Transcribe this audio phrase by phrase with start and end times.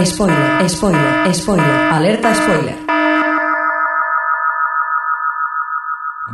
[0.00, 2.76] Spoiler, spoiler, spoiler, alerta spoiler.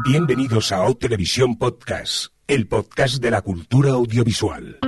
[0.05, 4.79] Bienvenidos a O Televisión Podcast, el podcast de la cultura audiovisual.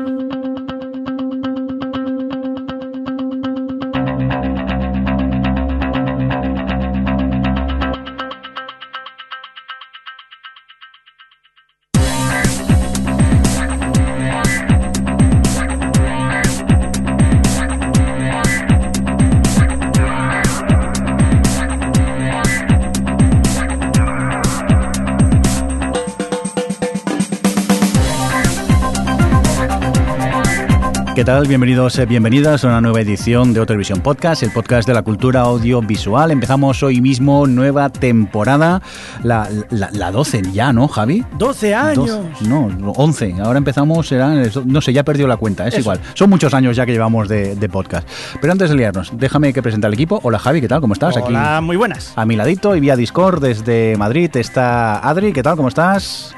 [31.30, 31.46] Tal?
[31.46, 35.42] Bienvenidos, eh, bienvenidas a una nueva edición de Televisión Podcast, el podcast de la cultura
[35.42, 36.32] audiovisual.
[36.32, 38.82] Empezamos hoy mismo nueva temporada,
[39.22, 41.24] la, la, la 12 ya, ¿no, Javi?
[41.38, 42.06] 12 años.
[42.08, 43.36] Dos- no, 11.
[43.44, 45.82] Ahora empezamos, serán, no sé, ya perdió la cuenta, es Eso.
[45.82, 46.00] igual.
[46.14, 48.08] Son muchos años ya que llevamos de, de podcast.
[48.40, 50.18] Pero antes de liarnos, déjame que presente al equipo.
[50.24, 50.80] Hola Javi, ¿qué tal?
[50.80, 51.16] ¿Cómo estás?
[51.16, 52.12] Hola, muy buenas.
[52.16, 55.54] A mi ladito y vía Discord desde Madrid está Adri, ¿qué tal?
[55.54, 56.34] ¿Cómo estás?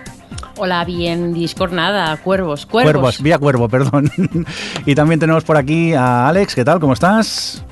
[0.64, 2.92] Hola, bien, Discord nada, cuervos, cuervos.
[2.92, 4.08] Cuervos, vía cuervo, perdón.
[4.86, 6.78] y también tenemos por aquí a Alex, ¿qué tal?
[6.78, 7.64] ¿Cómo estás?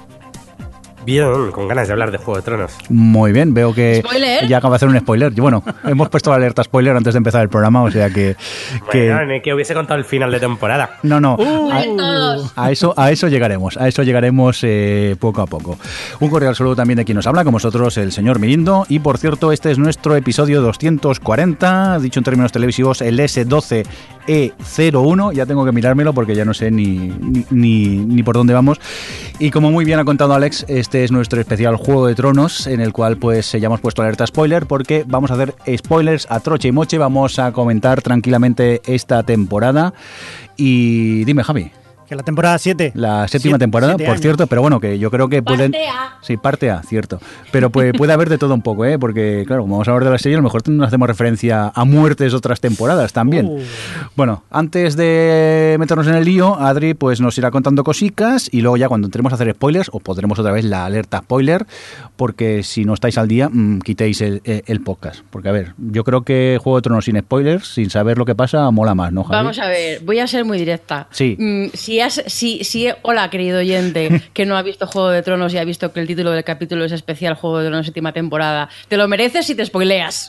[1.04, 2.72] Bien, con ganas de hablar de Juego de Tronos.
[2.90, 4.46] Muy bien, veo que ¿Spoiler?
[4.46, 5.32] ya acaba de hacer un spoiler.
[5.34, 8.36] Y Bueno, hemos puesto la alerta spoiler antes de empezar el programa, o sea que...
[8.92, 10.98] que- Bueno, ni que hubiese contado el final de temporada.
[11.02, 11.70] no, no, Uh.
[12.56, 15.78] a, eso, a eso llegaremos, a eso llegaremos eh, poco a poco.
[16.20, 18.84] Un cordial saludo también de quien nos habla, con vosotros el señor Mirindo.
[18.88, 25.32] Y por cierto, este es nuestro episodio 240, dicho en términos televisivos, el S12E01.
[25.32, 28.80] Ya tengo que mirármelo porque ya no sé ni, ni, ni- ni por dónde vamos.
[29.38, 32.80] Y como muy bien ha contado Alex, este es nuestro especial Juego de Tronos, en
[32.80, 36.66] el cual pues ya hemos puesto alerta spoiler, porque vamos a hacer spoilers a troche
[36.66, 36.98] y moche.
[36.98, 39.94] Vamos a comentar tranquilamente esta temporada.
[40.56, 41.70] Y dime, Javi.
[42.10, 42.90] Que la temporada 7.
[42.96, 44.20] La séptima Siete- temporada, siete por años.
[44.22, 45.70] cierto, pero bueno, que yo creo que pueden...
[45.70, 46.18] Parte A.
[46.22, 47.20] Sí, parte A, cierto.
[47.52, 48.98] Pero pues, puede haber de todo un poco, ¿eh?
[48.98, 51.70] Porque, claro, como vamos a hablar de la serie, a lo mejor nos hacemos referencia
[51.72, 53.46] a muertes de otras temporadas también.
[53.46, 53.60] Uh.
[54.16, 58.76] Bueno, antes de meternos en el lío, Adri pues nos irá contando cositas y luego
[58.76, 61.64] ya cuando entremos a hacer spoilers, os pondremos otra vez la alerta spoiler,
[62.16, 65.20] porque si no estáis al día, mm, quitéis el, el- el podcast.
[65.30, 68.34] Porque, a ver, yo creo que Juego de Tronos sin spoilers, sin saber lo que
[68.34, 69.36] pasa, mola más, ¿no, Javi?
[69.36, 71.06] Vamos a ver, voy a ser muy directa.
[71.12, 71.36] Sí.
[71.38, 75.52] Mm, si, has, si, si, hola, querido oyente, que no ha visto Juego de Tronos
[75.54, 78.68] y ha visto que el título del capítulo es especial Juego de Tronos séptima temporada,
[78.88, 80.28] te lo mereces si te spoileas.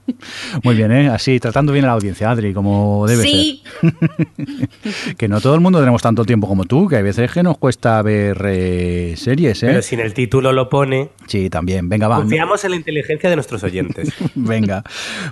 [0.62, 1.08] Muy bien, ¿eh?
[1.08, 3.62] Así, tratando bien a la audiencia, Adri, como debe sí.
[3.80, 5.16] ser.
[5.16, 7.58] que no todo el mundo tenemos tanto tiempo como tú, que hay veces que nos
[7.58, 9.66] cuesta ver eh, series, ¿eh?
[9.68, 11.88] Pero si en el título lo pone, Sí, también.
[11.88, 12.16] Venga, va.
[12.16, 14.12] confiamos en la inteligencia de nuestros oyentes.
[14.34, 14.82] Venga.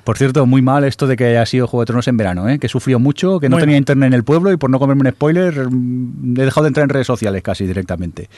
[0.04, 2.58] Por cierto, muy mal esto de que haya sido Juego de Tronos en verano, ¿eh?
[2.58, 3.80] Que sufrió mucho, que no Muy tenía mal.
[3.80, 6.90] internet en el pueblo y por no comerme un spoiler he dejado de entrar en
[6.90, 8.28] redes sociales casi directamente.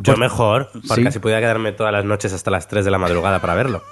[0.00, 1.06] Yo mejor, porque Sí.
[1.06, 3.82] así podía quedarme todas las noches hasta las 3 de la madrugada para verlo.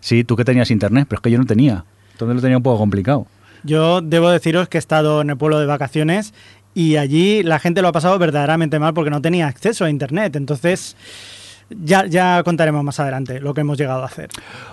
[0.00, 1.84] Sí, tú que tenías internet, pero es que yo no tenía.
[2.12, 3.26] Entonces lo tenía un poco complicado.
[3.62, 6.34] Yo debo deciros que he estado en el pueblo de vacaciones
[6.74, 10.36] y allí la gente lo ha pasado verdaderamente mal porque no tenía acceso a internet.
[10.36, 10.96] Entonces,
[11.70, 14.30] ya, ya contaremos más adelante lo que hemos llegado a hacer.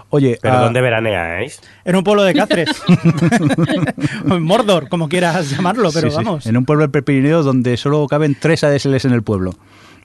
[0.09, 1.61] Oye, Pero ah, ¿dónde veraneáis?
[1.85, 2.69] En un pueblo de Cáceres.
[4.25, 6.45] Mordor, como quieras llamarlo, pero sí, sí, vamos.
[6.45, 9.53] en un pueblo del Prepirineo donde solo caben tres ADSLs en el pueblo.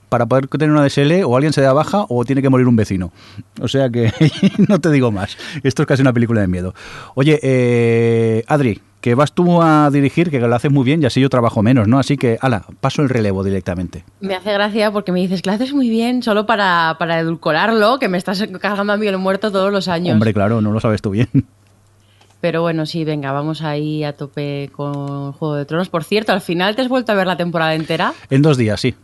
[0.09, 2.77] Para poder tener una ADSL o alguien se da baja o tiene que morir un
[2.77, 3.11] vecino.
[3.59, 4.13] O sea que
[4.69, 5.37] no te digo más.
[5.63, 6.73] Esto es casi una película de miedo.
[7.15, 11.21] Oye, eh, Adri, que vas tú a dirigir, que lo haces muy bien y así
[11.21, 11.99] yo trabajo menos, ¿no?
[11.99, 14.03] Así que, ala, paso el relevo directamente.
[14.19, 17.99] Me hace gracia porque me dices que lo haces muy bien solo para, para edulcorarlo,
[17.99, 20.13] que me estás cargando a mí el muerto todos los años.
[20.13, 21.29] Hombre, claro, no lo sabes tú bien.
[22.39, 25.89] Pero bueno, sí, venga, vamos ahí a tope con Juego de Tronos.
[25.89, 28.13] Por cierto, al final te has vuelto a ver la temporada entera.
[28.29, 28.95] En dos días, sí.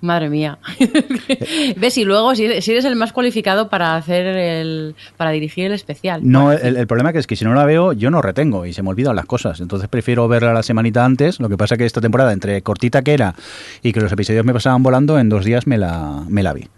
[0.00, 0.58] Madre mía.
[1.76, 1.98] ¿Ves?
[1.98, 4.94] Y luego, si eres, el más cualificado para hacer el.
[5.16, 6.20] para dirigir el especial.
[6.22, 8.72] No, el, el problema que es que si no la veo, yo no retengo y
[8.72, 9.60] se me olvidan las cosas.
[9.60, 11.40] Entonces prefiero verla la semanita antes.
[11.40, 13.34] Lo que pasa que esta temporada, entre cortita que era
[13.82, 16.68] y que los episodios me pasaban volando, en dos días me la, me la vi.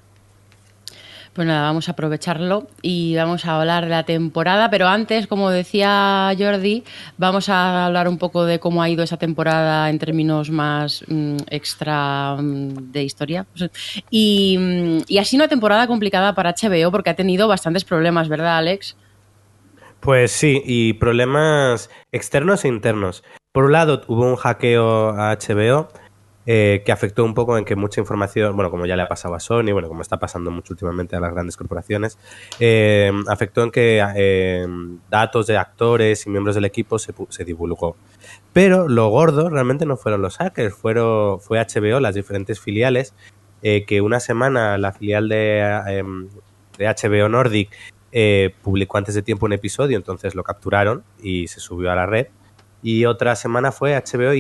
[1.33, 5.51] Pues nada, vamos a aprovecharlo y vamos a hablar de la temporada, pero antes, como
[5.51, 6.83] decía Jordi,
[7.19, 11.37] vamos a hablar un poco de cómo ha ido esa temporada en términos más mm,
[11.49, 13.47] extra mm, de historia.
[14.11, 18.29] Y, mm, y ha sido una temporada complicada para HBO porque ha tenido bastantes problemas,
[18.29, 18.97] ¿verdad, Alex?
[20.01, 23.23] Pues sí, y problemas externos e internos.
[23.53, 25.89] Por un lado, hubo un hackeo a HBO
[26.47, 29.35] eh, que afectó un poco en que mucha información, bueno, como ya le ha pasado
[29.35, 32.19] a Sony, bueno, como está pasando mucho últimamente a las grandes corporaciones,
[32.59, 34.67] eh, afectó en que eh,
[35.11, 37.95] datos de actores y miembros del equipo se, se divulgó.
[38.55, 43.15] Pero lo gordo realmente no fueron los hackers, fueron, fue HBO, las diferentes filiales,
[43.63, 46.03] que una semana la filial de,
[46.79, 47.71] de HBO Nordic
[48.63, 52.29] publicó antes de tiempo un episodio, entonces lo capturaron y se subió a la red.
[52.83, 54.33] Y otra semana fue HBO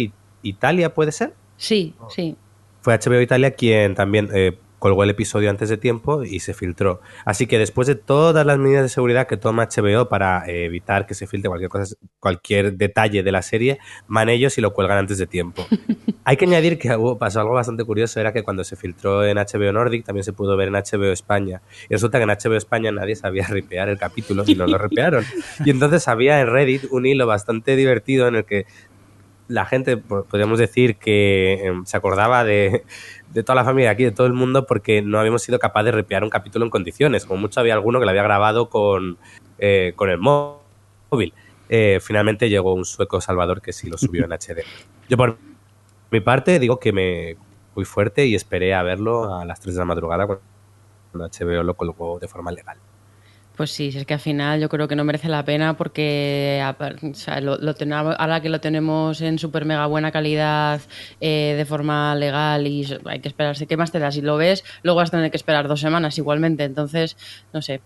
[0.42, 1.34] Italia, ¿puede ser?
[1.60, 2.36] Sí, sí.
[2.80, 7.02] Fue HBO Italia quien también eh, colgó el episodio antes de tiempo y se filtró.
[7.26, 11.06] Así que después de todas las medidas de seguridad que toma HBO para eh, evitar
[11.06, 13.78] que se filtre cualquier cosa, cualquier detalle de la serie,
[14.08, 15.66] van ellos y lo cuelgan antes de tiempo.
[16.24, 19.36] Hay que añadir que hubo, pasó algo bastante curioso, era que cuando se filtró en
[19.36, 21.60] HBO Nordic también se pudo ver en HBO España.
[21.90, 25.24] Y resulta que en HBO España nadie sabía ripear el capítulo y no lo ripearon.
[25.64, 28.64] Y entonces había en Reddit un hilo bastante divertido en el que
[29.50, 32.84] la gente, po- podríamos decir que em, se acordaba de,
[33.32, 35.86] de toda la familia de aquí, de todo el mundo, porque no habíamos sido capaces
[35.86, 37.26] de ripear un capítulo en condiciones.
[37.26, 39.18] Como mucho había alguno que lo había grabado con,
[39.58, 40.60] eh, con el mó-
[41.10, 41.34] móvil.
[41.68, 44.64] Eh, finalmente llegó un sueco Salvador que sí lo subió en HD.
[45.08, 45.36] Yo por
[46.10, 47.36] mi parte digo que me
[47.74, 50.40] fui fuerte y esperé a verlo a las 3 de la madrugada cuando
[51.28, 52.78] HBO lo colgó de forma legal.
[53.60, 58.40] Pues sí, es que al final yo creo que no merece la pena porque ahora
[58.40, 60.80] que lo tenemos en súper mega buena calidad
[61.20, 63.66] eh, de forma legal y hay que esperarse.
[63.66, 64.12] ¿Qué más te da?
[64.12, 66.64] Si lo ves, luego vas a tener que esperar dos semanas igualmente.
[66.64, 67.18] Entonces,
[67.52, 67.82] no sé.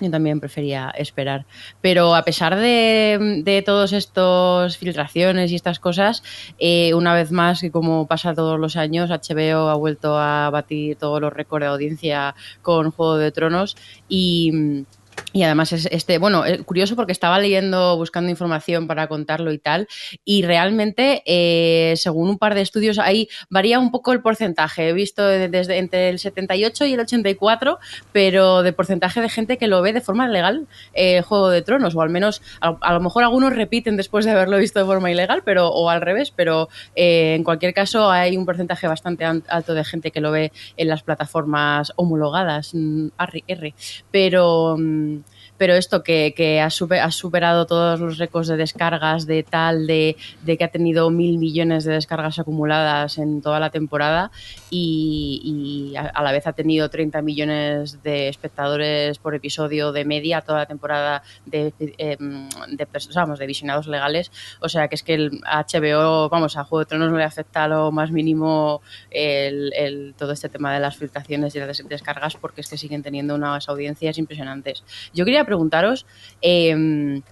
[0.00, 1.46] Yo también prefería esperar.
[1.80, 6.22] Pero a pesar de, de todos estos filtraciones y estas cosas,
[6.58, 10.96] eh, una vez más, que como pasa todos los años, HBO ha vuelto a batir
[10.96, 13.76] todos los récords de audiencia con Juego de Tronos
[14.08, 14.84] y,
[15.34, 19.58] y además es este, bueno, eh, curioso porque estaba leyendo, buscando información para contarlo y
[19.58, 19.88] tal,
[20.24, 24.88] y realmente, eh, según un par de estudios, ahí varía un poco el porcentaje.
[24.88, 27.80] He visto desde entre el 78 y el 84,
[28.12, 31.96] pero de porcentaje de gente que lo ve de forma legal eh, Juego de Tronos,
[31.96, 35.42] o al menos a, lo mejor algunos repiten después de haberlo visto de forma ilegal,
[35.44, 39.82] pero o al revés, pero en cualquier caso hay un porcentaje bastante an- alto de
[39.82, 43.74] gente que lo ve en las plataformas homologadas, mm, arri, R,
[44.12, 45.23] pero mm,
[45.56, 49.86] pero esto que, que ha, super- ha superado todos los récords de descargas de tal,
[49.86, 54.30] de, de que ha tenido mil millones de descargas acumuladas en toda la temporada
[54.70, 60.40] y, y a, la vez ha tenido 30 millones de espectadores por episodio de media
[60.40, 64.32] toda la temporada de, eh, de, vamos, de visionados legales.
[64.60, 67.68] O sea que es que el HBO, vamos, a Juego de Tronos no le afecta
[67.68, 72.36] lo más mínimo el, el- todo este tema de las filtraciones y las des- descargas
[72.36, 74.82] porque es que siguen teniendo unas audiencias impresionantes.
[75.12, 76.06] Yo quería preguntaros,
[76.42, 77.22] eh,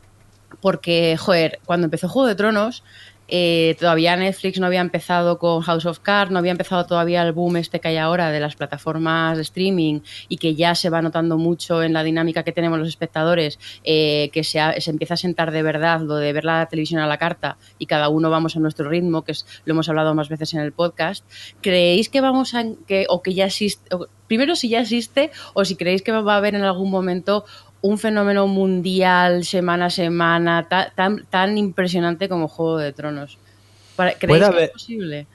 [0.60, 2.84] porque, joder, cuando empezó Juego de Tronos,
[3.34, 7.32] eh, todavía Netflix no había empezado con House of Cards, no había empezado todavía el
[7.32, 11.00] boom este que hay ahora de las plataformas de streaming y que ya se va
[11.00, 15.16] notando mucho en la dinámica que tenemos los espectadores, eh, que se, se empieza a
[15.16, 18.54] sentar de verdad lo de ver la televisión a la carta y cada uno vamos
[18.56, 19.32] a nuestro ritmo, que
[19.64, 21.24] lo hemos hablado más veces en el podcast.
[21.62, 25.76] ¿Creéis que vamos a, que, o que ya existe, primero si ya existe o si
[25.76, 27.46] creéis que va a haber en algún momento
[27.82, 33.38] un fenómeno mundial semana a semana ta- tan, tan impresionante como Juego de Tronos.
[33.96, 35.26] ¿Creéis Puede que haber- es posible?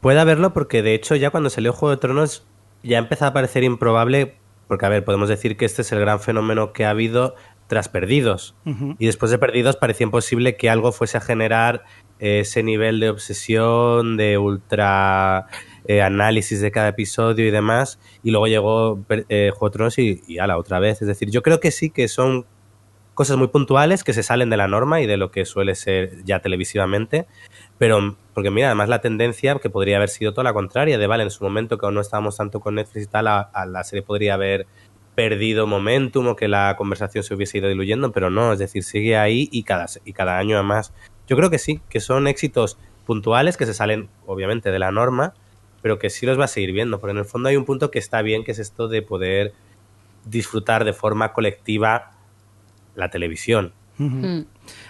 [0.00, 2.44] Puede haberlo porque de hecho ya cuando salió Juego de Tronos
[2.82, 4.34] ya empezó a parecer improbable,
[4.68, 7.34] porque a ver, podemos decir que este es el gran fenómeno que ha habido
[7.66, 8.54] tras Perdidos.
[8.98, 11.84] Y después de Perdidos parecía imposible que algo fuese a generar
[12.18, 15.46] eh, ese nivel de obsesión, de ultra
[15.86, 17.98] eh, análisis de cada episodio y demás.
[18.22, 19.52] Y luego llegó eh,
[19.96, 21.02] y, y ala, otra vez.
[21.02, 22.46] Es decir, yo creo que sí que son
[23.14, 26.24] cosas muy puntuales que se salen de la norma y de lo que suele ser
[26.24, 27.26] ya televisivamente.
[27.78, 31.22] Pero, porque mira, además la tendencia que podría haber sido toda la contraria, de vale,
[31.22, 34.02] en su momento que aún no estábamos tanto con Netflix y tal, a la serie
[34.02, 34.66] podría haber
[35.14, 39.16] perdido momentum o que la conversación se hubiese ido diluyendo, pero no, es decir, sigue
[39.16, 40.92] ahí y cada, y cada año además.
[41.26, 45.34] Yo creo que sí, que son éxitos puntuales que se salen obviamente de la norma,
[45.84, 47.90] pero que sí los va a seguir viendo, porque en el fondo hay un punto
[47.90, 49.52] que está bien, que es esto de poder
[50.24, 52.12] disfrutar de forma colectiva
[52.94, 53.74] la televisión.
[53.98, 54.40] Mm.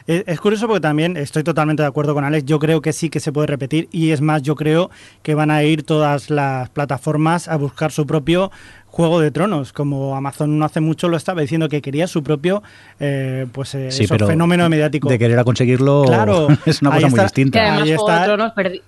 [0.06, 2.44] Es, es curioso porque también estoy totalmente de acuerdo con Alex.
[2.46, 4.88] Yo creo que sí que se puede repetir y es más, yo creo
[5.24, 8.52] que van a ir todas las plataformas a buscar su propio
[8.86, 12.62] Juego de Tronos, como Amazon no hace mucho lo estaba diciendo que quería su propio
[13.00, 15.08] eh, pues eh, Sí, eso, pero fenómeno mediático.
[15.08, 17.16] De querer a conseguirlo Claro, es una cosa muy.
[17.18, 17.60] Que distinta.
[17.60, 18.20] además Ahí Juego está.
[18.20, 18.82] de Tronos, perdi-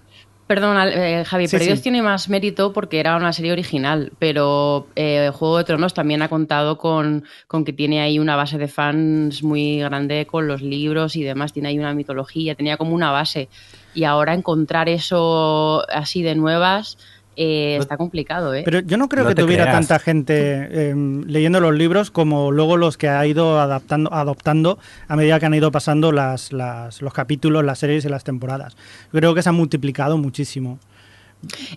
[0.46, 1.82] perdón, eh, Javi, Sí, Perdidos sí.
[1.84, 6.28] tiene más mérito porque era una serie original, pero eh, Juego de Tronos también ha
[6.28, 11.16] contado con, con que tiene ahí una base de fans muy grande con los libros
[11.16, 13.48] y demás, tiene ahí una mitología, tenía como una base.
[13.94, 16.98] Y ahora encontrar eso así de nuevas
[17.36, 18.62] eh, está complicado, ¿eh?
[18.64, 19.76] Pero yo no creo No que tuviera creas.
[19.86, 20.34] tanta gente
[20.70, 20.94] eh,
[21.26, 25.54] leyendo los libros como luego los que ha ido adaptando, adoptando a medida que han
[25.54, 28.74] ido pasando las, las- los capítulos, las series y las temporadas.
[29.12, 30.78] Yo creo que se han multiplicado muchísimo.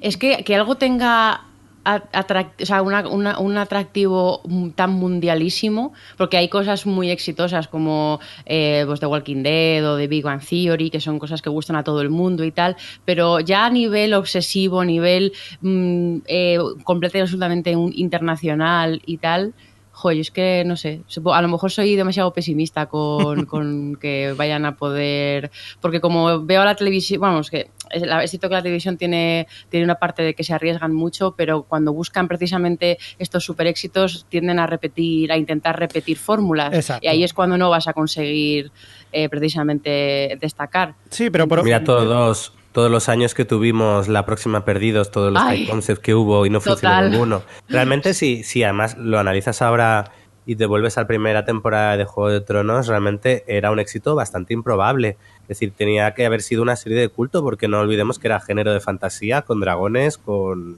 [0.02, 1.42] Es que, que algo tenga
[1.86, 4.42] un atractivo
[4.76, 10.08] tan mundialísimo, porque hay cosas muy exitosas como eh, pues The Walking Dead o The
[10.08, 13.40] Big Bang Theory, que son cosas que gustan a todo el mundo y tal, pero
[13.40, 19.54] ya a nivel obsesivo, a nivel mm, eh, completo y absolutamente internacional y tal,
[20.00, 24.64] Joder, es que no sé, a lo mejor soy demasiado pesimista con, con que vayan
[24.64, 25.52] a poder,
[25.82, 29.96] porque como veo la televisión, vamos, que es, cierto que la televisión tiene, tiene una
[29.96, 34.68] parte de que se arriesgan mucho, pero cuando buscan precisamente estos super éxitos tienden a
[34.68, 36.74] repetir, a intentar repetir fórmulas.
[36.74, 37.06] Exacto.
[37.06, 38.72] Y ahí es cuando no vas a conseguir
[39.12, 40.96] eh, precisamente destacar.
[41.10, 45.42] Sí, pero por, Mira todos, todos los años que tuvimos la próxima Perdidos, todos los
[45.42, 45.60] Ay.
[45.60, 47.12] high concepts que hubo y no funcionó Total.
[47.12, 47.44] ninguno.
[47.68, 50.12] Realmente si, si además lo analizas ahora
[50.46, 54.16] y te vuelves a la primera temporada de Juego de Tronos, realmente era un éxito
[54.16, 55.18] bastante improbable.
[55.44, 58.40] Es decir, tenía que haber sido una serie de culto porque no olvidemos que era
[58.40, 60.78] género de fantasía, con dragones, con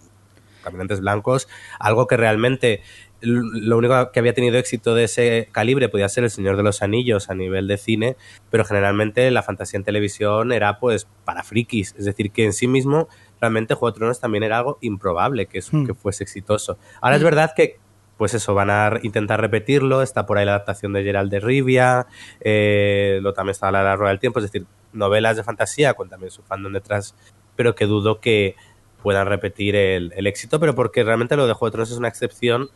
[0.64, 1.48] caminantes blancos,
[1.80, 2.82] algo que realmente
[3.22, 6.82] lo único que había tenido éxito de ese calibre podía ser El Señor de los
[6.82, 8.18] Anillos a nivel de cine,
[8.50, 12.68] pero generalmente la fantasía en televisión era pues para frikis, es decir, que en sí
[12.68, 13.08] mismo
[13.40, 15.86] realmente Juego de Tronos también era algo improbable que, es- Hmm.
[15.86, 16.78] que fuese exitoso.
[17.02, 17.78] Ahora es verdad que
[18.18, 22.06] pues eso, van a intentar repetirlo, está por ahí la adaptación de Gerald de Rivia,
[22.40, 26.08] eh, lo también está la, la Rueda del Tiempo, es decir, novelas de fantasía con
[26.10, 27.16] también su fandom detrás,
[27.56, 28.56] pero que dudo que
[29.02, 32.10] puedan repetir el, el éxito, pero porque realmente lo de Juego de Tronos es una
[32.10, 32.70] excepción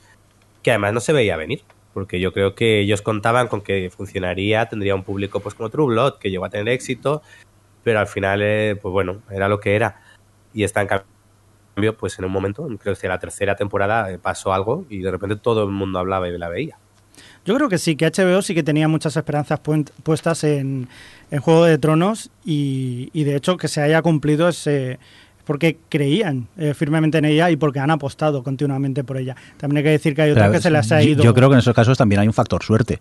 [0.66, 1.62] que además no se veía venir,
[1.94, 5.86] porque yo creo que ellos contaban con que funcionaría, tendría un público pues como True
[5.86, 7.22] Blood, que llegó a tener éxito,
[7.84, 10.02] pero al final, eh, pues bueno, era lo que era.
[10.56, 14.54] Y está en cambio, pues en un momento, creo que la tercera temporada eh, pasó
[14.54, 16.80] algo y de repente todo el mundo hablaba y la veía.
[17.46, 19.60] Yo creo que sí, que HBO sí que tenía muchas esperanzas
[20.02, 20.90] puestas en,
[21.30, 24.98] en Juego de Tronos y, y de hecho que se haya cumplido ese
[25.46, 29.36] porque creían eh, firmemente en ella y porque han apostado continuamente por ella.
[29.58, 31.24] También hay que decir que hay otras Pero que se las ha ido.
[31.24, 33.00] Yo creo que en esos casos también hay un factor suerte.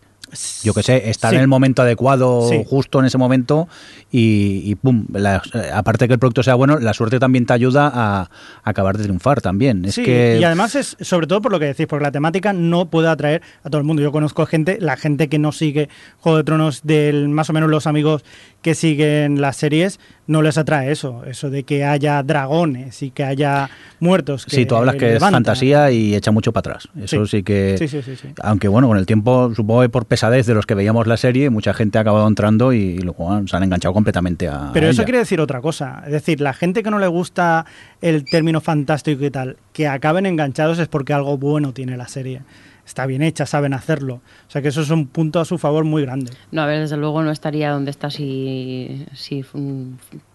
[0.63, 1.37] Yo que sé, estar Sí.
[1.37, 2.63] en el momento adecuado, Sí.
[2.67, 3.69] justo en ese momento,
[4.11, 5.07] y, y pum.
[5.13, 5.43] la-
[5.75, 8.29] aparte que el producto sea bueno, la suerte también te ayuda a, a
[8.63, 9.85] acabar de triunfar también.
[9.85, 10.39] Es sí, que.
[10.41, 13.43] y además es sobre todo por lo que decís, porque la temática no puede atraer
[13.63, 14.03] a todo el mundo.
[14.03, 15.89] Yo conozco gente, la gente que no sigue
[16.21, 18.25] Juego de Tronos, del más o menos los amigos
[18.63, 23.23] que siguen las series, no les atrae eso, eso de que haya dragones y que
[23.25, 23.69] haya
[24.01, 24.47] muertos.
[24.49, 26.89] Sí, tú hablas que es fantasía y echa mucho para atrás.
[26.99, 27.77] Eso sí, que.
[27.79, 28.29] Sí, sí, sí, sí.
[28.43, 31.51] Aunque bueno, con el tiempo, supongo que por pesadez de los que veíamos la serie,
[31.51, 34.71] mucha gente ha acabado entrando y luego bueno, se han enganchado completamente a.
[34.73, 35.05] Pero a eso ella.
[35.05, 36.03] quiere decir otra cosa.
[36.07, 37.67] Es decir, la gente que no le gusta
[38.01, 42.43] el término fantástico y tal, que acaben enganchados es porque algo bueno tiene la serie.
[42.87, 44.17] Está bien hecha, saben hacerlo.
[44.47, 46.33] O sea que eso es un punto a su favor muy grande.
[46.51, 49.45] No, a ver, desde luego no estaría donde está si, si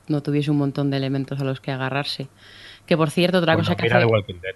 [0.07, 2.27] no tuviese un montón de elementos a los que agarrarse.
[2.85, 4.07] Que por cierto, otra Bueno, cosa que mira hace...
[4.07, 4.55] The Walking Dead.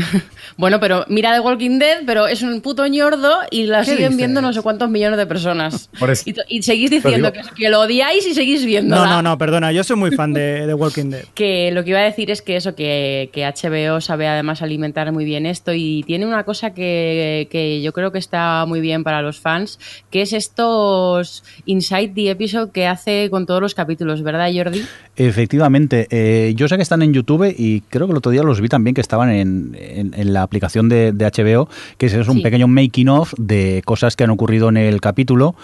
[0.56, 3.98] Bueno, pero mira The Walking Dead, pero es un puto ñordo y la ¿Qué siguen
[4.10, 4.16] dices?
[4.16, 5.88] viendo no sé cuántos millones de personas.
[5.98, 6.28] Por eso.
[6.28, 7.48] Y, y seguís diciendo digo.
[7.48, 8.94] que, que lo odiáis y seguís viendo.
[8.94, 11.24] No, no, no, perdona, yo soy muy fan de, de Walking Dead.
[11.34, 15.10] Que lo que iba a decir es que eso, que, que HBO sabe además alimentar
[15.12, 19.02] muy bien esto y tiene una cosa que, que yo creo que está muy bien
[19.02, 19.78] para los fans,
[20.10, 24.82] que es estos Inside the Episode que hace con todos los capítulos, ¿verdad, Jordi?
[25.16, 28.60] Efectivamente, eh, yo sé que están en YouTube y creo que el otro día los
[28.60, 31.68] vi también que estaban en, en- en la aplicación de, de HBO,
[31.98, 32.42] que es, un Sí.
[32.42, 35.54] pequeño making of de cosas que han ocurrido en el capítulo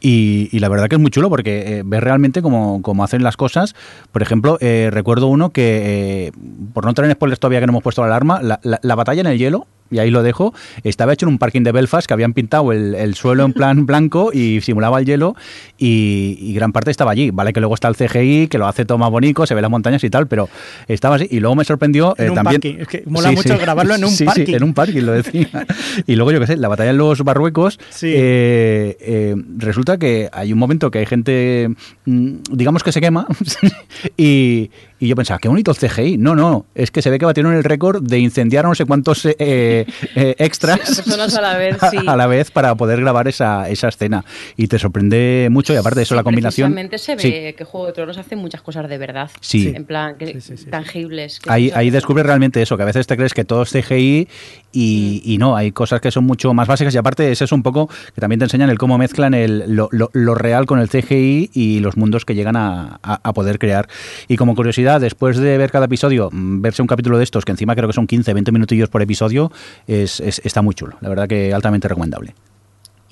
[0.00, 3.22] y, y la verdad que es muy chulo porque eh, ves realmente cómo, cómo hacen
[3.22, 3.74] las cosas.
[4.10, 6.32] Por ejemplo, eh, recuerdo uno que, eh,
[6.72, 8.94] por no entrar en spoilers todavía que no hemos puesto la alarma, la, la- la
[8.94, 12.06] batalla en el hielo, y ahí lo dejo, estaba hecho en un parking de Belfast
[12.08, 15.36] que habían pintado el, el suelo en plan blanco y simulaba el hielo
[15.78, 17.30] y, y gran parte estaba allí.
[17.30, 19.70] Vale que luego está el CGI, que lo hace todo más bonito, se ve las
[19.70, 20.48] montañas y tal, pero
[20.88, 21.28] estaba así.
[21.30, 22.60] Y luego me sorprendió En eh, un también...
[22.60, 22.80] parking.
[22.80, 24.54] Es que mola mucho grabarlo en un Sí, sí, parking.
[24.54, 25.48] en un parking, lo decía.
[26.06, 28.08] y luego yo qué sé, la batalla en los Barruecos, Sí.
[28.14, 31.68] eh, eh, resulta que hay un momento que hay gente,
[32.06, 33.26] mm, digamos que se quema,
[34.16, 34.70] y,
[35.04, 36.16] y yo pensaba, qué bonito el CGI.
[36.16, 39.24] No, no, es que se ve que batieron el récord de incendiar no sé cuántos
[39.26, 39.86] eh, eh,
[40.38, 41.96] extras Sí, personas a la vez, sí.
[42.06, 44.24] a la vez para poder grabar esa, esa escena.
[44.56, 46.72] Y te sorprende mucho, y aparte de eso, Sí, la combinación.
[46.96, 47.30] Se ve Sí.
[47.56, 49.28] que Juego de Tronos hace muchas cosas de verdad.
[49.40, 49.72] Sí.
[49.74, 50.70] En plan, que, Sí, sí, sí, sí.
[50.70, 51.40] tangibles.
[51.40, 54.28] que Ahí, ahí descubres realmente eso, que a veces te crees que todo es CGI
[54.72, 57.62] y, y no, hay cosas que son mucho más básicas y aparte es eso un
[57.62, 60.88] poco que también te enseñan el cómo mezclan el, lo, lo- lo real con el
[60.88, 63.88] CGI y los mundos que llegan a, a- a poder crear.
[64.28, 67.52] Y como curiosidad, después de ver cada episodio, mm, verse un capítulo de estos, que
[67.52, 69.52] encima creo que son 15, 20 minutillos por episodio,
[69.86, 70.96] es, es- está muy chulo.
[71.00, 72.34] La verdad que altamente recomendable.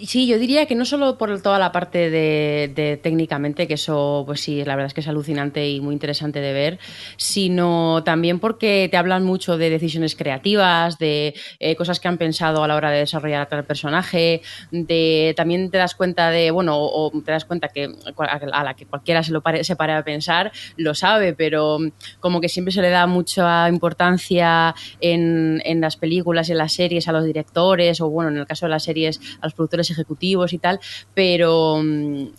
[0.07, 4.41] Sí, yo diría que no solo por toda la parte de, técnicamente, que eso, pues
[4.41, 6.79] sí, la verdad es que es alucinante y muy interesante de ver,
[7.17, 12.63] sino también porque te hablan mucho de decisiones creativas, de eh, cosas que han pensado
[12.63, 16.77] a la hora de desarrollar a tal personaje, de también te das cuenta de, bueno,
[16.79, 20.05] o, te das cuenta que a la que cualquiera se lo pare, se pare a
[20.05, 21.79] pensar, lo sabe, pero
[22.21, 26.73] como que siempre se le da mucha importancia en, en las películas y en las
[26.73, 29.90] series a los directores, o bueno, en el caso de las series a los productores
[29.91, 30.81] ejecutivos y tal,
[31.15, 31.83] pero,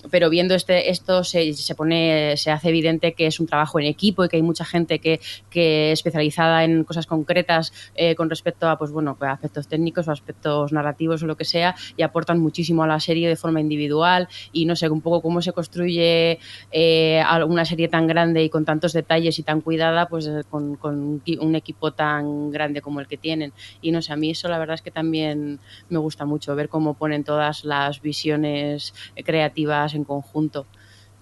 [0.10, 3.86] pero viendo este, esto se, se, pone, se hace evidente que es un trabajo en
[3.86, 8.70] equipo y que hay mucha gente que, que especializada en cosas concretas eh, con respecto
[8.70, 12.84] a pues bueno, aspectos técnicos o aspectos narrativos o lo que sea y aportan muchísimo
[12.84, 16.40] a la serie de forma individual y no sé, un poco cómo se construye
[16.72, 20.76] eh, una serie tan grande y con tantos detalles y tan cuidada, pues eh, con,
[20.76, 23.54] con un equipo tan grande como el que tienen.
[23.82, 26.70] Y no sé, a mí eso la verdad es que también me gusta mucho ver
[26.70, 28.94] cómo ponen todas las visiones
[29.24, 30.66] creativas en conjunto.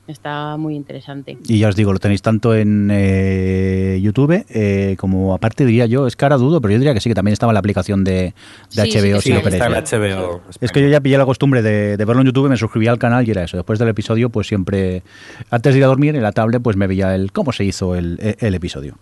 [0.08, 1.38] Está muy interesante.
[1.48, 6.08] Y ya os digo, lo tenéis tanto en eh, YouTube eh, como aparte diría yo,
[6.08, 8.34] es ahora dudo, pero yo diría que sí, que también estaba en la aplicación de,
[8.74, 9.14] de Sí, sí, HBO.
[9.14, 10.02] lo sí, queréis está en.
[10.02, 10.42] HBO.
[10.60, 12.98] Es que yo ya pillé la costumbre de, de verlo en YouTube, me suscribía al
[12.98, 13.58] canal y era eso.
[13.58, 15.04] Después del episodio, pues siempre,
[15.52, 17.96] antes de ir a dormir en la tablet, pues me veía el cómo se hizo
[17.96, 18.98] el, el episodio.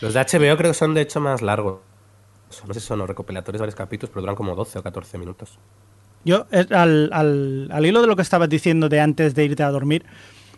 [0.00, 1.80] Los de HBO creo que son de hecho más largos.
[2.68, 5.18] No sé si son los recopilatorios de varios capítulos, pero duran como 12 o 14
[5.18, 5.58] minutos.
[6.24, 9.70] Yo, al, al, al, hilo de lo que estabas diciendo de antes de irte a
[9.70, 10.04] dormir,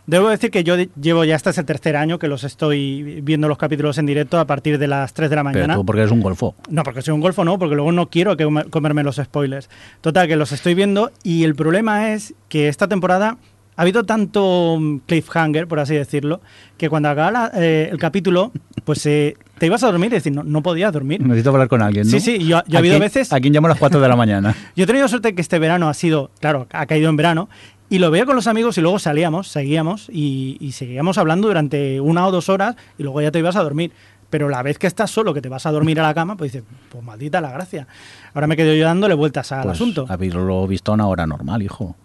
[0.07, 3.49] debo decir que yo llevo ya este es el tercer año que los estoy viendo
[3.49, 5.67] los capítulos en directo a partir de las 3 de la mañana.
[5.67, 6.55] Pero tú porque eres un golfo.
[6.69, 9.69] No, porque soy un golfo, no, porque luego no quiero que comerme los spoilers.
[10.00, 13.37] Total, que los estoy viendo y el problema es que esta temporada
[13.81, 16.43] ha habido tanto cliffhanger, por así decirlo,
[16.77, 18.53] que cuando acaba la, eh, el capítulo,
[18.85, 21.23] pues eh, te ibas a dormir y decir, no, no podías dormir.
[21.23, 22.11] Necesito hablar con alguien, ¿no?
[22.11, 23.33] Sí, sí, yo, yo he habido veces...
[23.33, 24.55] ¿A quién llamo a las 4 de la mañana?
[24.77, 27.49] yo he tenido suerte que este verano ha sido, claro, ha caído en verano,
[27.89, 32.03] y lo veía con los amigos y luego salíamos, seguíamos, y, y seguíamos hablando durante
[32.03, 33.93] una o dos horas y luego ya te ibas a dormir.
[34.29, 36.53] Pero la vez que estás solo, que te vas a dormir a la cama, pues
[36.53, 37.87] dices, pues maldita la gracia.
[38.35, 40.04] Ahora me quedo yo dándole vueltas al pues, asunto.
[40.07, 41.97] Haberlo visto a una hora normal, hijo.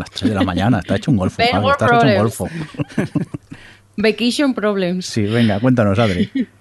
[0.00, 1.40] Las 3 de la mañana, está hecho un golfo.
[1.42, 2.48] Estás hecho un golfo.
[3.96, 5.06] Vacation problems.
[5.06, 6.30] Sí, venga, cuéntanos, Adri.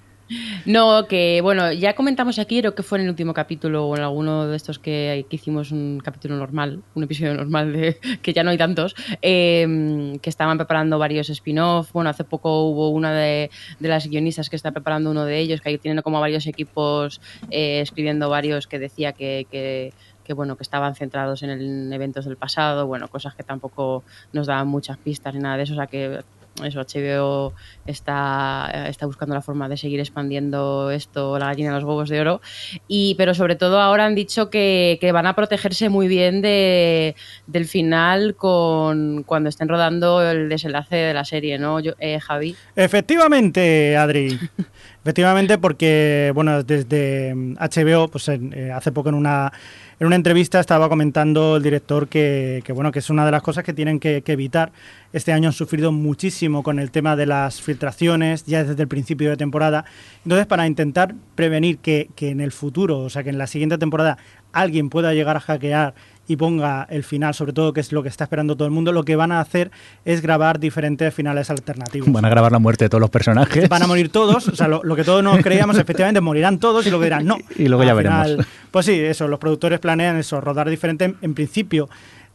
[0.66, 4.04] No, que bueno, ya comentamos aquí, creo que fue en el último capítulo o en
[4.04, 8.44] alguno de estos que, que hicimos un capítulo normal, un episodio normal, de, que ya
[8.44, 11.92] no hay tantos, eh, que estaban preparando varios spin-off.
[11.94, 13.50] Bueno, hace poco hubo una de,
[13.80, 17.22] de, las guionistas que está preparando uno de ellos, que ahí tienen como varios equipos
[17.50, 19.94] eh, escribiendo varios que decía que, que
[20.30, 24.04] que bueno que estaban centrados en, el, en, eventos del pasado, bueno, cosas que tampoco
[24.32, 26.20] nos daban muchas pistas ni nada de eso, o sea que
[26.64, 27.54] eso, HBO
[27.88, 32.22] está, está buscando la forma de seguir expandiendo esto, la gallina de los huevos de
[32.22, 32.42] oro,
[32.88, 37.16] y, pero sobre todo ahora han dicho que, que van a protegerse muy bien de,
[37.48, 42.56] del final con cuando estén rodando el desenlace de la serie, ¿no, Yo, eh, Javi?
[42.76, 44.38] Efectivamente, Adri.
[45.10, 49.52] Efectivamente, porque bueno, desde HBO, pues eh, hace poco en una
[50.00, 53.42] en una entrevista estaba comentando el director que, que, bueno, que es una de las
[53.42, 54.72] cosas que tienen que, que, evitar.
[55.12, 59.32] Este año han sufrido muchísimo con el tema de las filtraciones, ya desde el principio
[59.32, 59.84] de temporada.
[60.24, 63.80] Entonces, para intentar prevenir que, que en el futuro, o sea, que en la siguiente
[63.80, 64.20] temporada
[64.54, 65.96] alguien pueda llegar a hackear
[66.30, 68.92] y ponga el final, sobre todo que es lo que está esperando todo el mundo,
[68.92, 69.72] lo que van a hacer
[70.06, 72.12] es grabar diferentes finales alternativos.
[72.12, 73.68] Van a grabar la muerte de todos los personajes.
[73.68, 76.86] Van a morir todos, o sea, lo, lo que todos nos creíamos, efectivamente, morirán todos
[76.86, 77.38] y luego dirán no.
[77.58, 78.46] Y luego ya final, veremos.
[78.70, 81.06] Pues sí, eso, los productores planean eso, rodar diferente.
[81.06, 81.90] En, en principio,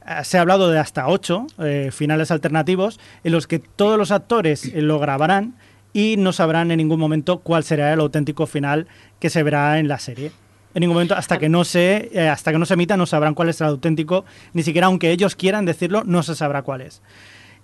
[0.04, 4.10] eh, se ha hablado de hasta ocho eh, finales alternativos en los que todos los
[4.10, 5.54] actores eh, lo grabarán
[5.92, 8.88] y no sabrán en ningún momento cuál será el auténtico final
[9.20, 10.32] que se verá en la serie
[10.74, 13.34] en ningún momento hasta que no se eh, hasta que no se emita no sabrán
[13.34, 17.02] cuál es el auténtico ni siquiera aunque ellos quieran decirlo no se sabrá cuál es.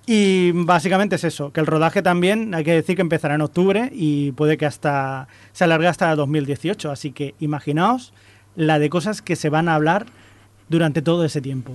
[0.06, 3.90] Y básicamente es eso que el rodaje también hay que decir que empezará en octubre
[3.92, 8.12] y puede que hasta se alargue hasta 2018 así que imaginaos
[8.56, 10.06] la de cosas que se van a hablar
[10.70, 11.72] durante todo ese tiempo.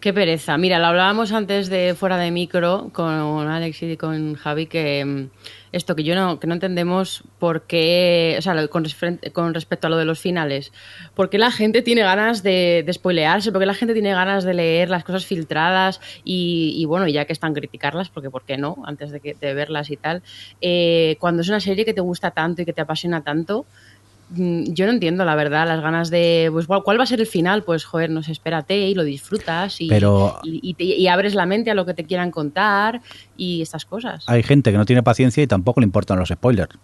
[0.00, 0.58] Qué pereza.
[0.58, 5.28] Mira, lo hablábamos antes de fuera de micro con Alex y con Javi que
[5.72, 8.84] esto que yo no que no entendemos por qué, o sea, con,
[9.32, 10.72] con respecto a lo de los finales,
[11.14, 14.44] por qué la gente tiene ganas de, de spoilearse, por qué la gente tiene ganas
[14.44, 18.58] de leer las cosas filtradas y, y bueno, ya que están criticarlas, porque por qué
[18.58, 20.22] no, antes de, que, de verlas y tal,
[20.60, 23.93] eh, cuando es una serie que te gusta tanto y que te apasiona tanto, mm,
[24.30, 26.48] yo no entiendo, la verdad, las ganas de.
[26.52, 27.62] Pues, ¿cuál va a ser el final?
[27.64, 30.40] Pues, joder, no sé, espérate y lo disfrutas y, Pero...
[30.42, 33.00] y, y, te, y, abres la mente a lo que te quieran contar
[33.36, 34.24] y estas cosas.
[34.28, 36.76] Hay gente que no tiene paciencia y tampoco le importan los spoilers.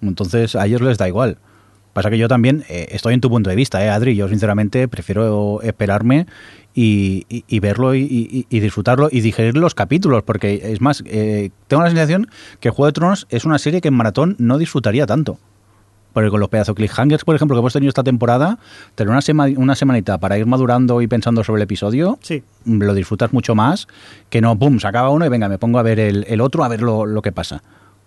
[0.00, 1.38] Entonces, a ellos les da igual.
[1.92, 4.16] Pasa que yo también eh, estoy en tu punto de vista, ¿eh, Adri.
[4.16, 6.26] Yo sinceramente prefiero esperarme
[6.74, 11.02] y, y- y verlo y, y- y disfrutarlo y digerir los capítulos, porque es más,
[11.06, 12.28] eh, tengo la sensación
[12.60, 15.38] que Juego de Tronos es una serie que en maratón no disfrutaría tanto.
[16.12, 18.58] Porque con los pedazos cliffhangers, por ejemplo, que hemos tenido esta temporada,
[18.94, 22.42] tener una, sema- una semanita para ir madurando y pensando sobre el episodio, Sí.
[22.66, 23.88] lo disfrutas mucho más
[24.30, 26.64] que no, pum, se acaba uno y venga, me pongo a ver el, el otro,
[26.64, 27.62] a ver lo, lo que pasa.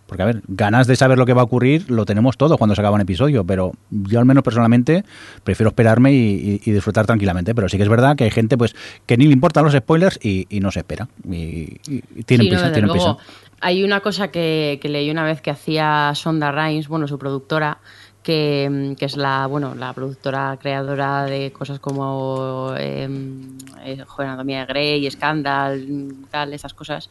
[0.08, 2.76] Porque, a ver, ganas de saber lo que va a ocurrir lo tenemos todos cuando
[2.76, 5.04] se acaba un episodio, pero yo al menos personalmente
[5.44, 7.56] prefiero esperarme y, y- y disfrutar tranquilamente.
[7.56, 8.76] Pero sí que es verdad que hay gente pues
[9.08, 11.08] que ni le importan los spoilers y, y no se espera.
[11.28, 13.18] Y, y- y tienen Sí, prisa, desde tienen luego.
[13.18, 13.45] prisa.
[13.66, 17.80] Hay una cosa que, que leí una vez que hacía Sonda Rhimes, bueno, su productora,
[18.22, 23.10] que, mm, es la, bueno, la productora creadora de cosas como eh,
[23.84, 27.10] eh, Joder, Anatomía de Grey, Scandal, mm, tal, esas cosas,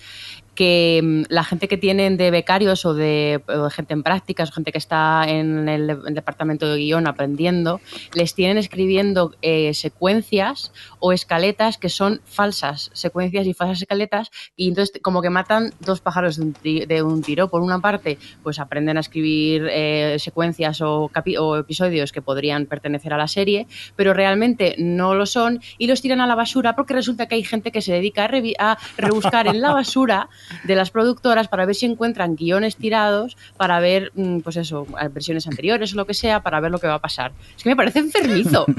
[0.54, 4.72] que mm, la gente que tienen de becarios o de, gente en prácticas o gente
[4.72, 7.80] que está en el, de- el departamento de guion aprendiendo,
[8.14, 14.68] les tienen escribiendo eh, secuencias o escaletas que son falsas, secuencias y falsas escaletas, y
[14.68, 17.48] entonces como que matan dos pájaros de un, tiro.
[17.48, 21.10] Por una parte, pues aprenden a escribir eh, secuencias o,
[21.58, 26.20] episodios que podrían pertenecer a la serie, pero realmente no lo son y los tiran
[26.20, 29.60] a la basura porque resulta que hay gente que se dedica a, a rebuscar en
[29.60, 30.28] la basura
[30.64, 35.46] de las productoras para ver si encuentran guiones tirados, para ver, mm, pues eso, versiones
[35.46, 37.32] anteriores o lo que sea, para ver lo que va a pasar.
[37.56, 38.66] Es que me parece enfermizo.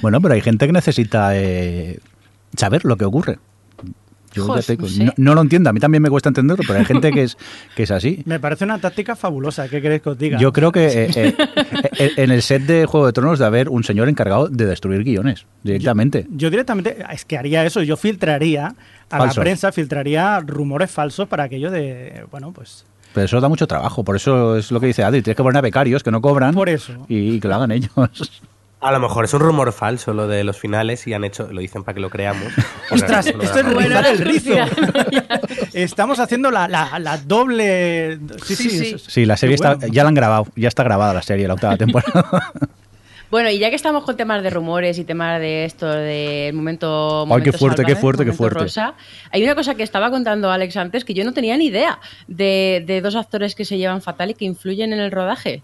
[0.00, 1.98] Bueno, pero hay gente que necesita eh,
[2.56, 3.38] saber lo que ocurre.
[4.32, 5.04] Yo ya Jos, te- no sé.
[5.04, 7.38] no, no lo entiendo, a mí también me cuesta entenderlo, pero hay gente que es,
[7.74, 8.22] que es así.
[8.26, 9.66] Me parece una táctica fabulosa.
[9.68, 10.38] ¿Qué queréis que os diga?
[10.38, 11.34] Yo creo que eh, eh,
[11.98, 15.04] eh, en el set de Juego de Tronos de haber un señor encargado de destruir
[15.04, 16.26] guiones directamente.
[16.30, 18.74] Yo directamente, es que haría eso, yo filtraría
[19.10, 19.36] a Falsos.
[19.36, 24.02] la prensa, filtraría rumores falsos para aquello de, bueno, pues Pero eso da mucho trabajo,
[24.04, 26.54] por eso es lo que dice Adri, tienes que poner a becarios que no cobran
[26.54, 26.92] por eso.
[27.08, 27.90] y que lo hagan ellos.
[28.78, 31.60] A lo mejor es un rumor falso lo de los finales y han hecho, lo
[31.62, 32.52] dicen para que lo creamos.
[32.90, 34.52] Ostras, esto es rizar Bueno, el rizo.
[35.72, 38.18] Estamos haciendo la, la- la doble...
[38.44, 39.24] Sí, sí, Sí, sí.
[39.24, 42.52] la serie está, ya la han grabado, ya está grabada la serie, la octava temporada.
[43.30, 47.26] Bueno, y ya que estamos con temas de rumores y temas de esto, del momento,
[47.28, 48.60] Ay, qué fuerte, qué fuerte, qué fuerte.
[48.60, 48.94] rosa,
[49.30, 52.84] hay una cosa que estaba contando Alex antes que yo no tenía ni idea de,
[52.86, 55.62] de dos actores que se llevan fatal y que influyen en el rodaje.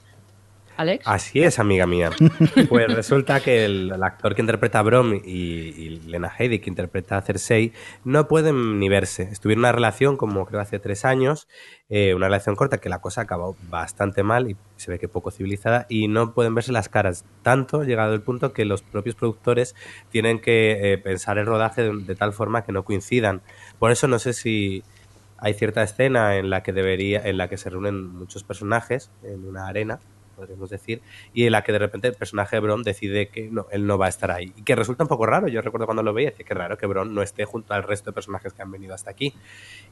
[0.83, 1.07] Alex.
[1.07, 2.11] Así es, amiga mía.
[2.68, 6.71] Pues resulta que el, el actor que interpreta a Brom y, y Lena Headey que
[6.71, 7.73] interpreta a Cersei
[8.05, 9.25] no pueden ni verse.
[9.25, 11.49] Estuvieron en una relación como creo hace tres años,
[11.88, 15.31] eh, una relación corta que la cosa acabó bastante mal y se ve que poco
[15.31, 17.25] civilizada y no pueden verse las caras.
[17.42, 19.75] Tanto llegado el punto que los propios productores
[20.11, 23.42] tienen que eh, pensar el rodaje de, de tal forma que no coincidan.
[23.79, 24.83] Por eso no sé si
[25.38, 29.45] hay cierta escena en la que debería, en la que se reúnen muchos personajes en
[29.45, 29.99] una arena
[30.42, 31.00] podríamos decir,
[31.33, 33.96] y en la que de repente el personaje de Bron decide que no, él no
[33.96, 34.52] va a estar ahí.
[34.57, 35.46] Y que resulta un poco raro.
[35.46, 38.11] Yo recuerdo cuando lo veía, decía que raro que Bron no esté junto al resto
[38.11, 39.33] de personajes que han venido hasta aquí.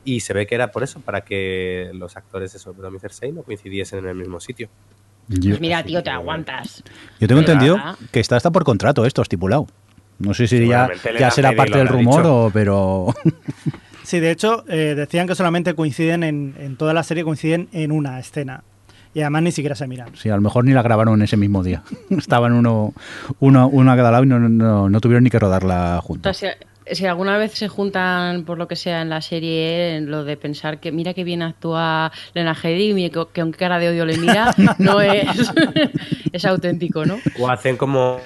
[0.05, 2.99] Y se ve que era por eso, para que los actores de eso, Bron y
[2.99, 4.69] Cersei no coincidiesen en el mismo sitio.
[5.29, 6.83] Yo, Pues mira, tío, te aguantas.
[7.21, 7.79] yo tengo Pero entendido
[8.11, 9.69] que está hasta por contrato esto estipulado.
[10.19, 12.37] No sé si ya, ya será parte del rumor dicho.
[12.47, 13.15] o pero
[14.03, 17.93] Sí, de hecho, eh, decían que solamente coinciden en, en toda la serie, coinciden en
[17.93, 18.65] una escena.
[19.13, 20.15] Y además ni siquiera se miran.
[20.15, 21.83] sí, a lo mejor ni la grabaron ese mismo día.
[22.11, 22.95] Estaban uno,
[23.41, 26.37] uno, uno a cada lado y no, no, no tuvieron ni que rodarla juntos.
[26.37, 26.47] si,
[26.93, 30.37] si alguna vez se juntan por lo que sea en la serie, en lo de
[30.37, 34.17] pensar que mira que bien actúa Lena Headey, que, que aunque cara de odio le
[34.17, 35.53] mira, no es,
[36.33, 37.19] es auténtico, ¿no?
[37.39, 38.19] O hacen como,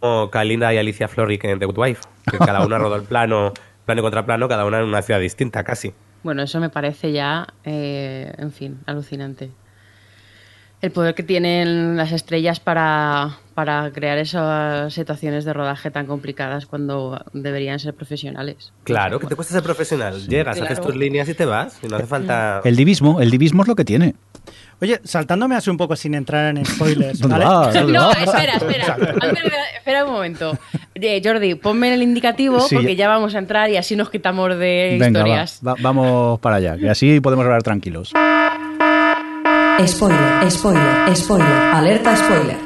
[0.00, 3.52] como Kalinda y Alicia Florrick en The Good Wife, que cada una rodó el plano,
[3.84, 5.92] plano contra plano, cada una en una ciudad distinta casi.
[6.22, 9.50] Bueno, eso me parece ya, eh, en fin, alucinante.
[10.86, 16.66] El poder que tienen las estrellas para, para crear esas situaciones de rodaje tan complicadas
[16.66, 18.72] cuando deberían ser profesionales.
[18.84, 20.28] Claro, que te cuesta ser profesional.
[20.28, 20.84] Llegas, haces Claro.
[20.84, 21.76] tus líneas y te vas.
[21.82, 22.60] Y no hace falta...
[22.62, 24.14] El divismo, el divismo es lo que tiene.
[24.80, 27.92] Oye, saltándome así un poco sin entrar en spoilers, ¿Dónde ¿vale?
[27.92, 28.96] No, espera, espera.
[29.78, 30.56] Espera un momento.
[30.94, 34.50] Eh, Jordi, ponme el indicativo Sí, porque ya- vamos a entrar y así nos quitamos
[34.56, 35.60] de Venga, va, historias.
[35.66, 38.12] va- vamos para allá, que así podemos hablar tranquilos.
[39.84, 42.56] Spoiler, spoiler, spoiler, alerta spoiler.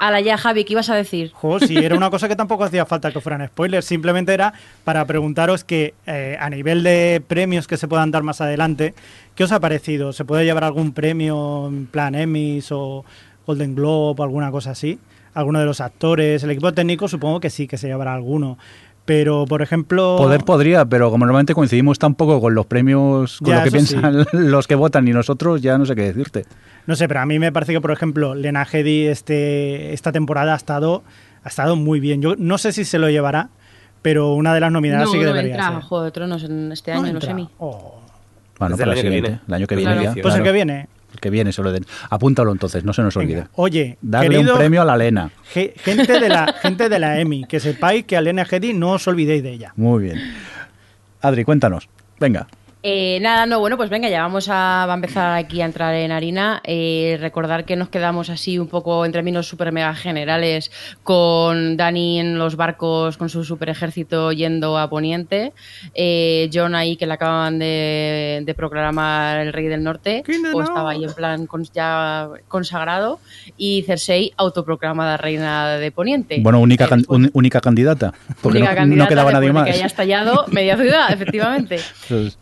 [0.00, 1.30] Ala ya, Javi, ¿qué ibas a decir?
[1.32, 5.04] Jo, sí, era una cosa que tampoco hacía falta que fueran spoilers, simplemente era para
[5.04, 8.94] preguntaros que eh, a nivel de premios que se puedan dar más adelante,
[9.36, 10.12] ¿qué os ha parecido?
[10.12, 13.04] ¿Se puede llevar algún premio en plan Emmys o
[13.46, 14.98] Golden Globe o alguna cosa así?
[15.34, 16.42] ¿Alguno de los actores?
[16.42, 18.58] El equipo técnico supongo que sí, que se llevará alguno.
[19.08, 20.16] Pero, por ejemplo...
[20.18, 24.26] Poder podría, pero como normalmente coincidimos tampoco con los premios, con Ya, lo que piensan
[24.34, 26.44] los que votan y nosotros, ya no sé qué decirte.
[26.86, 30.52] No sé, pero a mí me parece que, por ejemplo, Lena Headey este, esta temporada
[30.52, 31.04] ha estado,
[31.42, 32.20] ha estado muy bien.
[32.20, 33.48] Yo no sé si se lo llevará,
[34.02, 35.82] pero una de las nominadas no, sí que no debería entra a ser.
[35.84, 37.28] Juego de Tronos en este año, no, entra.
[37.30, 37.48] sé mí.
[37.56, 37.94] Oh.
[38.58, 39.40] Bueno, para el el año que siguiente, viene.
[39.48, 40.00] el año que Claro.
[40.00, 40.22] viene ya.
[40.22, 40.44] Pues el claro.
[40.44, 40.88] que viene.
[41.20, 41.84] Que viene se lo den.
[42.10, 43.34] Apúntalo entonces, no se nos olvide.
[43.36, 43.50] Venga.
[43.54, 45.30] Oye, Darle querido- un premio a la Lena.
[45.52, 48.92] ge- gente de la gente de la EMI, que sepáis que a Lena Headey no
[48.92, 49.72] os olvidéis de ella.
[49.76, 50.18] Muy bien.
[51.20, 51.88] Adri, cuéntanos.
[52.20, 52.46] Venga.
[52.82, 55.94] Eh, nada, no, bueno, pues venga, ya vamos a, va a empezar aquí a entrar
[55.94, 56.60] en harina.
[56.64, 60.70] Eh, recordar que nos quedamos así un poco en términos super mega generales
[61.02, 65.52] con Dani en los barcos con su super ejército yendo a Poniente,
[65.92, 70.22] eh, John ahí que le acaban de, de proclamar el rey del norte,
[70.54, 73.18] o estaba ahí en plan ya consagrado,
[73.56, 76.38] y Cersei autoproclamada reina de Poniente.
[76.40, 78.14] Bueno, única, Eh, can- un- única candidata.
[78.40, 79.64] Porque única no, no quedaba nadie más.
[79.64, 81.80] que haya estallado media ciudad, efectivamente.
[82.08, 82.38] Pues-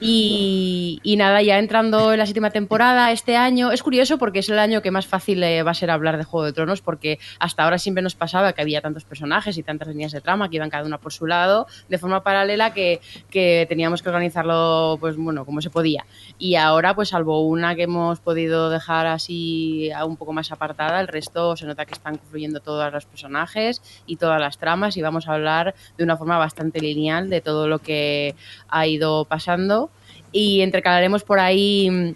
[1.02, 4.58] Y, nada, ya entrando en la séptima temporada este año, es curioso porque es el
[4.58, 7.64] año que más fácil eh, va a ser hablar de Juego de Tronos, porque hasta
[7.64, 10.70] ahora siempre nos pasaba que había tantos personajes y tantas líneas de trama que iban
[10.70, 15.44] cada una por su lado, de forma paralela que, que teníamos que organizarlo, pues bueno,
[15.44, 16.06] como se podía.
[16.38, 21.00] Y ahora, pues salvo una que hemos podido dejar así a un poco más apartada,
[21.00, 25.02] el resto se nota que están confluyendo todos los personajes y todas las tramas y
[25.02, 28.34] vamos a hablar de una forma bastante lineal de todo lo que
[28.68, 29.90] ha ido pasando
[30.32, 32.14] y intercalaremos por ahí mm,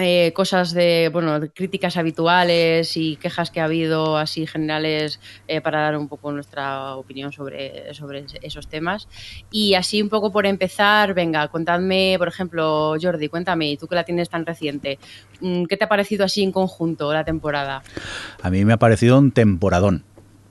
[0.00, 5.18] eh, cosas de, bueno, críticas habituales y quejas que ha habido así generales
[5.48, 9.08] eh, para dar un poco nuestra opinión sobre, sobre esos temas.
[9.50, 14.04] Y así un poco por empezar, venga, contadme, por ejemplo, Jordi, cuéntame, tú que la
[14.04, 14.98] tienes tan reciente,
[15.40, 17.82] mm, ¿qué te ha parecido así en conjunto la temporada?
[18.42, 20.04] A mí me ha parecido un temporadón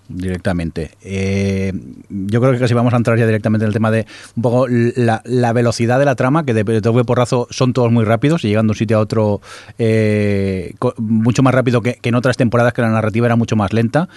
[0.10, 0.92] directamente.
[1.04, 1.74] Eh,
[2.10, 4.68] yo creo que casi vamos a entrar ya directamente en el tema de un poco
[4.68, 5.22] la,
[5.54, 8.76] velocidad de la trama, que de, de porrazo son todos muy rápidos y llegando de
[8.76, 9.42] un sitio a otro
[9.78, 14.08] eh, mucho más rápido que, en otras temporadas que la narrativa era mucho más lenta.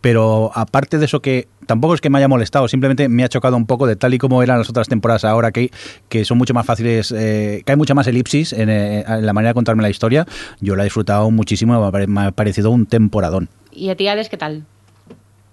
[0.00, 3.56] Pero aparte de eso que tampoco es que me haya molestado, simplemente me ha chocado
[3.56, 5.72] un poco de tal y como eran las otras temporadas ahora, que,
[6.08, 9.32] que son mucho más fáciles, eh, que hay mucha más elipsis en, eh, en la
[9.32, 10.24] manera de contarme la historia.
[10.60, 13.48] Yo la he disfrutado muchísimo, me ha pare- me ha parecido un temporadón.
[13.72, 14.64] ¿Y a ti, Alex, qué tal?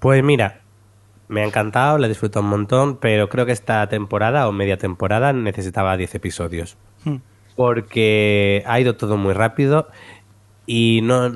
[0.06, 0.62] Pues mira,
[1.30, 4.78] me ha encantado, la he disfrutado un montón, pero creo que esta temporada o media
[4.78, 6.78] temporada necesitaba 10 episodios.
[7.04, 7.16] Hmm.
[7.56, 9.88] Porque ha ido todo muy rápido
[10.68, 11.32] y no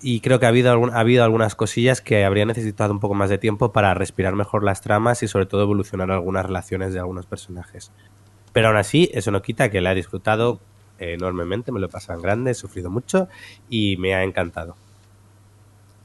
[0.00, 3.12] y creo que ha habido, algún- ha habido algunas cosillas que habría necesitado un poco
[3.12, 7.00] más de tiempo para respirar mejor las tramas y sobre todo evolucionar algunas relaciones de
[7.00, 7.92] algunos personajes.
[8.54, 10.60] Pero aún así, eso no quita que la he disfrutado
[10.98, 13.28] enormemente, me lo he pasado en grande, he sufrido mucho
[13.68, 14.76] y me ha encantado.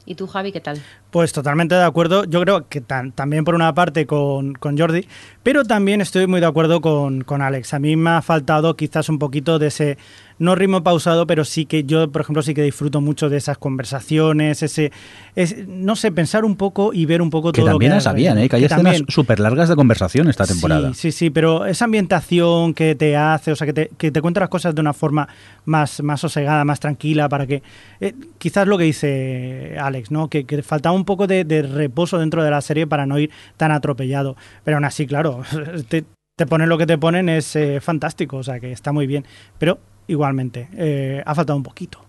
[0.10, 0.82] ¿Y tú, Javi, qué tal?
[1.12, 2.24] Pues totalmente de acuerdo.
[2.26, 5.08] Yo creo que tan- también por una parte con, con Jordi,
[5.42, 7.74] pero también estoy muy de acuerdo con, con Alex.
[7.74, 9.98] A mí me ha faltado quizás un poquito de ese,
[10.38, 13.58] no ritmo pausado, pero sí que yo, por ejemplo, sí que disfruto mucho de esas
[13.58, 14.92] conversaciones, ese,
[15.36, 17.98] es, no sé, pensar un poco y ver un poco Que todo también lo que
[17.98, 18.38] las habían.
[18.38, 18.48] ¿eh?
[18.48, 20.94] que hay Que escenas súper largas de conversación esta temporada.
[20.94, 24.22] Sí, sí, sí, pero esa ambientación que te hace, o sea, que te, que te
[24.22, 25.28] cuenta las cosas de una forma
[25.66, 27.64] más, más sosegada, más tranquila, para que.
[28.00, 30.28] eh, quizás lo que dice Alex, ¿no?
[30.30, 33.32] Que, que faltaba un poco de, de reposo dentro de la serie para no ir
[33.58, 34.36] tan atropellado.
[34.64, 35.44] Pero aún así, claro,
[35.90, 39.08] te, te ponen lo que te ponen, es eh, fantástico, o sea, que está muy
[39.08, 39.26] bien.
[39.58, 42.09] Pero igualmente, eh, ha faltado un poquito.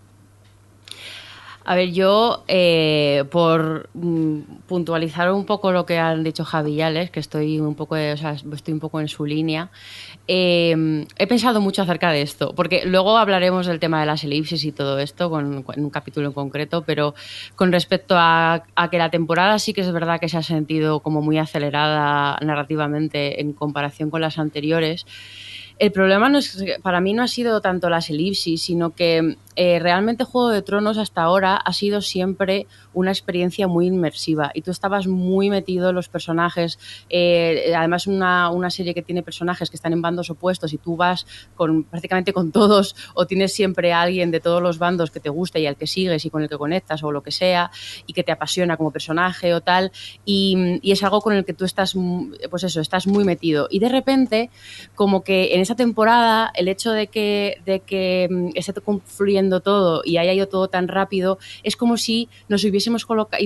[1.71, 6.81] A ver, yo, eh, por mm, puntualizar un poco lo que han dicho Javi
[7.13, 9.71] que estoy un poco, o sea, estoy un poco en su línea,
[10.27, 14.65] eh, he pensado mucho acerca de esto, porque luego hablaremos del tema de las elipsis
[14.65, 17.15] y todo esto con, en un capítulo en concreto, pero
[17.55, 20.99] con respecto a, a que la temporada sí que es verdad que se ha sentido
[20.99, 25.05] como muy acelerada narrativamente en comparación con las anteriores.
[25.79, 29.79] El problema no es, para mí no ha sido tanto las elipsis, sino que eh,
[29.79, 34.71] realmente Juego de Tronos hasta ahora ha sido siempre una experiencia muy inmersiva y tú
[34.71, 36.79] estabas muy metido en los personajes.
[37.09, 40.95] eh, además, una, una serie que tiene personajes que están en bandos opuestos y tú
[40.95, 41.25] vas
[41.55, 45.29] con prácticamente con todos o tienes siempre a alguien de todos los bandos que te
[45.29, 47.71] gusta y al que sigues y con el que conectas o lo que sea
[48.05, 49.91] y que te apasiona como personaje o tal.
[50.25, 51.95] Y, y es algo con el que tú estás,
[52.49, 53.67] pues eso, estás muy metido.
[53.69, 54.49] Y de repente,
[54.95, 60.01] como que en esa temporada, el hecho de que, de que mm, esté confluyendo todo
[60.05, 63.43] y haya ido todo tan rápido, es como si nos hubiésemos colocado,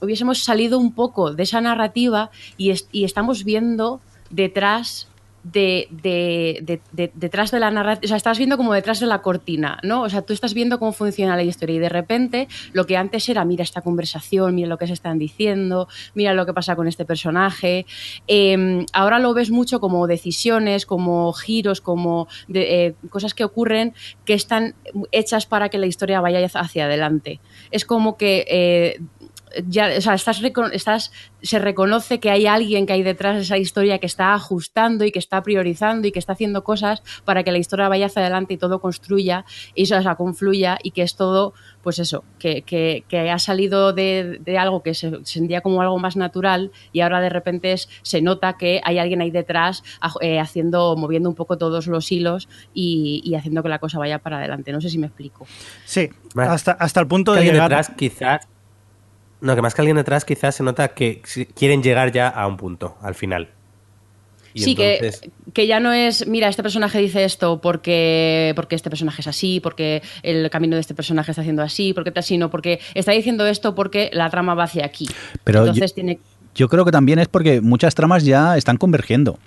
[0.00, 5.09] hubiésemos salido un poco de esa narrativa y, y estamos viendo detrás
[5.42, 9.06] de, de- de- de- detrás de la narrativa, o sea, estás viendo como detrás de
[9.06, 10.02] la cortina, ¿no?
[10.02, 13.28] O sea, tú estás viendo cómo funciona la historia y de repente lo que antes
[13.28, 16.88] era, mira esta conversación, mira lo que se están diciendo, mira lo que pasa con
[16.88, 17.86] este personaje,
[18.28, 24.34] eh, ahora lo ves mucho como decisiones, como giros, como eh, cosas que ocurren que
[24.34, 24.74] están
[25.12, 27.40] hechas para que la historia vaya hacia adelante.
[27.70, 28.44] Es como que...
[28.48, 29.00] eh,
[29.66, 30.40] ya, o sea, estás,
[30.72, 35.04] estás, se reconoce que hay alguien que hay detrás de esa historia que está ajustando
[35.04, 38.22] y que está priorizando y que está haciendo cosas para que la historia vaya hacia
[38.22, 42.62] adelante y todo construya y o sea, confluya y que es todo, pues eso, que,
[42.62, 47.00] que- que ha salido de, de algo que se sentía como algo más natural y
[47.00, 49.82] ahora de repente es- se nota que hay alguien ahí detrás
[50.20, 54.18] eh, haciendo, moviendo un poco todos los hilos y, y haciendo que la cosa vaya
[54.18, 54.72] para adelante.
[54.72, 55.46] No sé si me explico.
[55.84, 56.50] Sí, Vale.
[56.50, 57.68] hasta, hasta el punto de llegar...
[57.70, 58.48] detrás quizás...
[59.40, 61.22] No, que más que alguien detrás quizás se nota que
[61.54, 63.48] quieren llegar ya a un punto, al final.
[64.52, 68.74] Y sí, entonces- que, que ya no es, mira, este personaje dice esto porque, porque
[68.74, 72.24] este personaje es así, porque el camino de este personaje está haciendo así, porque tal,
[72.24, 75.06] sino porque está diciendo esto porque la trama va hacia aquí.
[75.44, 76.18] Pero Entonces tiene...
[76.54, 79.38] Yo creo que también es porque muchas tramas ya están convergiendo.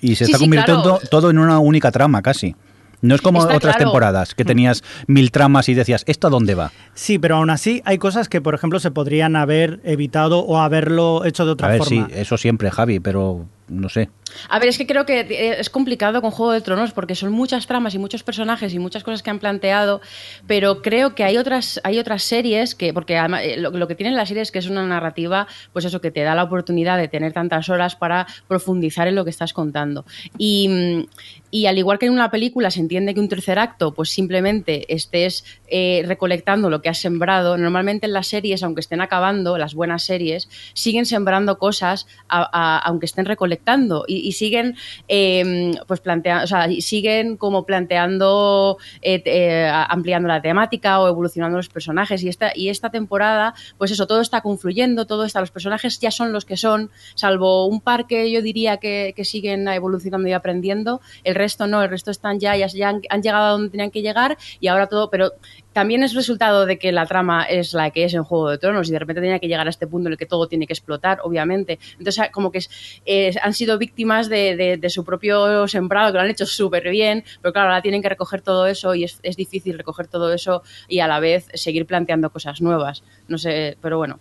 [0.00, 1.00] Y se Sí, está sí, convirtiendo claro.
[1.10, 2.56] todo en una única trama casi.
[3.02, 3.90] No es como Está otras claro.
[3.90, 6.72] temporadas, que tenías mil tramas y decías, ¿esto a dónde va?
[6.94, 11.24] Sí, pero aún así hay cosas que, por ejemplo, se podrían haber evitado o haberlo
[11.24, 12.06] hecho de otra a ver, forma.
[12.08, 14.08] sí, eso siempre, Javi, pero no sé.
[14.48, 17.32] A ver, es que creo que eh, es complicado con Juego de Tronos porque son
[17.32, 20.00] muchas tramas y muchos personajes y muchas cosas que han planteado,
[20.46, 24.28] pero creo que hay otras, hay otras series que, porque eh, lo, que tienen las
[24.28, 27.32] series es que es una narrativa, pues eso, que te da la oportunidad de tener
[27.32, 30.04] tantas horas para profundizar en lo que estás contando.
[30.38, 31.04] Y, mm,
[31.50, 34.92] y al igual que en una película se entiende que un tercer acto, pues simplemente
[34.94, 39.74] estés eh, recolectando lo que has sembrado, normalmente en las series, aunque estén acabando, las
[39.74, 46.46] buenas series, siguen sembrando cosas aunque estén recolectando y, y siguen eh, pues planteando, o
[46.48, 52.24] sea, siguen como planteando, eh, eh, ampliando la temática o evolucionando los personajes.
[52.24, 56.10] Y esta, y esta temporada, pues eso, todo está confluyendo, todo está, los personajes ya
[56.10, 60.32] son los que son, salvo un par que yo diría que, que siguen evolucionando y
[60.32, 63.70] aprendiendo, el resto no, el resto están ya, ya, ya han, han llegado a donde
[63.70, 65.32] tenían que llegar y ahora todo, pero
[65.76, 68.88] también es resultado de que la trama es la que es en Juego de Tronos
[68.88, 70.72] y de repente tenía que llegar a este punto en el que todo tiene que
[70.72, 71.78] explotar, obviamente.
[71.98, 72.60] Entonces, como que
[73.04, 76.88] eh, han sido víctimas de, de- de su propio sembrado, que lo han hecho súper
[76.88, 80.32] bien, pero claro, ahora tienen que recoger todo eso y es, es difícil recoger todo
[80.32, 83.02] eso y a la vez seguir planteando cosas nuevas.
[83.28, 84.18] No sé, pero bueno.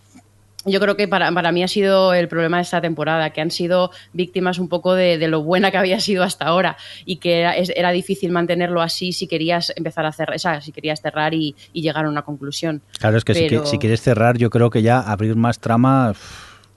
[0.66, 3.52] Yo creo que para, para mí ha sido el problema de esta temporada, que han
[3.52, 6.76] sido víctimas un poco de, de lo buena que había sido hasta ahora
[7.06, 10.62] y que era, es- era difícil mantenerlo así si querías empezar a cerrar, o sea,
[10.62, 12.82] si querías cerrar y, y llegar a una conclusión.
[13.00, 15.60] Claro, es que, si, Pero- que- si quieres cerrar, yo creo que ya abrir más
[15.60, 16.14] trama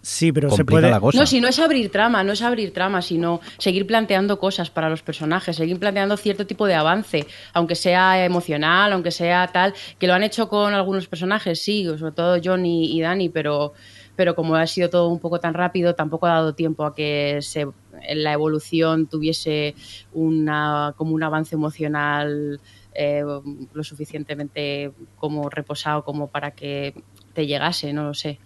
[0.01, 0.91] Sí, pero se puede...
[0.91, 1.19] la cosa.
[1.19, 4.89] No, si no es abrir trama, no es abrir trama, sino seguir planteando cosas para
[4.89, 10.07] los personajes, seguir planteando cierto tipo de avance, aunque sea emocional, aunque sea tal, que
[10.07, 13.73] lo han hecho con algunos personajes, sí, sobre todo John y, y Dani, pero,
[14.17, 17.39] pero como ha sido todo un poco tan rápido, tampoco ha dado tiempo a que
[17.43, 17.67] se,
[18.15, 19.75] la evolución tuviese
[20.13, 22.61] una, como un avance emocional
[22.95, 23.23] eh,
[23.73, 26.95] lo suficientemente como reposado como para que
[27.33, 28.41] te llegase, no lo sé.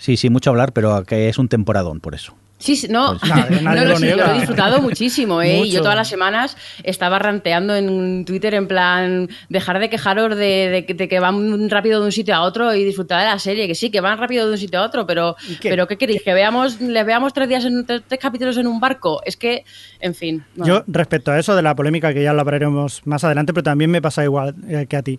[0.00, 2.34] Sí, sí, mucho hablar, pero que es un temporadón por eso.
[2.58, 5.56] Sí, sí, no, Pues nadie- nadie no, no, lo sí, lo he disfrutado muchísimo, ¿eh?
[5.56, 5.72] Y Mucho.
[5.72, 10.84] yo todas las semanas estaba ranteando en Twitter en plan, dejar de quejaros de, de
[10.86, 13.66] que- de que van rápido de un sitio a otro y disfrutar de la serie,
[13.66, 15.70] que sí, que van rápido de un sitio a otro, pero ¿Y qué?
[15.70, 16.22] pero ¿qué queréis?
[16.22, 19.22] ¿Que veamos, les veamos tres días en tres, tres capítulos en un barco?
[19.24, 19.64] Es que,
[20.00, 20.44] en fin.
[20.56, 23.90] Yo, respecto a eso de la polémica, que ya lo hablaremos más adelante, pero también
[23.90, 25.18] me pasa igual eh, que a ti.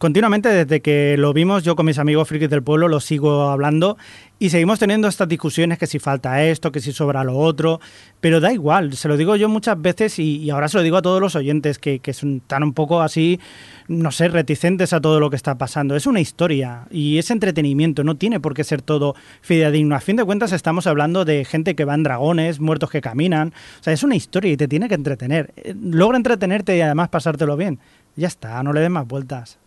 [0.00, 3.98] Continuamente, desde que lo vimos, yo con mis amigos frikis del pueblo lo sigo hablando
[4.38, 7.82] y seguimos teniendo estas discusiones que si falta esto, que si sobra lo otro,
[8.18, 11.02] pero da igual, se lo digo yo muchas veces y, ahora se lo digo a
[11.02, 13.40] todos los oyentes que, que están un poco así,
[13.88, 15.94] no sé, reticentes a todo lo que está pasando.
[15.94, 19.96] Es una historia y es entretenimiento, no tiene por qué ser todo fidedigno.
[19.96, 23.52] A fin de cuentas estamos hablando de gente que va en dragones, muertos que caminan,
[23.80, 25.52] o sea, es una historia y te tiene que entretener.
[25.56, 27.78] Eh, Logra entretenerte y además pasártelo bien.
[28.16, 29.59] Ya está, no le des más vueltas.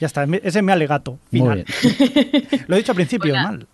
[0.00, 1.64] Ya está, ese es mi alegato Muy final.
[1.64, 2.48] bien.
[2.68, 3.42] Lo he dicho al principio, Hola.
[3.42, 3.66] mal.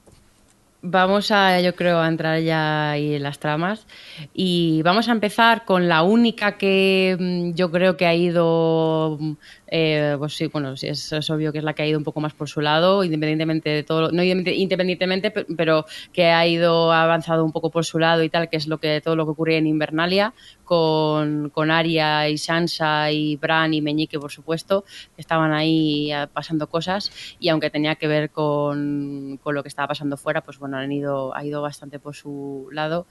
[0.85, 3.87] Vamos a, yo creo, a entrar ya ahí en las tramas
[4.35, 9.33] y vamos a empezar con la única que mm, yo creo que ha ido, mm,
[9.75, 12.21] eh, pues sí, bueno, sí, es, obvio que es la que ha ido un poco
[12.21, 16.93] más por su lado, independientemente de todo, no independientemente- independientemente, pe- pero que ha ido
[16.93, 19.25] ha avanzado un poco por su lado y tal, que es lo que todo lo
[19.25, 24.85] que ocurría en Invernalia con, con Arya y Sansa y Bran y Meñique, por supuesto,
[25.15, 29.69] que estaban ahí eh, pasando cosas y aunque tenía que ver con, con lo que
[29.69, 33.07] estaba pasando fuera, pues bueno, han ido, ha ido bastante por su lado.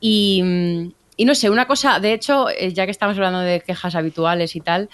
[0.00, 0.42] Y,
[1.16, 4.56] y no sé, una cosa, de hecho, eh, ya que estamos hablando de quejas habituales
[4.56, 4.88] y tal,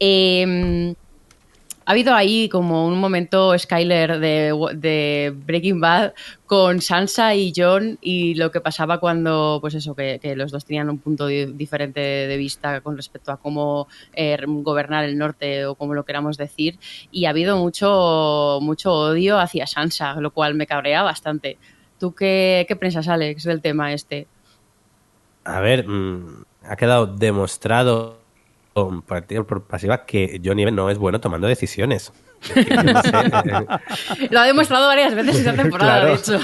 [0.00, 0.94] eh,
[1.86, 8.34] ha habido ahí como un momento Skyler de, Breaking Bad con Sansa y John y
[8.34, 12.36] lo que pasaba cuando, pues eso, que, los dos tenían un punto di diferente de
[12.36, 16.76] vista con respecto a cómo eh, gobernar el norte o como lo queramos decir.
[17.12, 21.56] Y ha habido mucho, mucho odio hacia Sansa, lo cual me cabrea bastante.
[22.00, 24.26] ¿Tú qué, qué piensas, Alex, del tema este?
[25.44, 28.25] A ver, mmm, ha quedado demostrado
[29.08, 32.12] activa por pasiva que Johnny no es bueno tomando decisiones.
[32.54, 34.28] No sé.
[34.30, 36.06] Lo ha demostrado varias veces esta temporada, claro.
[36.06, 36.40] de hecho.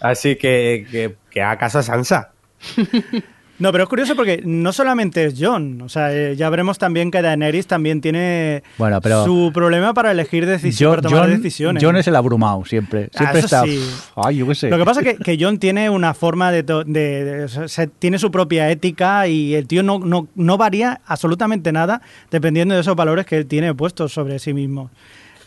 [0.00, 2.32] Así que, que, que haga caso a Sansa.
[3.58, 7.10] No, pero es curioso porque no solamente es John, o sea, eh, ya veremos también
[7.10, 11.84] que Daenerys también tiene bueno, pero su problema para elegir decisiones, para tomar John, decisiones.
[11.84, 13.62] John es el abrumado siempre, siempre ah, está.
[13.64, 13.80] Sí.
[14.16, 14.70] Ay, yo qué sé.
[14.70, 17.86] Lo que pasa es que, que John tiene una forma de, de, de, o sea,
[17.86, 22.80] tiene su propia ética y el tío no, no, no varía absolutamente nada dependiendo de
[22.80, 24.90] esos valores que él tiene puestos sobre sí mismo.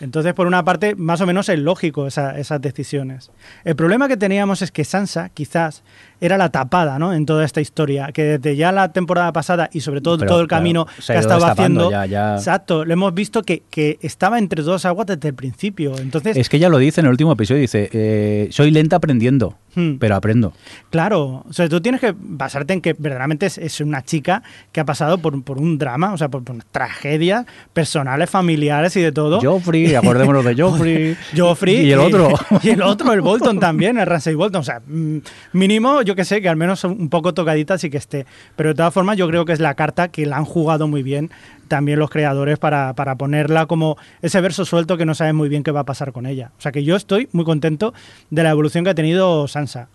[0.02, 3.32] Entonces, por una parte, más o menos es lógico esa, esas decisiones.
[3.64, 5.84] El problema que teníamos es que Sansa, quizás,
[6.22, 7.14] era la tapada ¿no?
[7.14, 10.42] en toda esta historia, que desde ya la temporada pasada y sobre todo Pero, todo
[10.42, 12.36] el camino que ha estado haciendo, ya, ya.
[12.36, 15.98] exacto, lo hemos visto que, que, estaba entre dos aguas desde el principio.
[15.98, 19.58] Entonces, Es que ella lo dice en el último episodio, dice, eh, soy lenta aprendiendo,
[19.76, 19.98] Hmm.
[20.00, 20.54] pero aprendo.
[20.90, 24.42] Claro, o sea, tú tienes que basarte en que verdaderamente es, es una chica
[24.72, 29.02] que ha pasado por, por un drama, o sea, por, por tragedias personales, familiares y
[29.02, 29.42] de todo.
[29.42, 31.18] Joffrey, acordémonos de Joffrey.
[31.36, 32.34] Joffrey y el otro.
[32.64, 34.62] Y, el otro, el Bolton también, el Ramsay Bolton.
[34.62, 35.18] O sea, mm,
[35.54, 38.26] mínimo, yo que sé, que al menos un poco tocadita sí que esté.
[38.56, 41.04] Pero de todas formas, yo creo que es la carta que la han jugado muy
[41.04, 41.30] bien
[41.68, 45.64] también los creadores para, para ponerla como ese verso suelto que no saben muy bien
[45.64, 46.52] qué va a pasar con ella.
[46.58, 47.94] O sea que yo estoy muy contento
[48.30, 49.90] de la evolución que ha tenido Sansa.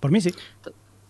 [0.00, 0.32] Por mí sí.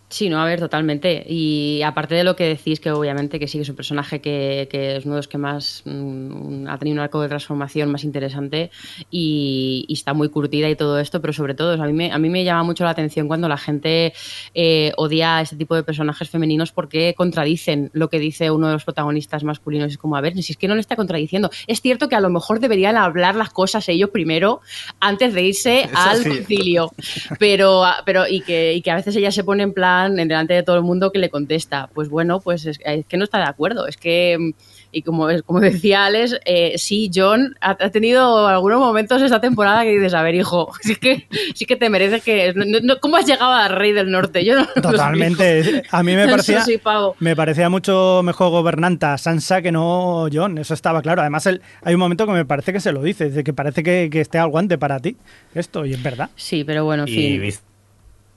[0.09, 1.25] Sí, no, a ver, totalmente.
[1.27, 4.69] Y aparte de lo que decís, que obviamente que sí que es un personaje que,
[4.71, 8.05] que es uno de los que más mmm, ha tenido un arco de transformación más
[8.05, 8.71] interesante
[9.11, 12.17] y, y, está muy curtida y todo esto, pero sobre todo a mí me, a
[12.19, 14.13] mí me llama mucho la atención cuando la gente
[14.53, 18.73] eh, odia a este tipo de personajes femeninos porque contradicen lo que dice uno de
[18.73, 19.91] los protagonistas masculinos.
[19.91, 21.49] Es como, a ver, si es que no le está contradiciendo.
[21.67, 24.61] Es cierto que a lo mejor deberían hablar las cosas ellos primero
[25.01, 26.29] antes de irse Eso al sí.
[26.29, 26.93] concilio,
[27.39, 30.53] pero, pero y, que, y que a veces ella se pone en plan en delante
[30.53, 31.89] de todo el mundo que le contesta.
[31.93, 33.87] Pues bueno, pues es, es que no está de acuerdo.
[33.87, 34.53] Es que,
[34.91, 39.83] y como, como decía Alex, eh, sí, John ha, ha, tenido algunos momentos esta temporada
[39.83, 42.53] que dices, a ver, hijo, sí que, sí que te mereces que...
[42.55, 44.45] No, no, ¿Cómo has llegado a Rey del Norte?
[44.45, 45.83] Yo no Totalmente.
[45.91, 46.79] A mí me parecía, sí,
[47.19, 50.57] me parecía mucho mejor gobernanta Sansa que no John.
[50.57, 51.21] Eso estaba claro.
[51.21, 53.83] Además, el, hay un momento que me parece que se lo dice, de que parece
[53.83, 55.17] que, que esté al guante para ti.
[55.53, 56.29] Esto, y es verdad.
[56.35, 57.66] Sí, pero bueno, en fin.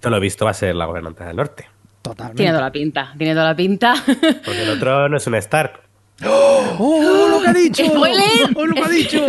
[0.01, 1.67] Visto lo visto va a ser la gobernante del norte.
[2.01, 2.39] Totalmente.
[2.39, 3.95] Tiene toda la pinta, tiene toda la pinta.
[4.07, 5.79] Porque el otro no es un Stark.
[6.25, 6.77] ¡Oh!
[6.79, 7.85] ¡Oh lo que ha dicho!
[7.85, 8.25] ¡Spoiler!
[8.55, 9.27] ¡Oh, lo que ha dicho!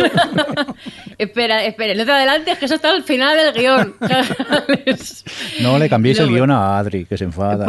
[1.18, 3.96] espera, espera, no te adelantes, que eso está al final del guion.
[5.60, 7.66] no le cambiéis no, el guion a Adri, que se enfada.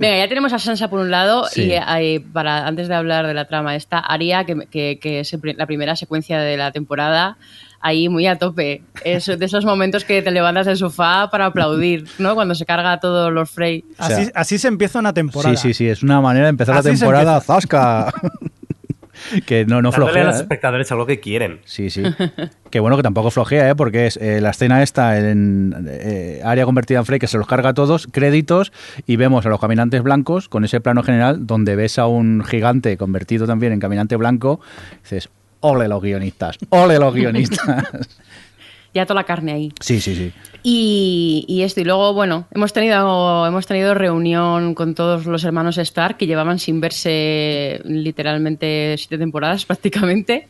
[0.00, 1.66] Venga, ya tenemos a Sansa por un lado sí.
[1.66, 5.38] y eh, para antes de hablar de la trama esta, Aria, que, que, que es
[5.56, 7.38] la primera secuencia de la temporada,
[7.86, 8.82] ahí muy a tope.
[9.04, 12.34] Es de esos momentos que te levantas del sofá para aplaudir, ¿no?
[12.34, 13.84] Cuando se carga a todos los Frey.
[13.98, 15.56] Así, o sea, así, se empieza una temporada.
[15.56, 18.12] Sí, sí, sí, es una manera de empezar así la temporada zasca.
[19.46, 20.22] que no, no flojea.
[20.22, 20.42] a los ¿eh?
[20.42, 21.60] espectadores algo que quieren.
[21.64, 22.02] Sí, sí.
[22.70, 23.74] que bueno, que tampoco flojea, ¿eh?
[23.74, 27.46] porque es eh, la escena esta en eh, área convertida en Frey que se los
[27.46, 28.72] carga a todos, créditos,
[29.06, 32.96] y vemos a los caminantes blancos con ese plano general donde ves a un gigante
[32.96, 34.60] convertido también en caminante blanco.
[34.92, 35.30] Y dices,
[35.60, 37.86] ole los guionistas, ole los guionistas.
[38.96, 39.72] ya toda la carne ahí.
[39.80, 40.32] Sí, sí, sí.
[40.62, 45.78] Y, y, esto, y luego, bueno, hemos tenido, hemos tenido reunión con todos los hermanos
[45.78, 50.48] Stark que llevaban sin verse literalmente siete temporadas prácticamente.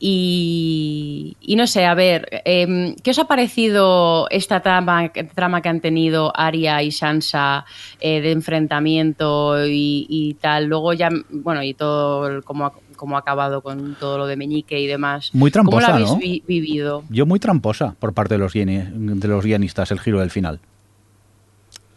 [0.00, 5.68] Y, y, no sé, a ver, eh, ¿qué os ha parecido esta trama, trama que
[5.68, 7.64] han tenido Arya y Sansa
[8.00, 10.66] eh, de enfrentamiento y, y, tal?
[10.66, 14.78] Luego ya, bueno, y todo el, como, como ha acabado con todo lo de Meñique
[14.78, 15.30] y demás.
[15.32, 16.18] Muy tramposa, ¿Cómo lo habéis ¿no?
[16.18, 17.04] vi vivido?
[17.08, 20.60] Yo muy tramposa por parte de los, de los guionistas el giro del final.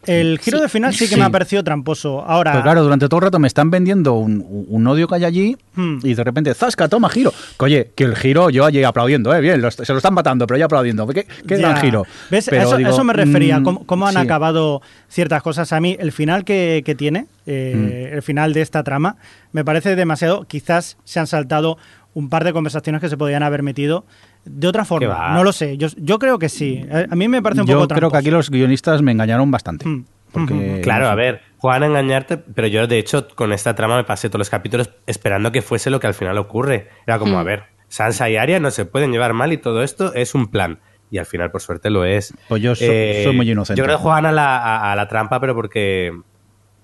[0.05, 0.63] El giro sí.
[0.63, 1.19] de final sí que sí.
[1.19, 2.23] me ha parecido tramposo.
[2.25, 2.51] Ahora.
[2.51, 5.57] Pero claro, durante todo el rato me están vendiendo un, un odio que hay allí
[5.75, 5.99] hmm.
[6.03, 6.87] y de repente, ¡zasca!
[6.87, 7.31] Toma giro.
[7.59, 9.41] Que, oye, que el giro yo allí aplaudiendo, ¿eh?
[9.41, 11.07] Bien, los, se lo están matando, pero yo aplaudiendo.
[11.07, 12.05] ¿Qué, qué gran giro?
[12.29, 12.47] ¿Ves?
[12.49, 13.59] Pero eso, digo, eso, me refería.
[13.59, 14.19] mmm, ¿Cómo, cómo han sí.
[14.19, 15.71] acabado ciertas cosas?
[15.73, 18.15] A mí, el final que, que tiene, eh, mm.
[18.15, 19.17] el final de esta trama,
[19.51, 20.45] me parece demasiado.
[20.45, 21.77] Quizás se han saltado
[22.13, 24.05] un par de conversaciones que se podían haber metido
[24.45, 25.33] de otra forma.
[25.33, 25.77] No lo sé.
[25.77, 26.85] Yo, yo creo que sí.
[27.09, 28.11] A mí me parece un yo poco creo tramposo.
[28.11, 29.87] que aquí los guionistas me engañaron bastante.
[29.87, 30.05] Mm.
[30.31, 34.05] Porque, Claro, a ver, juegan a engañarte, pero yo de hecho con esta trama me
[34.05, 36.87] pasé todos los capítulos esperando que fuese lo que al final ocurre.
[37.05, 40.13] Era como, a ver, Sansa y Arya no se pueden llevar mal y todo esto
[40.13, 40.79] es un plan.
[41.09, 42.33] Y al final, por suerte, lo es.
[42.47, 43.77] Pues yo so- soy muy inocente.
[43.77, 46.13] Yo creo que juegan a la, a- a la trampa, pero porque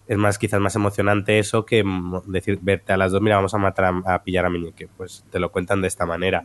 [0.10, 3.54] es más quizás más emocionante eso que mm, decir, verte a las dos, mira, vamos
[3.54, 4.90] a matar a, a pillar a Meñique.
[4.98, 6.44] Pues te lo cuentan de esta manera.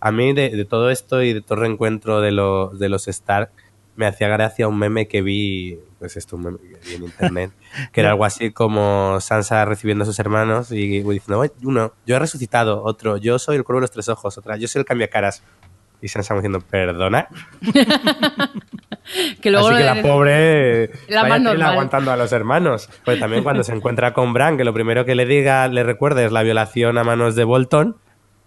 [0.00, 3.08] A mí, de, de todo esto y de todo el reencuentro de, los de los
[3.08, 3.50] Stark,
[3.96, 7.50] me hacía gracia un meme que vi, pues esto, un meme que vi en internet,
[7.92, 12.14] que era algo así como Sansa recibiendo a sus hermanos y diciendo, "Oye, uno, yo
[12.16, 14.86] he resucitado, otro, yo soy el cuervo de los tres ojos, otra, yo soy el
[14.86, 15.42] cambiacaras.
[16.00, 17.26] Y Sansa diciendo, perdona.
[19.40, 22.90] Que luego Así que lo la de- pobre La vaya más aguantando a los hermanos.
[23.04, 26.26] Pues también cuando se encuentra con Bran, que lo primero que le diga, le recuerde
[26.26, 27.96] es la violación a manos de Bolton.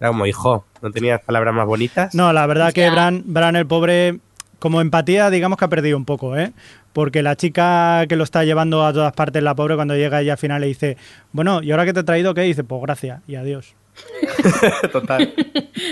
[0.02, 2.12] Era como, hijo, ¿no tenías palabras más bonitas?
[2.12, 2.90] No, la verdad que.
[2.90, 4.18] Bran, Bran el pobre,
[4.58, 6.52] como empatía, digamos que ha perdido un poco, ¿eh?
[6.92, 10.32] Porque la chica que lo está llevando a todas partes, la pobre, cuando llega ella
[10.32, 10.96] al final le dice,
[11.30, 12.40] bueno, ¿y ahora que te he traído qué?
[12.40, 13.76] dice, pues gracias y adiós.
[14.92, 15.32] Total.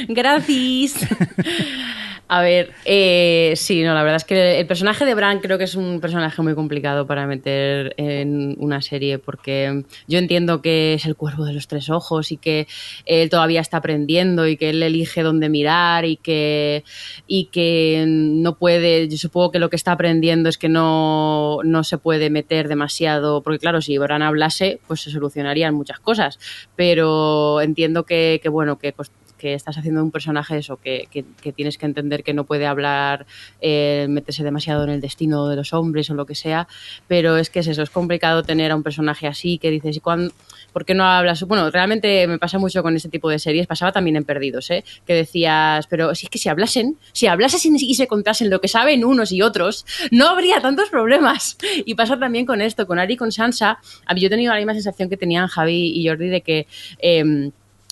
[0.08, 0.94] Gracias.
[2.32, 5.64] A ver, eh, sí, no, la verdad es que el personaje de Bran creo que
[5.64, 11.06] es un personaje muy complicado para meter en una serie porque yo entiendo que es
[11.06, 12.68] el cuervo de los tres ojos y que
[13.04, 16.84] él todavía está aprendiendo y que él elige dónde mirar y que,
[17.26, 21.82] y que no puede, yo supongo que lo que está aprendiendo es que no, no
[21.82, 26.38] se puede meter demasiado, porque claro, si Bran hablase, pues se solucionarían muchas cosas,
[26.76, 29.10] pero entiendo que, que bueno, que cos-
[29.40, 33.26] que estás haciendo un personaje eso, que, que- tienes que entender que no puede hablar,
[33.60, 36.68] eh, meterse demasiado en el destino de los hombres o lo que sea,
[37.08, 40.00] pero es que es eso, es complicado tener a un personaje así que dices, ¿y
[40.00, 40.32] cuándo,
[40.72, 41.42] ¿por qué no hablas?
[41.44, 44.84] Bueno, realmente me pasa mucho con este tipo de series, pasaba también en Perdidos, ¿eh?
[45.06, 48.68] que decías, pero si es que si hablasen, si hablasen y se contasen lo que
[48.68, 51.56] saben unos y otros, no habría tantos problemas.
[51.86, 53.78] Y pasa también con esto, con Ari y con Sansa,
[54.16, 56.66] yo he tenido la misma sensación que tenían Javi y Jordi de que...
[57.00, 57.50] em,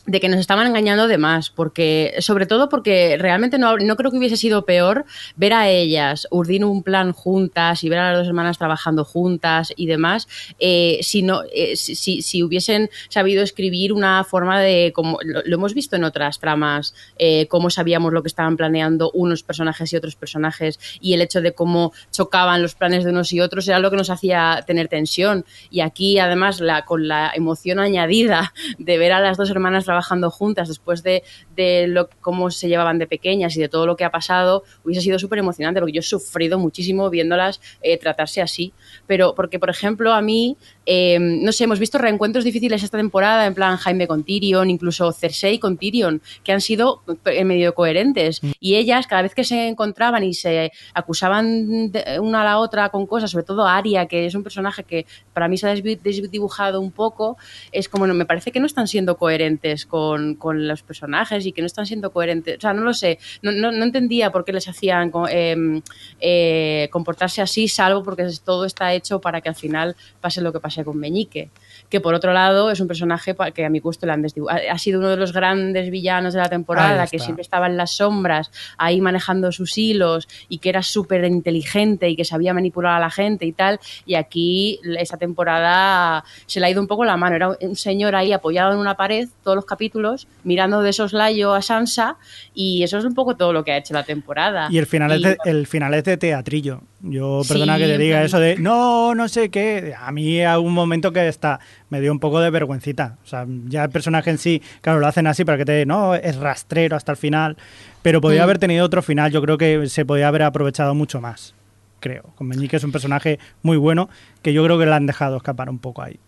[0.09, 4.11] de que nos estaban engañando de más, porque, sobre todo porque realmente no, no creo
[4.11, 5.04] que hubiese sido peor
[5.36, 9.70] ver a ellas urdir un plan juntas y ver a las dos hermanas trabajando juntas
[9.76, 10.26] y demás,
[10.59, 15.74] eh, si, no, eh, si, hubiesen sabido escribir una forma de, como lo, lo hemos
[15.74, 20.16] visto en otras tramas, eh, cómo sabíamos lo que estaban planeando unos personajes y otros
[20.16, 23.90] personajes y el hecho de cómo chocaban los planes de unos y otros era lo
[23.90, 25.44] que nos hacía tener tensión.
[25.70, 29.97] Y aquí, además, la, con la emoción añadida de ver a las dos hermanas trabajando
[30.30, 31.22] juntas después de,
[31.57, 35.03] de lo, cómo se llevaban de pequeñas y de todo lo que ha pasado, hubiese
[35.03, 38.72] sido súper emocionante porque yo he sufrido muchísimo viéndolas eh, tratarse así.
[39.07, 43.46] Pero porque, por ejemplo, a mí, eh, no sé, hemos visto reencuentros difíciles esta temporada,
[43.46, 48.40] en plan Jaime con Tyrion, incluso Cersei con Tyrion, que han sido eh, medio coherentes.
[48.61, 52.88] Y ellas, cada vez que se encontraban y se acusaban de una a la otra
[52.90, 56.80] con cosas, sobre todo Aria, que es un personaje que para mí se ha desdibujado
[56.80, 57.36] un poco,
[57.72, 61.53] es como, no, me parece que no están siendo coherentes con, con los personajes y
[61.53, 62.59] que no están siendo coherentes.
[62.59, 65.82] O sea, no lo sé, no, no, no entendía por qué les hacían em,
[66.20, 70.61] eh, comportarse así, salvo porque todo está hecho para que al final pase lo que
[70.61, 71.51] pase con Meñique.
[71.89, 74.61] Que por otro lado es un personaje que a mi gusto le han desdibujado.
[74.70, 77.93] Ha sido uno de los grandes villanos de la temporada, que siempre estaba en las
[77.93, 83.01] sombras, ahí manejando sus hilos y que era súper inteligente y que sabía manipular a
[83.01, 83.80] la gente y tal.
[84.07, 87.36] Y aquí esta temporada se le ha ido un poco la mano.
[87.36, 91.62] Era un señor ahí apoyado en una pared, todos los capítulos, mirando de soslayo a
[91.62, 92.16] Sansa
[92.55, 94.68] y eso es un poco todo lo que ha hecho la temporada.
[94.70, 96.82] Y el final, es de, el final es de teatrillo.
[97.01, 99.94] Yo, perdona Sí, que te diga plan- eso de no, no sé qué.
[99.96, 103.18] A mí hay un momento que está, me dio un poco de vergüencita.
[103.22, 106.14] O sea, ya el personaje en sí, claro, lo hacen así para que te no,
[106.16, 107.57] es rastrero hasta el final.
[108.03, 108.44] Pero podía Mm.
[108.44, 109.30] haber tenido otro final.
[109.30, 111.55] Yo creo que se podía haber aprovechado mucho más.
[112.01, 112.24] Creo.
[112.34, 114.09] Con Meñique es un personaje muy bueno
[114.42, 116.18] que yo creo que le han dejado escapar un poco ahí.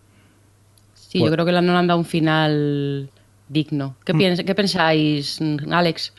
[0.93, 3.09] Sí, yo creo que no le han dado un final
[3.49, 3.95] digno.
[4.05, 6.13] ¿Qué, piens- qué pensáis, mm, Alex?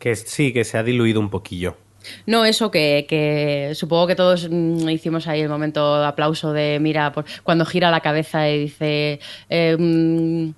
[0.00, 1.76] Que sí, que se ha diluido un poquillo.
[2.26, 6.78] No, eso que, que supongo que todos mm, hicimos ahí el momento de aplauso de,
[6.80, 10.48] mira, por- cuando gira la cabeza y dice, eh, mm,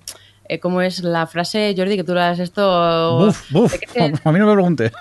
[0.49, 3.19] eh, ¿cómo es la frase, Jordi, que tú las esto...
[3.27, 3.73] Buf, buf.
[3.73, 4.93] ¿De qué te- A mí no me preguntes.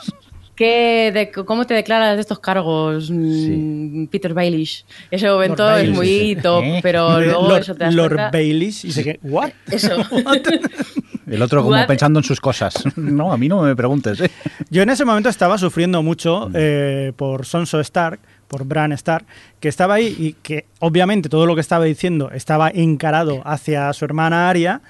[0.56, 4.86] qué- de- ¿Cómo te declaras de estos cargos, mm, Peter Baelish?
[5.12, 6.80] Ese momento es muy top, ¿Eh?
[6.82, 9.52] pero luego Lord, eso te das Lord cuenta- Baelish y se que, ¿what?
[9.70, 9.98] Eso.
[11.28, 11.88] El otro como What?
[11.88, 12.74] pensando en sus cosas.
[12.96, 14.20] No, a mí no me preguntes.
[14.22, 14.32] ¿eh?
[14.70, 19.26] Yo en ese momento estaba sufriendo mucho eh, por Sonso Stark, por Bran Stark,
[19.60, 24.06] que estaba ahí y que obviamente todo lo que estaba diciendo estaba encarado hacia su
[24.06, 24.82] hermana Arya.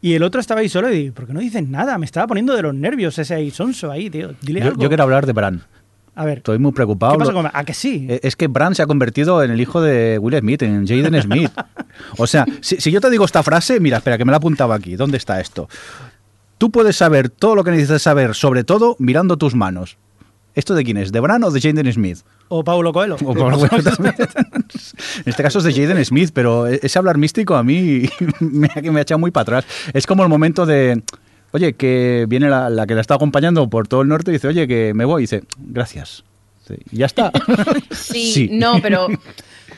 [0.00, 1.96] Y el otro estaba ahí solo y digo, ¿por qué no dices nada?
[1.96, 4.34] Me estaba poniendo de los nervios ese ahí, Sonso ahí, tío.
[4.42, 4.82] Dile Yo, algo.
[4.82, 5.62] yo quiero hablar de Bran.
[6.16, 7.14] A ver, Estoy muy preocupado.
[7.14, 7.50] ¿qué pasa con...
[7.52, 8.06] ¿A que sí?
[8.08, 11.20] Eh, Es que Bran se ha convertido en el hijo de Will Smith, en Jaden
[11.22, 11.50] Smith.
[12.18, 14.74] O sea, si, si yo te digo esta frase, mira, espera, que me la apuntaba
[14.74, 14.96] aquí.
[14.96, 15.68] ¿Dónde está esto?
[16.58, 19.96] Tú puedes saber todo lo que necesitas saber, sobre todo mirando tus manos.
[20.56, 21.12] ¿Esto de quién es?
[21.12, 22.18] ¿De Bran o de Jaden Smith?
[22.48, 23.16] O Paulo Coelho.
[23.16, 24.14] O por lo menos también.
[24.18, 28.08] en este caso es de Jaden Smith, pero ese hablar místico a mí
[28.40, 29.64] me ha echado muy para atrás.
[29.92, 31.02] Es como el momento de,
[31.54, 34.48] oye, que viene la, la que la está acompañando por todo el norte y dice,
[34.48, 35.22] oye, que me voy.
[35.22, 36.24] Y dice, gracias.
[36.66, 37.30] Sí, y ya está.
[37.92, 39.06] Sí, no, pero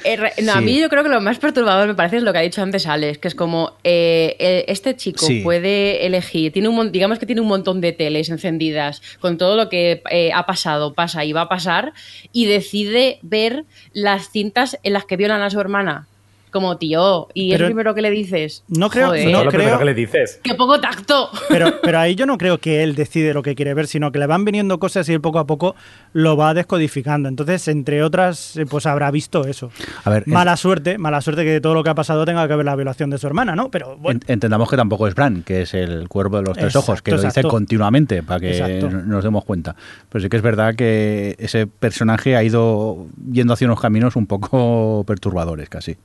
[0.05, 2.39] eh, no, a mí yo creo que lo más perturbador me parece es lo que
[2.39, 5.41] ha dicho antes Alex, que es como eh, eh, este chico Sí.
[5.41, 9.68] puede elegir, tiene un digamos que tiene un montón de teles encendidas con todo lo
[9.68, 11.93] que eh, ha pasado, pasa y va a pasar
[12.33, 16.07] y decide ver las cintas en las que violan a su hermana.
[16.51, 18.62] Como tío, y es Pero- lo primero que le dices.
[18.68, 20.40] No creo- Joder, Eso no es lo primero creo- que le dices.
[20.42, 21.28] ¡Qué poco tacto!
[21.49, 24.18] Pero, pero ahí yo no creo que él decide lo que quiere ver, sino que
[24.18, 25.74] le van viniendo cosas y él poco a poco
[26.14, 27.28] lo va descodificando.
[27.28, 29.70] Entonces, entre otras, eh, pues habrá visto eso.
[30.05, 32.64] A ver, Mala suerte, mala suerte que todo lo que ha pasado tenga que ver
[32.64, 33.70] la violación de su hermana, ¿no?
[33.70, 36.66] Pero bueno, En- Entendamos que tampoco es Bran, que es el cuervo de los tres
[36.68, 37.49] Exacto, ojos, que lo dice exacto.
[37.49, 38.90] continuamente para que Exacto.
[38.90, 39.74] nos demos cuenta.
[40.09, 44.26] Pero sí que es verdad que ese personaje ha ido yendo hacia unos caminos un
[44.26, 45.97] poco perturbadores casi.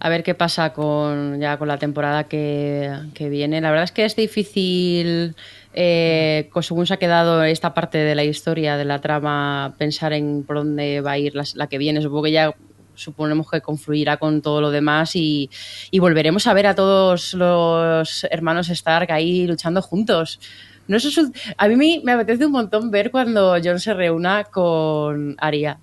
[0.00, 3.60] A ver qué pasa con ya con la temporada que, viene.
[3.60, 5.34] La verdad es que es difícil,
[5.74, 10.44] eh, según se ha quedado esta parte de la historia, de la trama, pensar en
[10.44, 12.00] por dónde va a ir la, que viene.
[12.00, 12.54] Supongo que ya
[12.94, 15.50] suponemos que confluirá con todo lo demás y,
[15.98, 20.38] volveremos a ver a todos los hermanos Stark ahí luchando juntos.
[20.86, 24.44] No eso es a mí me, me apetece un montón ver cuando John se reúna
[24.44, 25.78] con Arya.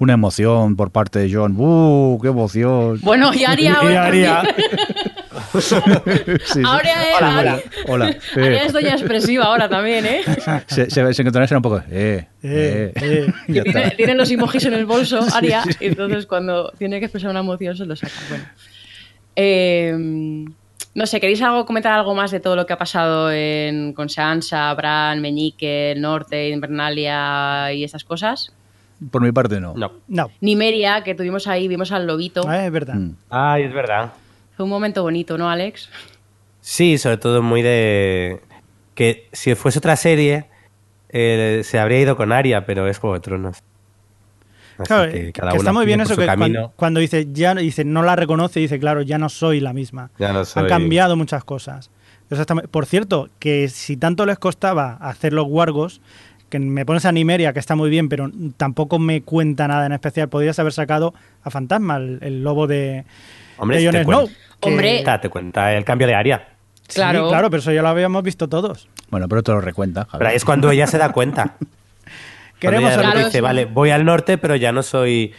[0.00, 1.54] Una emoción por parte de John.
[1.58, 2.98] ¡Uh, qué emoción!
[3.02, 4.42] Bueno, y Arya Y ahora Arya.
[4.42, 4.70] también.
[5.60, 6.62] Sí, sí.
[6.64, 8.04] Ahora es, Hola, hola.
[8.36, 10.22] Arya Eh, es doña expresiva ahora también, ¿eh?
[10.68, 11.82] se, se, se encontrará un poco.
[11.90, 13.26] Eh, Eh, eh.
[13.26, 13.32] eh.
[13.52, 13.90] Tiene, está.
[13.96, 17.76] tiene los emojis en el bolso, Aria, y entonces cuando tiene que expresar una emoción
[17.76, 18.12] se lo saca.
[18.30, 18.44] Bueno.
[19.36, 19.94] Eh,
[20.94, 24.08] no sé, ¿queréis algo, comentar algo más de todo lo que ha pasado en, con
[24.08, 28.52] Sansa, Bran, Meñique, el Norte, Invernalia y estas cosas?
[29.10, 29.74] Por mi parte, no.
[29.74, 29.92] No.
[30.08, 32.42] no, Nimeria, que tuvimos ahí, vimos al lobito.
[32.46, 32.94] Ah, es verdad.
[32.94, 33.16] Mm.
[33.30, 34.12] Ay, es verdad.
[34.56, 35.88] Fue un momento bonito, ¿no, Alex?
[36.60, 38.40] Sí, sobre todo muy de...
[38.94, 40.46] Que si fuese otra serie,
[41.08, 43.56] eh, se habría ido con Aria, pero es Juego de Tronos.
[44.78, 47.54] Así Claro, que que cada está uno muy bien eso que cuando, cuando dice ya
[47.54, 50.68] dice no la reconoce dice claro ya no soy la misma Ya no soy- han
[50.70, 51.90] cambiado muchas cosas
[52.30, 56.00] está por cierto que si tanto les costaba hacer los wargos
[56.50, 59.92] que me pones a Nimeria que está muy bien pero tampoco me cuenta nada en
[59.92, 63.04] especial podrías haber sacado a Fantasma el, el lobo de,
[63.56, 64.34] Hombre, de si Jon te Snow que-
[64.68, 64.90] Hombre.
[64.96, 66.48] Cuenta, te cuenta el cambio de Aria.
[66.88, 67.28] Sí, Claro.
[67.30, 70.02] claro pero eso ya lo habíamos visto todos Bueno, pero te lo recuenta.
[70.04, 70.18] Javier.
[70.18, 71.56] Pero ahí es cuando ella se da cuenta.
[72.58, 73.40] Queremos Cuando ella Claro, dice, sí.
[73.40, 75.32] vale, voy al norte, pero ya no soy...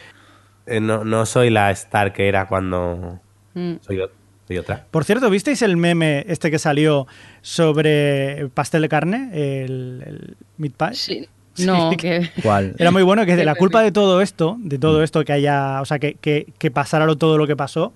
[0.66, 3.20] eh, no, no soy la Star que era cuando...
[3.54, 3.74] Mm.
[3.82, 4.02] Soy,
[4.58, 4.86] otra.
[4.92, 7.08] Por cierto, ¿visteis el meme este que salió
[7.42, 9.30] sobre pastel de carne?
[9.34, 10.94] El, el meat pie.
[10.94, 11.30] Sí.
[11.58, 12.32] No, que...
[12.42, 12.76] ¿Cuál?
[12.80, 15.82] Era muy bueno que Sí, la culpa de todo esto, de todo esto que haya,
[15.82, 17.94] o sea, que, que, que pasara todo lo que pasó,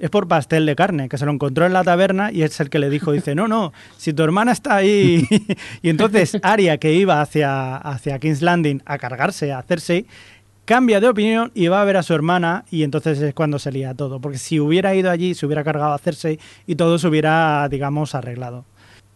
[0.00, 2.70] es por pastel de carne, que se lo encontró en la taberna y es el
[2.70, 5.26] que le dijo, dice, no, no, si tu hermana está ahí.
[5.82, 10.06] y entonces Aria, que iba hacia, hacia King's Landing a cargarse, a hacerse,
[10.68, 13.72] cambia de opinión y va a ver a su hermana y entonces es cuando se
[13.72, 14.20] lía todo.
[14.20, 18.14] Porque si hubiera ido allí, se hubiera cargado a hacerse y todo se hubiera, digamos,
[18.14, 18.66] arreglado.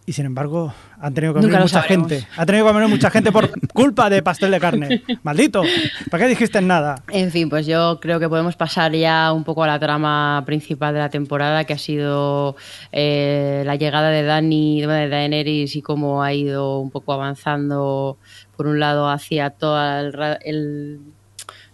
[0.07, 2.09] Y sin embargo, han tenido que lo mucha sabremos.
[2.11, 2.27] gente.
[2.35, 5.03] Ha tenido que morir mucha gente por culpa de pastel de carne.
[5.21, 5.61] Maldito.
[6.09, 6.95] ¿Para qué dijiste nada?
[7.11, 10.93] En fin, pues yo creo que podemos pasar ya un poco a la trama principal
[10.95, 12.55] de la temporada, que ha sido
[12.91, 18.17] eh, la llegada de Dani, de Daenerys y cómo ha ido un poco avanzando,
[18.57, 20.99] por un lado, hacia todo el, el-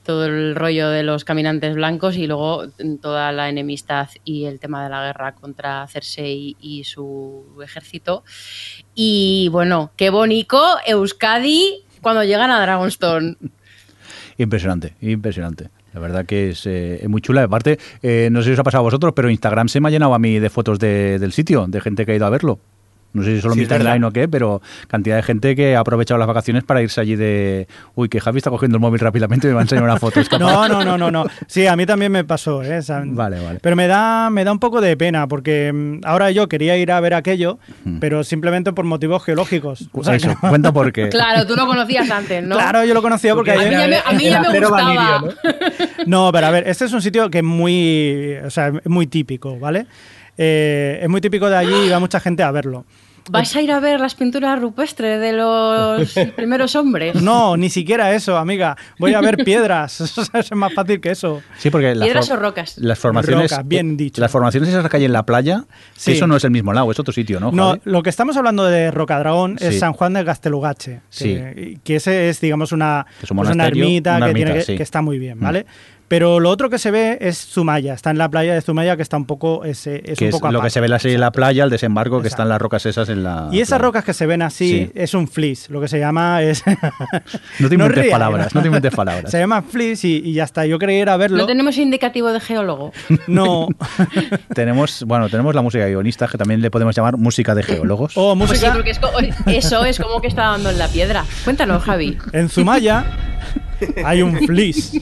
[0.03, 4.59] todo el rollo de los caminantes blancos y luego mm, toda la enemistad y el
[4.59, 8.23] tema de la guerra contra Cersei y su ejército.
[8.95, 13.35] Y bueno, qué bonito Euskadi cuando llegan a Dragonstone.
[14.37, 15.69] Impresionante, impresionante.
[15.93, 17.43] La verdad que es, eh, es muy chula.
[17.43, 19.91] Aparte, eh, no sé si os ha pasado a vosotros, pero Instagram se me ha
[19.91, 22.59] llenado a mí de fotos de- del sitio, de gente que ha ido a verlo.
[23.11, 23.85] No sé si solo Sí, mi es verdad.
[23.85, 27.15] timeline o qué, pero cantidad de gente que ha aprovechado las vacaciones para irse allí
[27.15, 27.67] de...
[27.95, 30.19] Uy, que Javi está cogiendo el móvil rápidamente y me va a enseñar una foto.
[30.39, 31.25] No, no, no, no, no.
[31.47, 32.77] Sí, a mí también me pasó, ¿eh?
[32.77, 33.59] O sea, Vale, vale.
[33.61, 36.91] Pero me da, me da un poco de pena porque mm, ahora yo quería ir
[36.91, 37.57] a ver aquello,
[37.99, 39.89] pero simplemente por motivos geológicos.
[39.91, 41.09] O sea, Eso, que- cuenta por qué.
[41.19, 42.55] Claro, tú lo conocías antes, ¿no?
[42.55, 44.93] Claro, yo lo conocía porque A mí ya me, a mí ya me Pero gustaba.
[45.21, 45.35] Valirio,
[46.05, 49.07] No, pero a ver, este es un sitio que es muy, o sea, es muy
[49.07, 49.85] típico, ¿vale?
[50.41, 52.85] Eh, es muy típico de allí y va mucha gente a verlo.
[53.29, 57.13] ¿Vais a ir a ver las pinturas rupestres de los primeros hombres?
[57.21, 58.75] No, ni siquiera eso, amiga.
[58.97, 59.99] Voy a ver piedras.
[60.01, 61.43] Eso es más fácil que eso.
[61.57, 62.77] Sí, porque la ¿Piedras o rocas?
[62.77, 64.21] Las formaciones, Rocas, bien eh, dicho.
[64.21, 65.65] Las formaciones esas que hay en la playa,
[65.95, 66.13] Sí.
[66.13, 67.51] eso no es el mismo lado, es otro sitio, ¿no?
[67.51, 67.81] No, Javi?
[67.83, 69.79] lo que estamos hablando de Rocadragón es Sí.
[69.79, 71.01] San Juan del Gastelugache.
[71.09, 71.35] Sí.
[71.35, 74.45] Que, que ese es, digamos, una, Que es un pues una ermita, una que, ermita,
[74.47, 74.77] tiene que, sí.
[74.77, 75.43] que está muy bien, Mm.
[76.09, 77.93] Pero lo otro que se ve es Zumaya.
[77.93, 79.63] Está en la playa de Zumaya, que está un poco.
[79.63, 81.31] Es, es que un es poco lo que se ve en la serie de la
[81.31, 82.41] playa, el desembarco, que Exacto.
[82.43, 83.47] están las rocas esas en la.
[83.51, 83.83] Y esas playa.
[83.87, 84.91] rocas que se ven así Sí.
[84.95, 85.71] es un fleece.
[85.71, 86.63] Lo que se llama es.
[87.59, 89.31] No te inventes rías, palabras, no te inventes palabras.
[89.31, 90.65] Se llama fleece y, y ya está.
[90.65, 91.37] Yo quería ir a verlo.
[91.37, 92.91] ¿No tenemos indicativo de geólogo?
[93.27, 93.67] No.
[94.55, 98.13] tenemos, bueno, tenemos la música de guionistas, que también le podemos llamar música de geólogos.
[98.15, 98.73] O Pues sí, música.
[98.73, 98.99] porque es
[99.65, 101.23] eso es como que está dando en la piedra.
[101.43, 102.17] Cuéntanos, Javi.
[102.33, 103.05] En Zumaya
[104.05, 105.01] hay un fleece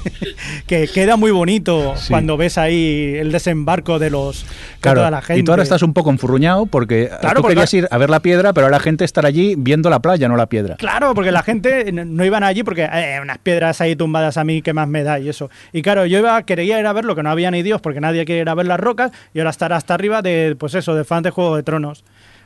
[0.66, 2.08] que queda muy bonito Sí.
[2.10, 4.48] cuando ves ahí el desembarco de los de
[4.80, 5.40] Claro, toda la gente.
[5.40, 8.10] y tú ahora estás un poco enfurruñado porque Claro, tú porque- querías ir a ver
[8.10, 10.76] la piedra, pero ahora la gente estará allí viendo la playa, no la piedra.
[10.76, 14.62] Claro, porque la gente no- iban allí porque eh, unas piedras ahí tumbadas a mí,
[14.62, 15.18] ¿qué más me da?
[15.18, 15.50] Y eso.
[15.72, 18.24] Y claro, yo iba, quería ir a verlo, que no había ni Dios, porque nadie
[18.24, 21.04] quiere ir a ver las rocas, y ahora estar hasta arriba de, pues eso, de
[21.04, 22.04] fan de Juego de Tronos.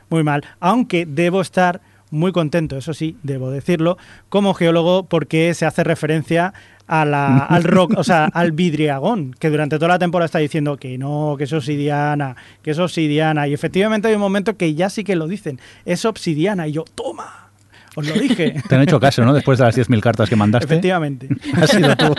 [0.09, 0.43] Muy mal.
[0.59, 1.81] Aunque debo estar
[2.13, 3.97] muy contento, eso sí, debo decirlo,
[4.29, 6.53] como geólogo, porque se hace referencia
[6.87, 10.77] a la, al rock, o sea, al vidriagón, que durante toda la temporada está diciendo
[10.77, 13.47] que no, que es obsidiana, que es obsidiana.
[13.47, 16.67] Y efectivamente hay un momento que ya sí que lo dicen, es obsidiana.
[16.67, 17.49] Y yo, toma,
[17.95, 18.61] os lo dije.
[18.69, 19.33] Te han hecho caso, ¿no?
[19.33, 20.65] Después de las 10.000 cartas que mandaste.
[20.65, 21.29] Efectivamente.
[21.53, 22.13] Has sido tú.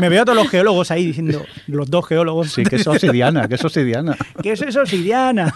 [0.00, 3.48] Me veo a todos los geólogos ahí diciendo, los dos geólogos, Sí, que es obsidiana,
[3.48, 4.16] que es obsidiana.
[4.42, 5.54] ¿qué es eso, obsidiana?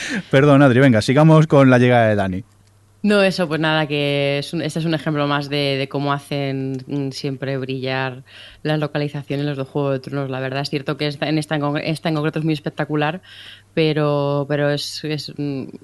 [0.30, 2.44] Perdón, Adri, venga, sigamos con la llegada de Dani.
[3.02, 6.12] No, eso, pues nada, que es un- este es un ejemplo más de, de cómo
[6.12, 8.24] hacen siempre brillar
[8.64, 10.28] las localizaciones los de Juego de Tronos.
[10.28, 12.54] La verdad es cierto que esta, en esta, en concre- esta en concreto es muy
[12.54, 13.22] espectacular,
[13.74, 15.32] pero, pero es, es,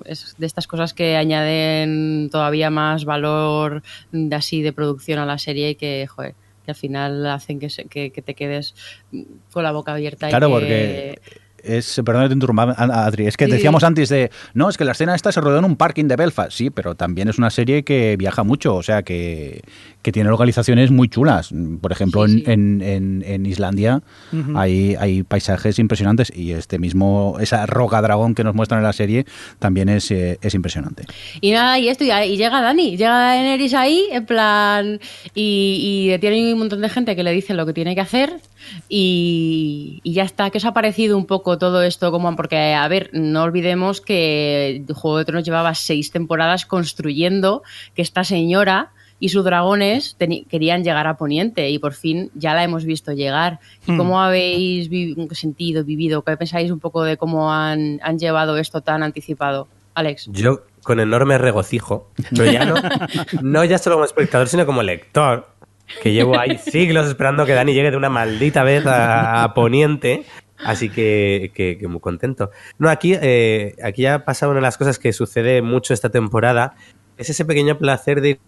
[0.04, 5.38] es de estas cosas que añaden todavía más valor de así de producción a la
[5.38, 6.34] serie y que, joder,
[6.64, 8.74] que al final hacen que, se- que, que te quedes
[9.52, 10.26] con la boca abierta.
[10.26, 11.20] y Claro, que- porque
[11.62, 14.92] es, perdón te interrumpa, Adri, es que Sí, decíamos antes de, no, es que la
[14.92, 17.82] escena esta se rodó en un parking de Belfast, sí, pero también es una serie
[17.82, 19.62] que viaja mucho, o sea, que,
[20.02, 21.50] que tiene localizaciones muy chulas.
[21.80, 22.50] Por ejemplo, Sí, en, sí.
[22.50, 24.02] en- en- en Islandia
[24.54, 28.92] hay, hay paisajes impresionantes y este mismo, esa roca dragón que nos muestran en la
[28.92, 29.26] serie
[29.58, 31.04] también es, eh, es impresionante.
[31.40, 35.00] Y nada, y esto, y, y llega Dani, llega Daenerys ahí, en plan,
[35.34, 38.40] y, y tiene un montón de gente que le dice lo que tiene que hacer,
[38.88, 40.50] y, y ya está.
[40.50, 42.10] ¿Qué os ha parecido un poco todo esto?
[42.10, 47.62] Como, porque, a ver, no olvidemos que Juego de Tronos llevaba seis temporadas construyendo
[47.94, 48.90] que esta señora
[49.22, 50.16] y sus dragones
[50.50, 53.60] querían llegar a Poniente, y por fin ya la hemos visto llegar.
[53.86, 53.96] ¿Y Hmm.
[53.98, 56.22] cómo habéis vi- sentido, vivido?
[56.22, 59.68] ¿Qué pensáis un poco de cómo han, han llevado esto tan anticipado?
[59.94, 60.28] Alex.
[60.32, 62.74] Yo con enorme regocijo, pero ya no,
[63.42, 65.46] no ya solo como espectador, sino como lector,
[66.02, 70.24] que llevo ahí siglos esperando que Dani llegue de una maldita vez a, a Poniente.
[70.64, 72.50] Así que, que- que muy contento.
[72.78, 76.74] No, aquí, eh, aquí ya pasa una de las cosas que sucede mucho esta temporada.
[77.18, 78.38] Es ese pequeño placer de ir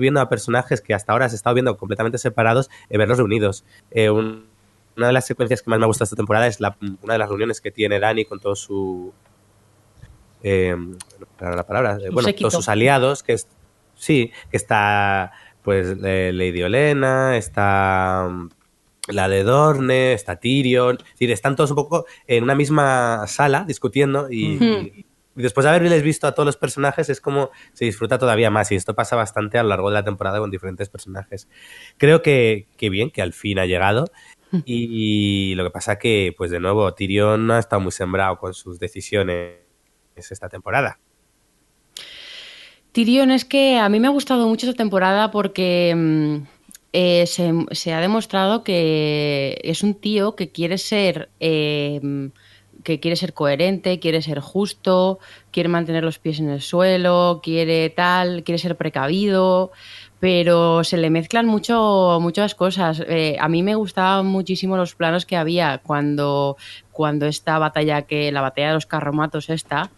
[0.00, 3.64] viendo a personajes que hasta ahora se estado viendo completamente separados, eh, verlos reunidos.
[3.90, 4.46] Eh, un-
[4.96, 7.18] una de las secuencias que más me ha gustado esta temporada es la- una de
[7.18, 9.12] las reuniones que tiene Dani con todo su,
[10.42, 10.76] eh,
[11.38, 13.48] para la palabra, eh, bueno, todos sus aliados, que es,
[13.94, 15.32] sí, que está
[15.62, 18.48] pues Lady Olena, está mm,
[19.08, 23.64] la de Dorne, está Tyrion, es decir, están todos un poco en una misma sala
[23.66, 28.50] discutiendo y después de haberles visto a todos los personajes es como se disfruta todavía
[28.50, 31.48] más y esto pasa bastante a lo largo de la temporada con diferentes personajes.
[31.98, 34.06] Creo que, que bien, que al fin ha llegado
[34.64, 38.54] y lo que pasa que, pues de nuevo, Tyrion no ha estado muy sembrado con
[38.54, 39.58] sus decisiones
[40.16, 40.98] esta temporada.
[42.92, 46.36] Tyrion es que a mí me ha gustado mucho esta temporada porque mm,
[46.92, 52.00] eh, se, se ha demostrado que es un tío que quiere ser eh,
[52.84, 55.18] que quiere ser coherente, quiere ser justo,
[55.50, 59.72] quiere mantener los pies en el suelo, quiere tal, quiere ser precavido,
[60.20, 63.02] pero se le mezclan mucho muchas cosas.
[63.08, 66.56] Eh, a mí me gustaban muchísimo los planos que había cuando
[66.92, 69.90] cuando esta batalla que la batalla de los carromatos esta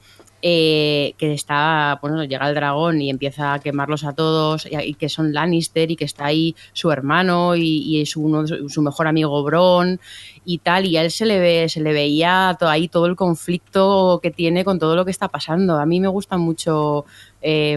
[0.43, 5.09] eh, que está, bueno, llega el dragón y empieza a quemarlos a todos, y, que
[5.09, 9.43] son Lannister y que está ahí su hermano y, y su, uno su mejor amigo
[9.43, 9.99] Bron
[10.49, 13.17] y tal, y a él se le ve, se le veía todo ahí todo el
[13.17, 15.77] conflicto que tiene con todo lo que está pasando.
[15.81, 17.05] A mí me gusta mucho
[17.43, 17.77] eh,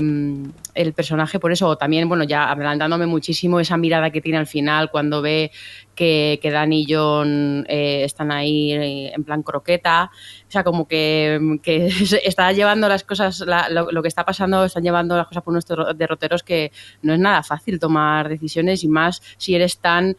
[0.76, 4.92] el personaje por eso, también, bueno, ya adelantándome muchísimo esa mirada que tiene al final
[4.92, 5.50] cuando ve
[5.96, 10.12] que, Dan y John eh, están ahí eh, en plan croqueta.
[10.48, 11.88] O sea, como que, que
[12.24, 15.96] está llevando las cosas, lo, que está pasando, están llevando las cosas por unos derro-
[15.96, 20.16] derroteros que no es nada fácil tomar decisiones y más si eres tan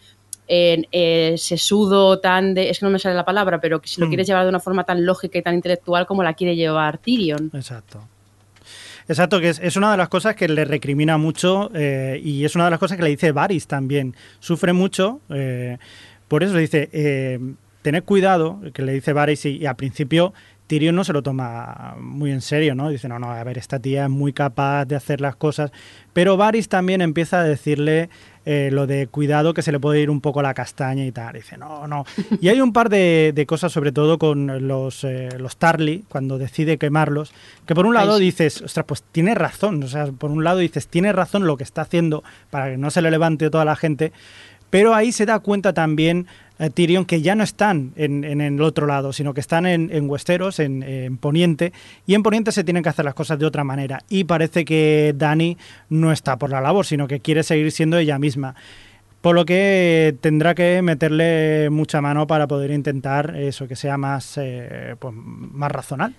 [0.53, 4.01] eh, eh, sesudo, tan de, es que no me sale la palabra, pero que si
[4.01, 4.11] lo Hmm.
[4.11, 7.51] quieres llevar de una forma tan lógica y tan intelectual como la quiere llevar Tyrion.
[7.55, 8.07] Exacto.
[9.09, 12.55] Exacto, que es, es una de las cosas que le recrimina mucho eh, y es
[12.55, 14.15] una de las cosas que le dice Varys también.
[14.39, 15.79] Sufre mucho, eh,
[16.29, 17.39] por eso le dice, eh,
[17.83, 20.33] tened cuidado, que le dice Varys y, y al principio
[20.71, 22.91] Tyrion no se lo toma muy en serio, ¿no?
[22.91, 25.73] Dice, no, no, a ver, esta tía es muy capaz de hacer las cosas,
[26.13, 28.09] pero Varys también empieza a decirle
[28.47, 31.33] eh, lo de cuidado que se le puede ir un poco la castaña y tal.
[31.33, 32.05] Dice, no, no.
[32.41, 36.39] Y hay un par de, de cosas, sobre todo con los, eh, los Tarly, cuando
[36.39, 37.33] decide quemarlos,
[37.67, 39.83] que por un lado Ay, dices, ostras, pues tiene razón.
[39.83, 42.93] O sea, por un lado dices, tiene razón lo que está haciendo para que no
[42.93, 44.13] se le levante toda la gente.
[44.71, 46.29] Pero ahí se da cuenta también
[46.61, 49.91] eh, Tyrion que ya no están en, en el otro lado, sino que están en,
[49.93, 51.73] en Westeros, en, en Poniente,
[52.07, 54.01] y en Poniente se tienen que hacer las cosas de otra manera.
[54.09, 55.57] Y parece que Dani
[55.89, 58.55] no está por la labor, sino que quiere seguir siendo ella misma.
[59.21, 64.39] Por lo que tendrá que meterle mucha mano para poder intentar eso, que sea más,
[64.39, 66.15] eh, pues, más razonal.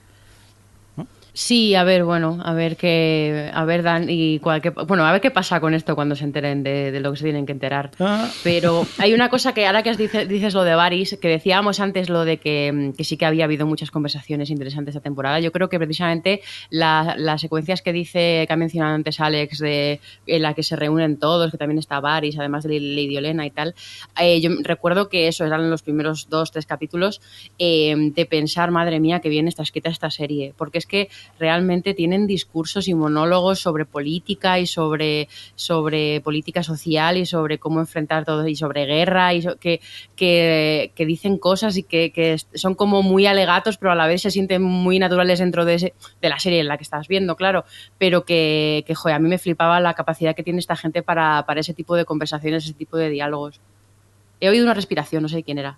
[1.33, 5.31] Sí, a ver, bueno, a ver qué, a ver Dan y bueno, a ver qué
[5.31, 7.91] pasa con esto cuando se enteren de, de lo que se tienen que enterar.
[7.99, 8.29] Ah.
[8.43, 11.79] Pero hay una cosa que ahora que has dice- dices lo de Varys, que decíamos
[11.79, 15.39] antes lo de que, que sí que había habido muchas conversaciones interesantes esta temporada.
[15.39, 20.01] Yo creo que precisamente la- las secuencias que dice, que ha mencionado antes Alex, de
[20.27, 23.51] en la que se reúnen todos, que también está Varys, además de Lady Olena y
[23.51, 23.73] tal.
[24.19, 27.21] eh, yo recuerdo que eso eran los primeros dos, tres capítulos
[27.57, 30.53] eh, de pensar, madre mía, que bien está escrita esta serie.
[30.57, 31.09] Porque es que
[31.39, 37.79] realmente tienen discursos y monólogos sobre política y sobre, sobre política social y sobre cómo
[37.79, 39.81] enfrentar todo y sobre guerra y so- que,
[40.15, 44.21] que, que dicen cosas y que, que son como muy alegatos pero a la vez
[44.21, 47.35] se sienten muy naturales dentro de, ese- de la serie en la que estás viendo,
[47.35, 47.65] claro,
[47.97, 51.45] pero que, que joder, a mí me flipaba la capacidad que tiene esta gente para,
[51.45, 53.59] para ese tipo de conversaciones, ese tipo de diálogos.
[54.39, 55.77] He oído una respiración, no sé quién era.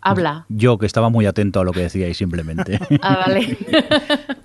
[0.00, 0.44] Habla.
[0.48, 2.78] Yo, que estaba muy atento a lo que decíais simplemente.
[3.00, 3.56] Ah, vale.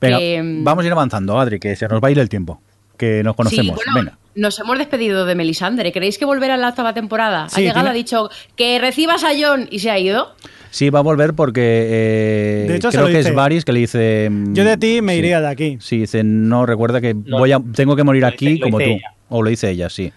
[0.00, 2.28] Venga, Que, mm, vamos a ir avanzando, Adri, que se nos va a ir el
[2.28, 2.60] tiempo.
[2.96, 3.78] Que nos conocemos.
[3.78, 4.18] Sí, bueno, Venga.
[4.34, 5.92] nos hemos despedido de Melisandre.
[5.92, 7.48] ¿Creéis que volverá en la octava temporada?
[7.48, 10.34] Sí, ha llegado, tiene- ha dicho que recibas a John y se ha ido.
[10.70, 13.30] Sí, va a volver porque eh, De hecho, se creo que dice.
[13.30, 14.28] es Varys que le dice...
[14.30, 15.18] mm, Yo de ti me sí.
[15.20, 15.78] iría de aquí.
[15.80, 18.78] Sí, dice, no, recuerda que No, voy a, tengo que morir lo aquí dice- como
[18.78, 18.84] tú.
[18.84, 19.14] ella.
[19.30, 20.12] O lo dice ella, sí.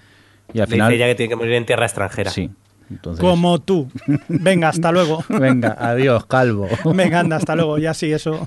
[0.54, 0.90] Y al Le final...
[0.92, 2.32] dice ella que tiene que morir en tierra extranjera.
[2.32, 2.50] Sí.
[2.92, 3.90] Entonces, Como tú.
[4.28, 5.24] Venga, hasta luego.
[5.30, 6.68] Venga, adiós, calvo.
[6.94, 7.78] Venga, anda, hasta luego.
[7.78, 8.44] Ya sí, eso.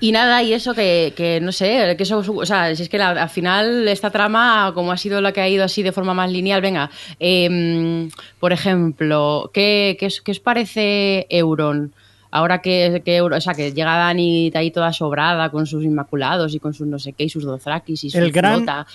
[0.00, 2.98] Y nada, y eso que, que no sé, que eso, o sea, si es que
[2.98, 6.14] la- al final esta trama, como ha sido la que ha ido así de forma
[6.14, 6.88] más lineal, venga,
[7.18, 11.92] em, por ejemplo, ¿qué, qué, os- qué os parece Euron?
[12.30, 16.54] Ahora que, que, Euron- o sea, que llega Dani ahí toda sobrada con sus inmaculados
[16.54, 18.86] y con sus no sé qué y sus dothrakis y su El gran flota.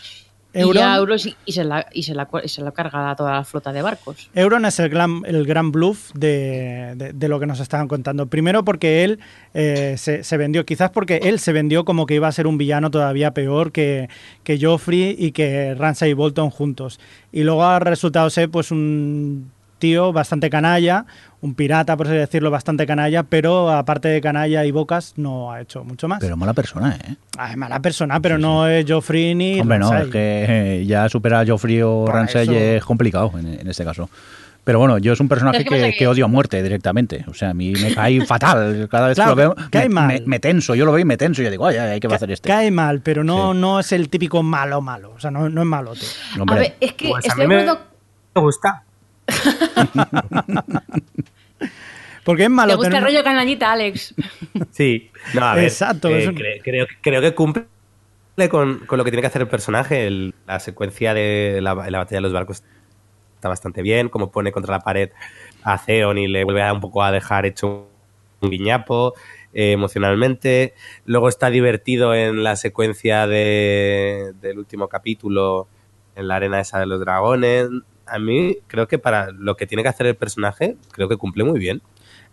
[0.58, 3.44] Y, Euron- sí- y se la, y se la, y se la carga toda la
[3.44, 4.30] flota de barcos.
[4.34, 8.28] Euron es el gran, el gran bluff de, de- de lo que nos estaban contando.
[8.28, 9.20] Primero porque él
[9.54, 12.58] eh, se, se vendió, quizás porque él se vendió como que iba a ser un
[12.58, 14.10] villano todavía peor que,
[14.44, 17.00] que Joffrey y que Ramsay y Bolton juntos.
[17.32, 21.06] Y luego ha resultado ser pues un tío bastante canalla,
[21.42, 25.62] un pirata, por así decirlo, bastante canalla, pero aparte de canalla y bocas no ha
[25.62, 26.20] hecho mucho más.
[26.20, 27.16] Pero mala persona, ¿eh?
[27.38, 30.08] Ah, es mala persona, pero no es Joffrey ni Hombre, no, Ramsay.
[30.08, 30.46] es que
[30.82, 34.10] eh, ya superar a Joffrey o Ramsay eso- es complicado en, en este caso.
[34.64, 35.64] Pero bueno, yo es un personaje
[35.98, 37.24] que odio a muerte directamente.
[37.30, 38.90] O sea, a mí me cae fatal.
[38.92, 40.08] Cada vez Claro, que lo veo, cae me, mal.
[40.08, 40.76] me- me tenso.
[40.76, 41.42] Yo lo veo y me tenso.
[41.42, 42.50] Y yo digo, oye, hay que hacer este.
[42.50, 43.60] Cae mal, pero no, Sí.
[43.60, 45.14] no es el típico malo malo.
[45.16, 46.02] O sea, no, no es malote.
[46.38, 47.88] Hombre, A ver, es que Pues a estoy mí de me, acuerdo.
[48.36, 48.84] me gusta.
[52.24, 52.76] Porque es ¿Te malo.
[52.78, 54.14] gusta el rollo canallita, Alex?
[54.72, 55.10] Sí.
[55.34, 57.66] No, a ver, Exacto, eh, es un- cre- creo, creo que cumple
[58.50, 60.08] con, con lo que tiene que hacer el personaje.
[60.08, 62.64] El- la secuencia de la, la batalla de los barcos
[63.36, 64.10] está bastante bien.
[64.10, 65.10] Como pone contra la pared
[65.64, 67.88] a Theon y le vuelve a un poco a dejar hecho
[68.42, 69.14] un guiñapo
[69.54, 70.74] eh, emocionalmente.
[71.06, 75.68] Luego está divertido en la secuencia de- del último capítulo
[76.16, 77.70] en la arena esa de los dragones.
[78.08, 81.44] A mí creo que para lo que tiene que hacer el personaje, creo que cumple
[81.44, 81.82] muy bien.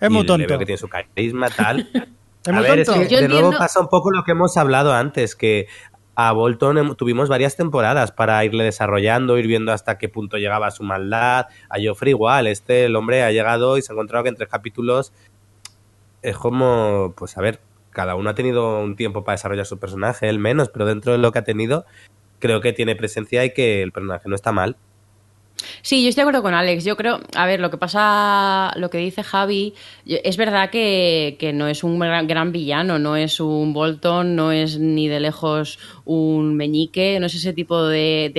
[0.01, 0.47] Es Y muy le tonto.
[0.49, 1.89] veo que tiene su carisma, tal.
[2.45, 4.93] Es a muy ver, es que de nuevo pasa un poco lo que hemos hablado
[4.93, 5.67] antes, que
[6.15, 10.83] a Bolton tuvimos varias temporadas para irle desarrollando, ir viendo hasta qué punto llegaba su
[10.83, 11.47] maldad.
[11.71, 14.51] A Joffrey igual, este, el hombre ha llegado y se ha encontrado que en tres
[14.51, 15.15] capítulos
[16.21, 17.61] es como, pues a ver,
[17.91, 21.19] cada uno ha tenido un tiempo para desarrollar su personaje, él menos, pero dentro de
[21.19, 21.87] lo que ha tenido,
[22.41, 24.77] creo que tiene presencia y que el personaje no está mal.
[25.83, 26.85] Sí, yo estoy de acuerdo con Alex.
[26.85, 29.75] Yo creo, a ver, lo que pasa, lo que dice Javi,
[30.07, 34.53] es verdad que, que no es un gran, gran villano, no es un Bolton, no
[34.53, 38.31] es ni de lejos un meñique, no es ese tipo de,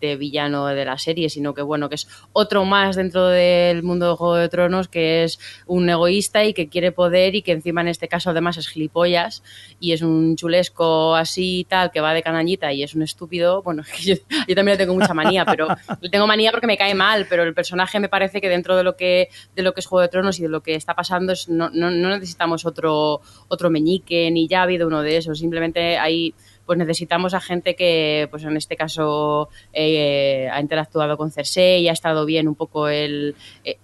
[0.00, 4.08] de- villano de la serie, sino que bueno, que es otro más dentro del mundo
[4.10, 7.80] de Juego de Tronos, que es un egoísta y que quiere poder y que encima
[7.82, 9.42] en este caso además es gilipollas
[9.80, 13.62] y es un chulesco así y tal, que va de canañita y es un estúpido.
[13.62, 14.14] Bueno, yo,
[14.46, 15.68] yo también le tengo mucha manía, pero
[16.00, 18.82] le tengo manía porque me cae mal, pero el personaje me parece que dentro de
[18.84, 21.32] lo que, de lo que es Juego de Tronos y de lo que está pasando
[21.32, 25.98] es, no, no, necesitamos otro, otro meñique, ni ya ha habido uno de esos, simplemente
[25.98, 26.34] hay
[26.66, 31.88] pues necesitamos a gente que, pues en este caso, eh, ha interactuado con Cersei y
[31.88, 33.36] ha estado bien un poco el,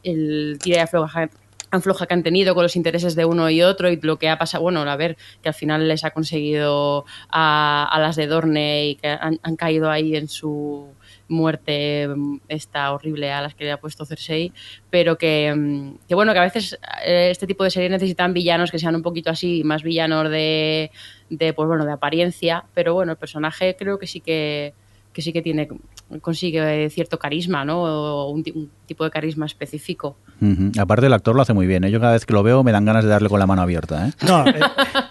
[0.02, 1.30] el tira y afloja
[1.70, 4.38] afloja que han tenido con los intereses de uno y otro y lo que ha
[4.38, 8.88] pasado, bueno, a ver, que al final les ha conseguido a, a las de Dorne
[8.88, 10.88] y que han caído ahí en su
[11.28, 12.08] muerte
[12.48, 14.52] esta horrible a las que le ha puesto Cersei,
[14.90, 18.70] pero que, mm, que bueno, que a veces eh, este tipo de series necesitan villanos
[18.70, 20.90] que sean un poquito así, más villanos de,
[21.30, 24.74] de pues bueno, de apariencia, pero bueno, el personaje creo que sí que
[25.14, 25.68] que sí que tiene
[26.20, 27.82] consigue cierto carisma, ¿no?
[27.82, 30.16] O un, ti- un tipo de carisma específico.
[30.78, 31.84] Aparte, el actor lo hace muy bien.
[31.84, 31.90] ¿eh?
[31.90, 34.08] Yo cada vez que lo veo me dan ganas de darle con la mano abierta.
[34.08, 34.12] ¿eh?
[34.26, 34.62] No, el,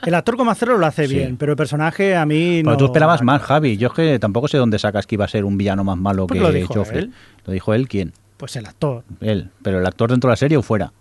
[0.06, 1.16] el actor como hacerlo lo hace Sí.
[1.16, 2.78] bien, pero el personaje a mí Pero no.
[2.78, 3.78] tú esperabas más, Javi.
[3.78, 6.28] Yo es que tampoco sé dónde sacas que iba a ser un villano más malo
[6.28, 7.00] Pues que lo dijo Joffrey.
[7.06, 7.14] él.
[7.46, 7.88] ¿Lo dijo él?
[7.88, 8.14] ¿Quién?
[8.38, 9.04] Pues el actor.
[9.22, 9.50] Él.
[9.64, 10.92] ¿Pero el actor dentro de la serie o fuera?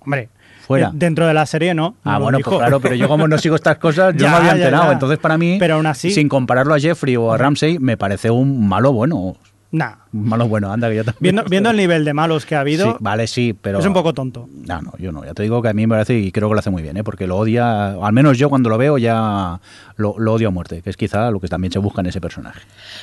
[0.00, 0.28] Hombre,
[0.70, 0.88] Fuera.
[0.88, 1.96] eh, dentro de la serie no.
[2.04, 2.50] Ah, bueno, dijo.
[2.50, 4.86] pues claro, pero yo como no sigo estas cosas, yo Ya, no me había enterado.
[4.86, 4.92] ya.
[4.92, 8.30] Entonces, para mí, Pero aún así- sin compararlo a Jeffrey o a Ramsey, me parece
[8.30, 9.36] un malo bueno.
[9.72, 9.92] Nah.
[10.12, 11.20] Un malo bueno, anda, que yo también.
[11.20, 13.78] Viendo, viendo el nivel de malos que ha habido, Sí, vale, sí, pero...
[13.78, 14.48] es un poco tonto.
[14.66, 15.24] No, no, yo no.
[15.24, 16.96] Ya te digo que a mí me parece y creo que lo hace muy bien,
[16.96, 17.04] ¿eh?
[17.04, 19.60] porque lo odia, al menos yo cuando lo veo ya
[19.96, 22.20] lo, lo odio a muerte, que es quizá lo que también se busca en ese
[22.20, 22.60] personaje.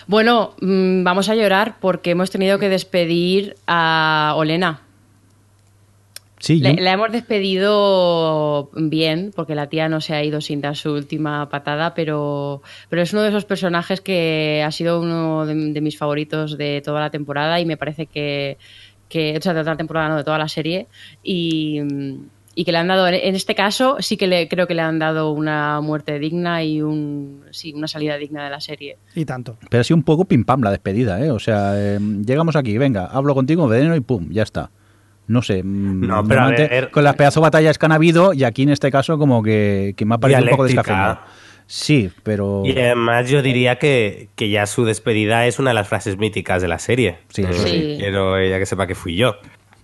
[0.08, 4.82] Bueno, mm, vamos a llorar porque hemos tenido que despedir a Olena.
[6.40, 10.76] Sí, yo- la hemos despedido bien, porque la tía no se ha ido sin dar
[10.76, 15.56] su última patada, pero, pero es uno de esos personajes que ha sido uno de,
[15.74, 18.58] de mis favoritos de toda la temporada y me parece que,
[19.10, 20.88] que o sea, de toda la temporada, no, de toda la serie,
[21.24, 21.80] y,
[22.54, 25.00] y que le han dado, en este caso sí que le, creo que le han
[25.00, 28.98] dado una muerte digna y un, sí, una salida digna de la serie.
[29.16, 29.58] Y tanto.
[29.70, 31.32] Pero ha sido un poco pim pam la despedida, ¿eh?
[31.32, 34.70] O sea, eh, llegamos aquí, venga, hablo contigo, veneno y pum, ya está.
[35.28, 38.44] No sé, mm, No, pero a ver- con las pedazo batallas que han habido y
[38.46, 41.20] aquí en este caso como que, que me ha parecido un poco descafeinado.
[41.70, 42.62] Sí, pero...
[42.66, 46.62] Y además yo diría que, que ya su despedida es una de las frases míticas
[46.62, 47.18] de la serie.
[47.28, 47.96] Sí, Eh, sí.
[48.00, 49.36] Quiero ella que sepa que fui yo.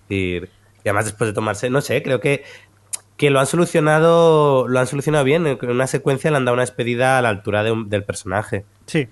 [0.08, 0.40] Y, y
[0.86, 2.42] además después de tomarse, no sé, creo que,
[3.18, 5.46] que lo han solucionado lo han solucionado bien.
[5.46, 8.64] En una secuencia le han dado una despedida a la altura de un- del personaje.
[8.86, 9.06] Sí.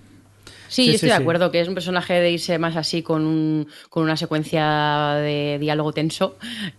[0.73, 3.03] Sí, Sí, yo sí, estoy de acuerdo que es un personaje de irse más así
[3.03, 6.35] con, un- con una secuencia de diálogo tenso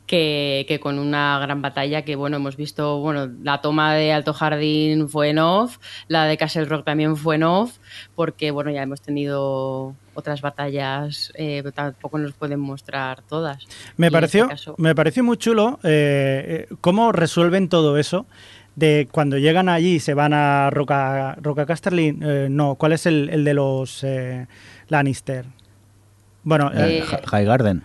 [0.07, 4.33] que, que con una gran batalla que, bueno, hemos visto, bueno, la toma de Alto
[4.35, 5.79] Jardín fue en off,
[6.09, 7.79] la de Castle Rock también fue en off,
[8.15, 13.65] porque, bueno, ya hemos tenido otras batallas, eh, pero tampoco nos pueden mostrar todas.
[13.97, 18.27] Me Y pareció, este caso- me pareció muy chulo eh, eh, cómo resuelven todo eso.
[18.77, 22.19] De cuando llegan allí y se van a Roca, Roca Casterly.
[22.21, 24.47] eh, no, ¿cuál es el, el de los eh,
[24.89, 25.45] Lannister?
[26.43, 27.85] Bueno, Eh, eh, Hi- High Garden.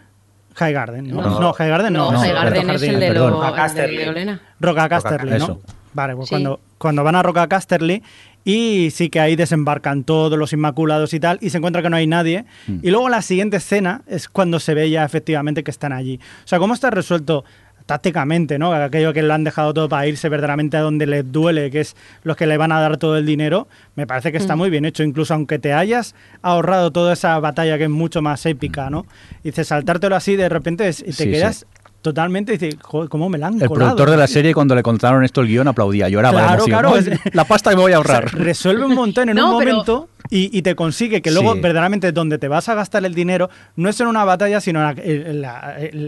[0.56, 1.22] High Garden, ¿no?
[1.22, 1.40] No.
[1.40, 2.06] No, High Garden no.
[2.06, 3.32] No, no, High Garden es el de, perdón.
[3.32, 4.04] lo, Roca Casterly.
[4.08, 4.42] Olena.
[4.60, 5.36] Roca Casterly, ¿no?
[5.38, 5.62] Eso.
[5.94, 6.34] Vale, pues Sí.
[6.34, 8.04] cuando, cuando van a Roca Casterly
[8.44, 11.96] y sí que ahí desembarcan todos los Inmaculados y tal, y se encuentra que no
[11.96, 12.46] hay nadie.
[12.68, 12.80] Mm.
[12.84, 16.20] Y luego la siguiente escena es cuando se ve ya efectivamente que están allí.
[16.44, 17.46] O sea, ¿cómo está resuelto
[17.90, 18.72] tácticamente, ¿no?
[18.72, 21.96] Aquello que lo han dejado todo para irse verdaderamente a donde les duele, que es
[22.22, 24.86] los que le van a dar todo el dinero, me parece que está muy bien
[24.86, 25.02] hecho.
[25.02, 26.14] Incluso aunque te hayas
[26.44, 29.08] ahorrado toda esa batalla que es mucho más épica, ¿no?
[29.44, 31.66] Y dices, saltártelo así de repente y te Sí, sí.
[32.02, 33.78] Totalmente "Joder, ¿cómo me la han El colado?".
[33.96, 36.70] productor de la serie cuando le contaron esto el guion aplaudía, lloraba Claro, emoción.
[36.80, 38.36] claro, ¡Ay, es- La pasta que me voy a O sea, ahorrar.
[38.36, 41.60] resuelve un montón en No, un pero- momento y, y te consigue que luego Sí.
[41.62, 45.46] verdaderamente donde te vas a gastar el dinero no es en una batalla, sino en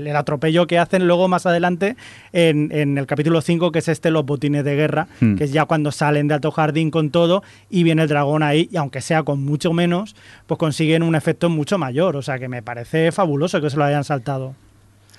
[0.07, 1.95] el atropello que hacen luego más adelante
[2.31, 5.35] en, en el capítulo 5, que es este, los botines de guerra, Hmm.
[5.35, 8.69] que es ya cuando salen de Alto Jardín con todo y viene el dragón ahí,
[8.71, 10.15] y aunque sea con mucho menos,
[10.45, 12.15] pues consiguen un efecto mucho mayor.
[12.15, 14.53] O sea que me parece fabuloso que se lo hayan saltado.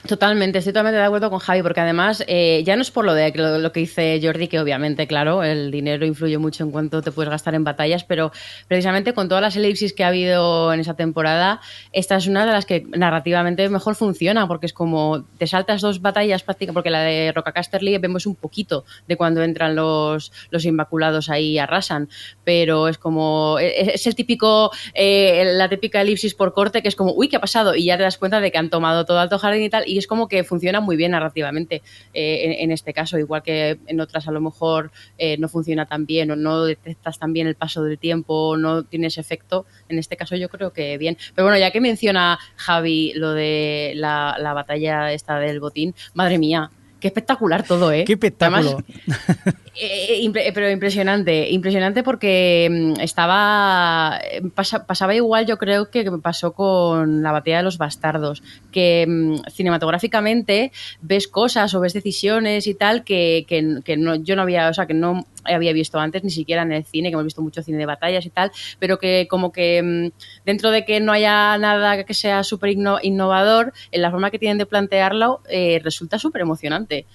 [0.07, 3.15] Totalmente, estoy totalmente de acuerdo con Javi, porque además eh, ya no es por lo
[3.15, 7.03] de lo, lo, que dice Jordi, que obviamente, claro, el dinero influye mucho en cuánto
[7.03, 8.33] te puedes gastar en batallas, pero
[8.67, 11.61] precisamente con todas las elipsis que ha habido en esa temporada,
[11.93, 16.03] esta es una de las que narrativamente mejor funciona, porque es como te saltas dos
[16.03, 20.65] batallas prácticamente, porque la de Roca Casterly vemos un poquito de cuando entran los, los
[20.65, 22.09] Inmaculados ahí y arrasan,
[22.43, 26.97] pero es como, es, es el típico, eh, la típica elipsis por corte que es
[26.97, 27.77] como, uy, ¿qué ha pasado?
[27.77, 30.07] Y ya te das cuenta de que han tomado todo Alto Jardín y tal, es
[30.07, 31.83] como que funciona muy bien narrativamente
[32.15, 36.07] eh, en, este caso, igual que en otras a lo mejor eh, no funciona tan
[36.07, 40.17] bien o no detectas tan bien el paso del tiempo, no tienes efecto, en este
[40.17, 41.17] caso yo creo que bien.
[41.35, 46.39] Pero bueno, ya que menciona Javi lo de la, la batalla esta del botín, madre
[46.39, 46.71] mía,
[47.03, 48.05] qué espectacular todo, ¿eh?
[48.05, 48.79] Qué espectáculo.
[48.79, 54.21] Además, eh, impre pero impresionante, impresionante porque mm, estaba
[54.55, 59.05] pasa, pasaba igual, yo creo que me pasó con la batalla de los bastardos, que
[59.09, 64.43] mmm, cinematográficamente ves cosas o ves decisiones y tal que, que, que no, yo no
[64.43, 67.25] había, o sea, que no había visto antes, ni siquiera en el cine, que hemos
[67.25, 70.09] visto mucho cine de batallas y tal, pero que como que mmm,
[70.45, 74.39] dentro de que no haya nada que sea súper inno innovador, en la forma que
[74.39, 77.07] tienen de plantearlo eh, resulta súper emocionante.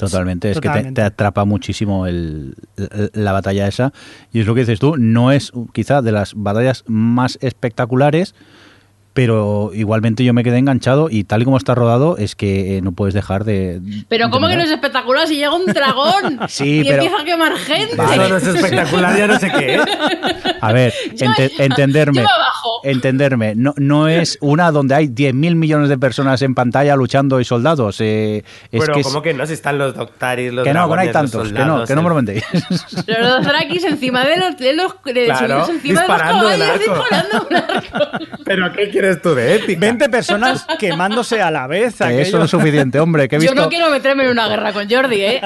[0.00, 0.88] Totalmente, es Totalmente.
[0.88, 2.54] que te, te, atrapa muchísimo el,
[3.12, 3.92] la batalla esa.
[4.32, 8.34] Y es lo que dices tú, no es quizá de las batallas más espectaculares,
[9.12, 12.80] pero igualmente yo me quedé enganchado y tal y como está rodado es que eh,
[12.80, 13.80] no puedes dejar de...
[14.08, 14.50] Pero de ¿cómo mirar.
[14.50, 17.02] que no es espectacular si llega un dragón sí, y pero...
[17.02, 17.96] empieza a quemar gente?
[17.96, 18.14] Vale.
[18.14, 19.80] Eso no es espectacular, ya no sé qué es.
[20.60, 22.24] A ver, ent entenderme.
[22.82, 27.44] Entenderme, no, no es una donde hay 10.000 millones de personas en pantalla luchando y
[27.44, 28.00] soldados.
[28.00, 29.24] Eh, es pero que ¿cómo es...
[29.24, 29.46] que no?
[29.46, 31.94] Si están los Doctaris, los Que no, que no hay tantos, soldados, que no, que
[31.94, 32.44] no me lo mentéis.
[33.06, 36.70] Pero los Drakis encima de los, de los, de claro, encima disparando de los el
[36.70, 36.94] arco.
[37.00, 38.26] disparando un arco.
[38.44, 39.80] ¿Pero qué quieres tú de épica?
[39.80, 41.96] 20 personas quemándose a la vez.
[41.96, 43.28] Que eso no es suficiente, hombre.
[43.28, 43.54] Que he visto...
[43.54, 45.40] Yo no quiero meterme en una guerra con Jordi, ¿eh?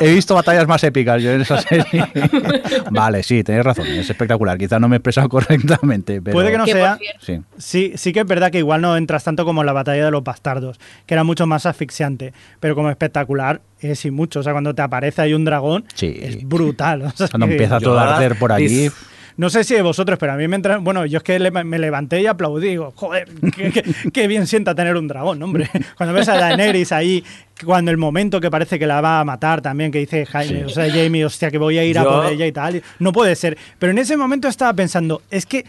[0.00, 2.06] he visto batallas más épicas yo en esa serie.
[2.90, 4.58] vale, sí, tenéis razón, es espectacular.
[4.58, 6.20] Quizás no me he expresado correctamente.
[6.22, 6.34] Pero...
[6.34, 6.98] Puede que no sea.
[7.20, 7.40] Sí.
[7.58, 10.10] sí, sí que es verdad que igual no entras tanto como en la batalla de
[10.10, 14.40] los bastardos, que era mucho más asfixiante, pero como espectacular es y mucho.
[14.40, 16.18] O sea, cuando te aparece ahí un dragón, sí.
[16.20, 17.02] es brutal.
[17.02, 17.52] O sea, cuando que...
[17.52, 18.90] empieza todo a arder por allí.
[19.36, 20.78] No sé si de vosotros, pero a mí me entra.
[20.78, 22.68] Bueno, yo es que me levanté y aplaudí.
[22.68, 25.68] Digo, joder, qué, qué, qué, bien sienta tener un dragón, hombre.
[25.96, 27.24] Cuando ves a Daenerys ahí,
[27.64, 30.64] cuando el momento que parece que la va a matar también, que dice Jaime, sí.
[30.64, 32.02] o sea, Jamie, hostia, que voy a ir yo...
[32.02, 32.82] a por ella y tal.
[32.98, 33.56] No puede ser.
[33.78, 35.64] Pero en ese momento estaba pensando, es que.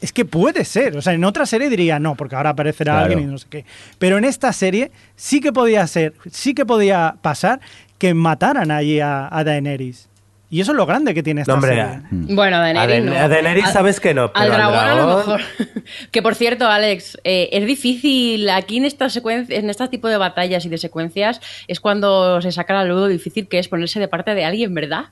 [0.00, 3.06] Es que puede ser, o sea, en otra serie diría no, porque ahora aparecerá claro.
[3.06, 3.64] alguien y no sé qué.
[3.98, 7.60] Pero en esta serie sí que podía ser, sí que podía pasar
[7.96, 10.07] que mataran allí a, a Daenerys.
[10.50, 12.34] Y eso es lo grande que tiene esta no, hombre, serie.
[12.34, 13.18] Bueno, Daenerys a, no.
[13.18, 15.08] a Daenerys sabes que no, pero al dragón, al dragón...
[15.08, 15.40] a lo mejor.
[16.10, 20.16] que por cierto, Alex, eh, es difícil aquí en esta secuencia, en este tipo de
[20.16, 24.00] batallas y de secuencias es cuando se saca la luz lo difícil que es ponerse
[24.00, 25.06] de parte de alguien, ¿verdad?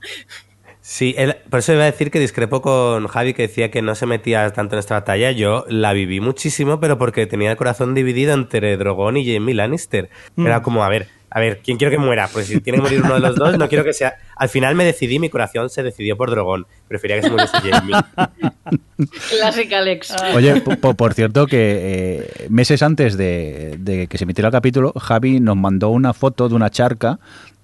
[0.89, 3.93] Sí, él, por eso iba a decir que discrepo con Javi que decía que no
[3.93, 5.31] se metía tanto en esta batalla.
[5.31, 10.09] Yo la viví muchísimo, pero porque tenía el corazón dividido entre Drogon y Jamie Lannister.
[10.37, 10.47] Mm.
[10.47, 12.27] Era como, a ver, a ver, ¿quién quiero que muera?
[12.33, 14.15] Pues si tiene que morir uno de los dos, no quiero que sea.
[14.35, 16.65] Al final me decidí, mi corazón se decidió por Drogon.
[16.87, 17.95] Prefería que se muriese Jamie.
[19.29, 20.15] Clásica, Alex.
[20.33, 24.93] Oye, por, por cierto, que eh, meses antes de, de, que se emitiera el capítulo,
[24.93, 27.19] Javi nos mandó una foto de una charca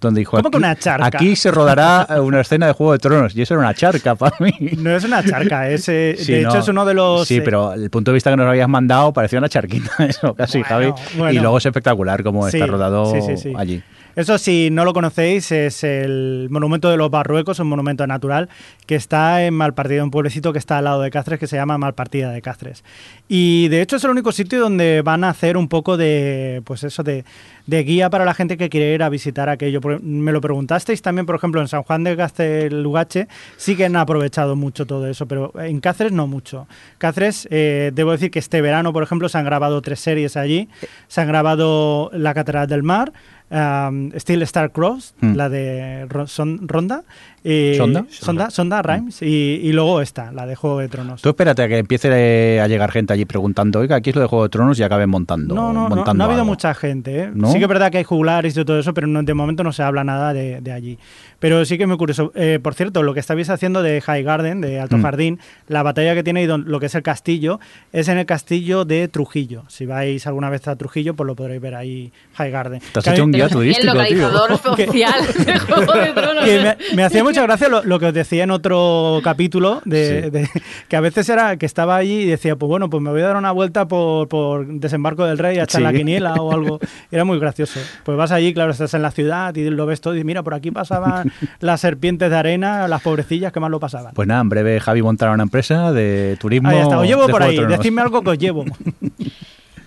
[0.08, 1.06] donde dijo ¿Cómo aquí, que una charca?
[1.06, 4.36] aquí se rodará una escena de Juego de Tronos y eso era una charca para
[4.39, 4.54] mí.
[4.78, 7.28] No es una charca, es, eh, sí, de no, hecho es uno de los...
[7.28, 10.60] Sí, pero el punto de vista que nos habías mandado parecía una charquita, eso casi,
[10.60, 10.93] bueno, Javi.
[11.18, 11.34] Bueno.
[11.34, 13.82] Y luego es espectacular como sí, está rodado sí, allí.
[14.16, 18.47] Eso, si no lo conocéis, es el Monumento de los Barruecos, un monumento natural
[18.86, 21.80] que está en Malpartida, un pueblecito que está al lado de Cáceres que se llama
[21.80, 22.84] Malpartida de Cáceres.
[23.28, 26.84] Y de hecho es el único sitio donde van a hacer un poco de, pues
[26.84, 27.24] eso, de,
[27.66, 29.80] guía para la gente que quiere ir a visitar aquello.
[30.03, 34.55] Me lo preguntasteis también, por ejemplo, en San Juan de Castelugache sí que han aprovechado
[34.55, 36.68] mucho todo eso, pero en Cáceres no mucho.
[36.99, 40.70] Cáceres, eh, debo decir que este verano, por ejemplo, se han grabado tres series allí.
[41.07, 43.14] Se han grabado La Catedral del Mar,
[43.54, 45.36] um, Still Star Cross, mm.
[45.36, 47.04] la de Son, Ronda.
[47.43, 48.06] Y, ¿Sonda?
[48.10, 49.22] Sonda, Sonda Rhymes.
[49.22, 49.26] Mm.
[49.26, 49.28] Y,
[49.64, 51.22] y, luego esta, la de Juego de Tronos.
[51.22, 54.28] Tú espérate a que empiece a llegar gente allí preguntando, oiga, aquí es lo de
[54.28, 55.54] Juego de Tronos y acaben montando.
[55.54, 56.51] No, no, montando no, no, ha habido algo.
[56.51, 57.24] mucha gente.
[57.24, 57.32] ¿eh?
[57.34, 57.51] ¿No?
[57.51, 59.74] Sí que es verdad que hay jugulares y todo eso, pero no, de momento no
[59.74, 60.98] se habla nada de, de allí.
[61.44, 62.32] Pero sí que me curioso.
[62.36, 65.02] Eh, por cierto, lo que estáis haciendo de High Garden, de Alto mm.
[65.02, 67.60] Jardín, la batalla que tiene y lo que es el castillo,
[67.91, 69.64] es en el castillo de Trujillo.
[69.68, 72.82] Si vais alguna vez a Trujillo, pues lo podréis ver ahí, High Garden.
[72.94, 73.94] Te has hecho un El tío.
[73.94, 75.14] localizador oficial
[75.45, 76.45] de Juego de Tronos.
[76.45, 80.24] Que me, me hacía mucha gracia lo, lo que os decía en otro capítulo, de,
[80.24, 80.30] Sí.
[80.30, 80.49] de-
[80.88, 83.28] que a veces era que estaba allí y decía, pues bueno, pues me voy a
[83.28, 85.84] dar una vuelta por, por Desembarco del Rey a echar Sí.
[85.84, 86.80] la quiniela o algo.
[87.11, 87.80] Era muy gracioso.
[88.03, 90.44] Pues vas allí, claro, estás en la ciudad y lo ves todo y dices, mira,
[90.44, 94.14] por aquí pasaban las serpientes de arena, las pobrecillas que más lo pasaban.
[94.14, 96.70] Pues nada, en breve Javi montará una empresa de turismo.
[96.70, 98.65] Ahí está, os llevo por ahí, decidme algo que os llevo.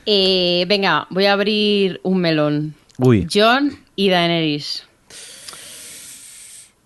[0.07, 2.75] Eh, venga, voy a abrir un melón.
[2.99, 4.87] Uy, John y Daenerys.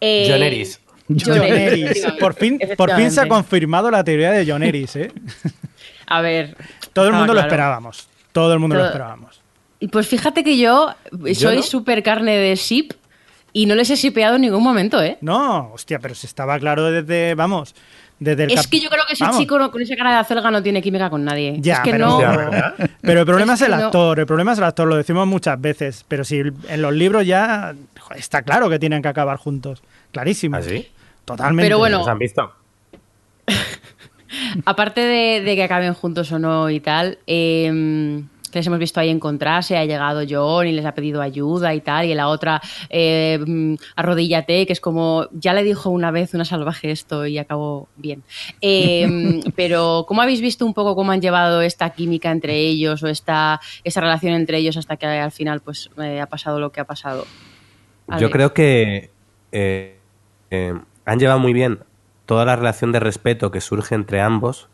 [0.00, 0.80] Eh, John Eris.
[1.08, 2.06] John Eris.
[2.18, 5.12] Por fin, por fin se ha confirmado la teoría de John Eris, ¿eh?
[6.06, 6.56] A ver.
[6.92, 8.08] Todo el mundo lo esperábamos.
[8.32, 9.40] Todo el mundo lo esperábamos.
[9.78, 10.94] Y pues fíjate que yo
[11.34, 11.62] soy no?
[11.62, 12.92] súper carne de ship
[13.52, 15.18] y no les he shipeado en ningún momento, ¿eh?
[15.20, 17.74] No, hostia, pero si estaba claro desde, vamos,
[18.20, 19.38] desde el Es que yo creo que ese Vamos.
[19.40, 21.56] chico no- con esa cara de acelga no tiene química con nadie.
[21.58, 22.18] Ya, es que pero, no.
[23.00, 23.76] Pero el problema es, el no.
[23.86, 27.26] actor, el problema es el actor, lo decimos muchas veces, pero si en los libros
[27.26, 29.82] ya joder, está claro que tienen que acabar juntos,
[30.12, 30.56] clarísimo.
[30.56, 30.86] ¿Ah, sí?
[31.24, 31.64] Totalmente.
[31.66, 32.52] Pero bueno, ¿Los han visto?
[34.64, 38.22] Aparte de, de que acaben juntos o no y tal, eh,
[38.58, 42.06] les hemos visto ahí encontrarse, ha llegado John y les ha pedido ayuda y tal,
[42.06, 46.44] y la otra, eh, mm, arrodíllate, que es como, ya le dijo una vez una
[46.44, 48.22] salvaje esto y acabó bien.
[48.60, 53.08] Eh, pero, ¿cómo habéis visto un poco cómo han llevado esta química entre ellos o
[53.08, 56.80] esta, esta relación entre ellos hasta que al final pues eh, ha pasado lo que
[56.80, 57.26] ha pasado?
[58.18, 59.10] Yo creo que
[59.52, 59.96] eh,
[61.04, 61.80] han llevado muy bien
[62.26, 64.68] toda la relación de respeto que surge entre ambos.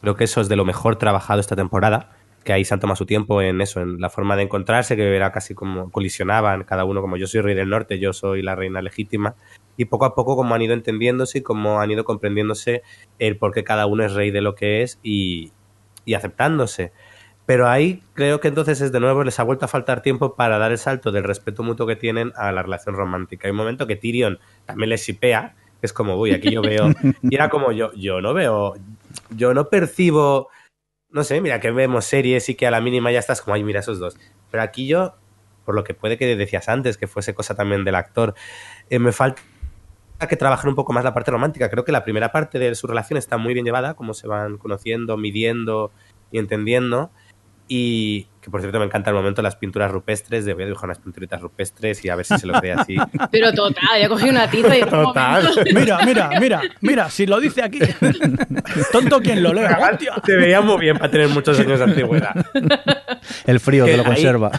[0.00, 2.15] Creo que eso es de lo mejor trabajado esta temporada,
[2.46, 5.16] que ahí se han tomado su tiempo en eso, en la forma de encontrarse, que
[5.16, 8.54] era casi como colisionaban cada uno, como yo soy rey del norte, yo soy la
[8.54, 9.34] reina legítima,
[9.76, 12.82] y poco a poco como han ido entendiéndose y como han ido comprendiéndose
[13.18, 15.52] el por qué cada uno es rey de lo que es y,
[16.04, 16.92] y aceptándose.
[17.46, 20.58] Pero ahí creo que entonces es de nuevo les ha vuelto a faltar tiempo para
[20.58, 23.48] dar el salto del respeto mutuo que tienen a la relación romántica.
[23.48, 26.90] Hay un momento que Tyrion también les shipea, que es como, uy, aquí yo veo.
[27.22, 28.74] Y era como yo, yo no veo,
[29.30, 30.48] yo no percibo,
[31.16, 33.64] no sé, mira que vemos series y que a la mínima ya estás como, ay,
[33.64, 34.18] mira esos dos.
[34.50, 35.14] Pero aquí yo,
[35.64, 38.34] por lo que puede que decías antes, que fuese cosa también del actor,
[38.90, 39.40] eh, me falta
[40.28, 41.70] que trabajar un poco más la parte romántica.
[41.70, 44.58] Creo que la primera parte de su relación está muy bien llevada, como se van
[44.58, 45.90] conociendo, midiendo
[46.30, 47.10] y entendiendo.
[47.66, 50.66] Y que por cierto me encanta el momento de las pinturas rupestres, de voy a
[50.66, 52.94] dibujar unas pinturitas rupestres y a ver si se lo cree así.
[53.32, 55.50] Pero total, ya cogí una tiza y Total.
[55.74, 57.80] Mira, mira, mira, mira, si lo dice aquí.
[58.92, 59.76] Tonto quien lo lea.
[60.24, 62.36] Se veía muy bien para tener muchos años de antigüedad.
[63.46, 64.52] el frío que que lo ahí- conserva.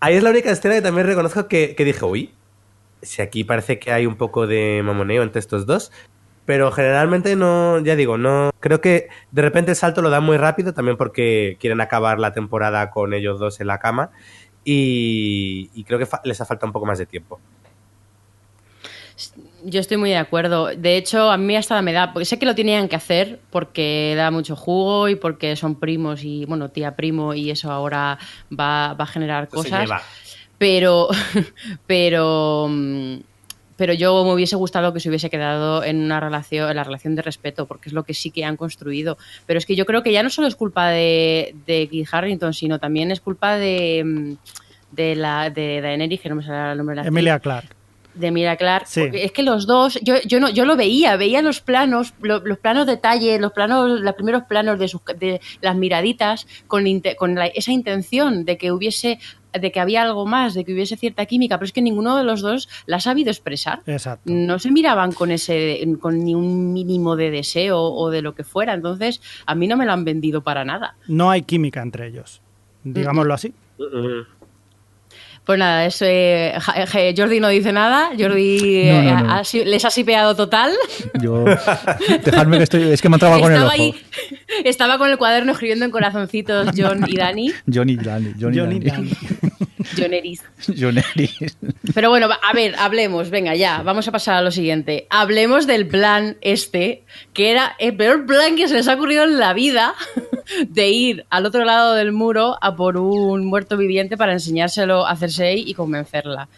[0.00, 2.30] Ahí es la única escena que también reconozco que, que dije, uy,
[3.00, 5.90] si aquí parece que hay un poco de mamoneo entre estos dos,
[6.48, 10.38] pero generalmente no, ya digo, no, creo que de repente el salto lo dan muy
[10.38, 14.12] rápido, también porque quieren acabar la temporada con ellos dos en la cama,
[14.64, 17.38] y, y creo que les ha faltado un poco más de tiempo.
[19.62, 20.68] Yo estoy muy de acuerdo.
[20.68, 24.14] De hecho, a mí hasta me da, porque sé que lo tenían que hacer porque
[24.16, 28.18] da mucho jugo y porque son primos y, bueno, tía primo y eso ahora
[28.58, 29.90] va, va a generar cosas.
[30.56, 31.08] Pero,
[31.86, 33.16] pero, mm,
[33.78, 37.14] pero yo me hubiese gustado que se hubiese quedado en una relación, en la relación
[37.14, 39.16] de respeto, porque es lo que sí que han construido.
[39.46, 42.52] Pero es que yo creo que ya no solo es culpa de, de Kit Harington,
[42.52, 44.32] sino también es culpa de, mm,
[44.90, 47.77] de la de Daenerys, que no me sale el nombre de la Emilia Clark.
[48.18, 48.86] De Emilia Clark.
[48.86, 49.00] Sí.
[49.02, 52.40] porque Es que los dos, yo, yo no, yo lo veía, veía los planos, lo-
[52.40, 57.16] los planos detalle, los planos, los primeros planos de sus de las miraditas, con, inte-
[57.16, 59.18] con la- esa intención de que hubiese,
[59.52, 62.24] de que había algo más, de que hubiese cierta química, pero es que ninguno de
[62.24, 63.80] los dos la ha sabido expresar.
[63.86, 64.30] Exacto.
[64.30, 68.44] No se miraban con ese, con ni un mínimo de deseo o de lo que
[68.44, 68.74] fuera.
[68.74, 70.96] Entonces, a mí no me lo han vendido para nada.
[71.08, 72.42] No hay química entre ellos.
[72.84, 73.52] Digámoslo así.
[75.48, 76.52] Pues nada, eso, eh,
[76.94, 78.10] eh, Jordi no dice nada.
[78.18, 79.32] Jordi No, no, eh, no.
[79.32, 80.72] ha si- les ha sipeado total.
[81.22, 81.42] Yo,
[82.22, 83.82] dejadme que estoy, es que me ha entrado con el estaba ojo.
[83.82, 83.94] ahí,
[84.66, 87.50] estaba con el cuaderno escribiendo en corazoncitos John y Dani.
[87.72, 88.90] Johnny Dani, Johnny, Johnny Dani.
[88.90, 89.10] Dani.
[89.10, 89.67] John Eris.
[89.96, 90.42] John Ellis.
[91.94, 95.06] Pero bueno, a ver, hablemos, venga, ya, vamos a pasar a lo siguiente.
[95.10, 99.38] Hablemos del plan este, que era el peor plan que se les ha ocurrido en
[99.38, 99.94] la vida,
[100.68, 105.16] de ir al otro lado del muro a por un muerto viviente para enseñárselo a
[105.16, 106.48] Cersei y convencerla.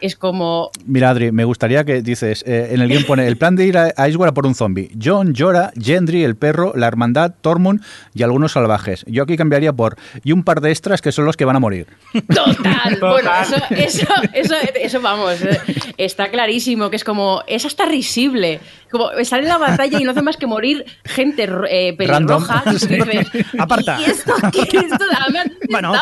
[0.00, 0.70] Es como...
[0.86, 3.78] Mira, Adri, me gustaría que dices, eh, en el guion pone el plan de ir
[3.78, 4.90] a a por un zombie.
[5.02, 7.82] John, Jorah, Gendry, el perro, la hermandad, Tormund
[8.14, 9.04] y algunos salvajes.
[9.06, 11.60] Yo aquí cambiaría por y un par de extras que son los que van a
[11.60, 11.86] morir.
[12.34, 12.98] Total.
[13.08, 15.58] Bueno, eso, eso, eso, eso, vamos, eh,
[15.98, 18.60] está clarísimo, que es como, es hasta risible.
[18.90, 22.62] Como sale en la batalla y no hace más que morir gente eh, pelirroja.
[23.58, 23.98] Aparta.
[24.00, 24.78] ¿Y esto qué?
[24.78, 25.92] Esto además, ¿dónde Bueno?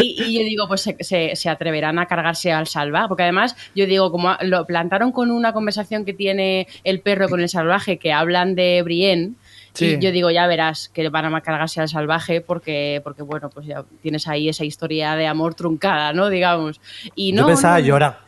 [0.00, 3.54] Y, y yo digo, pues se, se- se atreverán a cargarse al salva, porque además
[3.76, 7.98] yo digo, como lo plantaron con una conversación que tiene el perro con el salvaje,
[7.98, 9.34] que hablan de Brienne,
[9.74, 9.86] Sí.
[9.86, 13.66] y yo digo, ya verás que van a cargarse al salvaje porque, porque bueno, pues
[13.66, 16.28] ya tienes ahí esa historia de amor truncada, ¿no?
[16.28, 16.78] Digamos.
[17.14, 18.18] Y no, Yo pensaba no, llorar.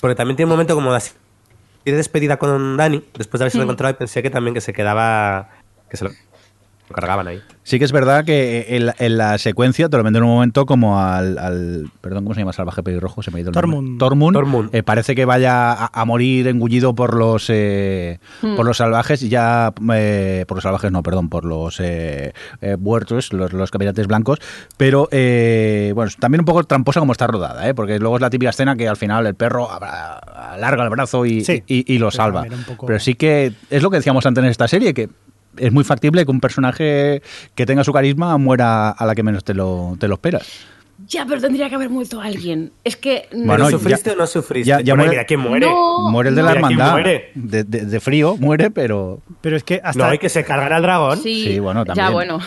[0.00, 3.62] Porque también tiene un momento como de despedida con Dani, después de haberse Mm.
[3.62, 5.50] encontrado, y pensé que también que se quedaba.
[5.90, 6.10] que se lo,
[6.88, 7.40] lo cargaban ahí.
[7.64, 10.34] Sí que es verdad que en, la- en la secuencia te lo venden en un
[10.36, 13.22] momento como al, al- perdón, ¿cómo se llama salvaje pelirrojo?
[13.24, 13.70] Se me ha ido el nombre.
[13.72, 13.98] Tormund.
[13.98, 14.34] Tormund.
[14.34, 14.74] Tormund.
[14.74, 18.54] Eh, parece que vaya a, a morir engullido por los eh, Hmm.
[18.56, 22.76] por los salvajes y ya eh, por los salvajes no, perdón, por los eh, eh,
[22.78, 24.38] muertos, los, los caminantes blancos,
[24.76, 27.74] pero eh, bueno, también un poco tramposa como está rodada, ¿eh?
[27.74, 30.18] porque luego es la típica escena que al final el perro abra-
[30.52, 31.62] alarga el brazo y, Sí.
[31.66, 32.44] y- y lo salva.
[32.66, 35.08] poco- Pero sí que es lo que decíamos antes en esta serie, que
[35.58, 37.22] es muy factible que un personaje
[37.54, 40.75] que tenga su carisma muera a la que menos te lo, te lo esperas.
[41.08, 42.72] Ya, pero tendría que haber muerto alguien.
[42.84, 43.28] Es que.
[43.32, 44.68] Bueno, ¿Pero ya- sufriste o no sufriste?
[44.68, 45.66] ya- ya Bueno, muere- mira quién muere.
[45.66, 46.10] No.
[46.10, 46.92] muere el de la Mira quién hermandad.
[46.92, 47.30] muere.
[47.34, 50.02] De, de- de frío muere, pero Pero es que hasta.
[50.04, 51.18] No, hay que se cargan al dragón.
[51.22, 52.12] Sí, Sí, bueno, Ya, también.
[52.12, 52.38] bueno.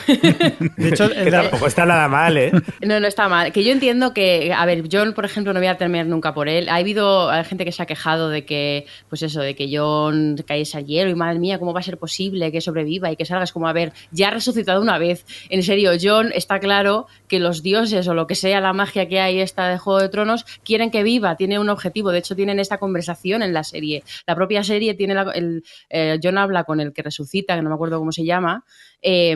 [0.78, 2.52] De hecho, Que tampoco está nada mal, ¿eh?
[2.86, 3.52] No, no está mal.
[3.52, 6.50] Que yo entiendo que, a ver, John, por ejemplo, no voy a terminar nunca por
[6.50, 6.70] él.
[6.70, 10.76] Ha habido gente que se ha quejado de que, pues eso, de que John caes
[10.76, 13.52] al hielo y madre mía, ¿cómo va a ser posible que sobreviva y que salgas
[13.52, 15.26] como a ver, ya ha resucitado una vez?
[15.50, 19.20] En serio, John está claro que los dioses o lo que sea la magia que
[19.20, 22.12] hay esta de Juego de Tronos quieren que viva, tiene un objetivo.
[22.12, 24.04] De hecho, tienen esta conversación en la serie.
[24.28, 27.70] La propia serie tiene la- el, eh, John habla con el que resucita, que no
[27.70, 28.66] me acuerdo cómo se llama,
[29.02, 29.36] eh,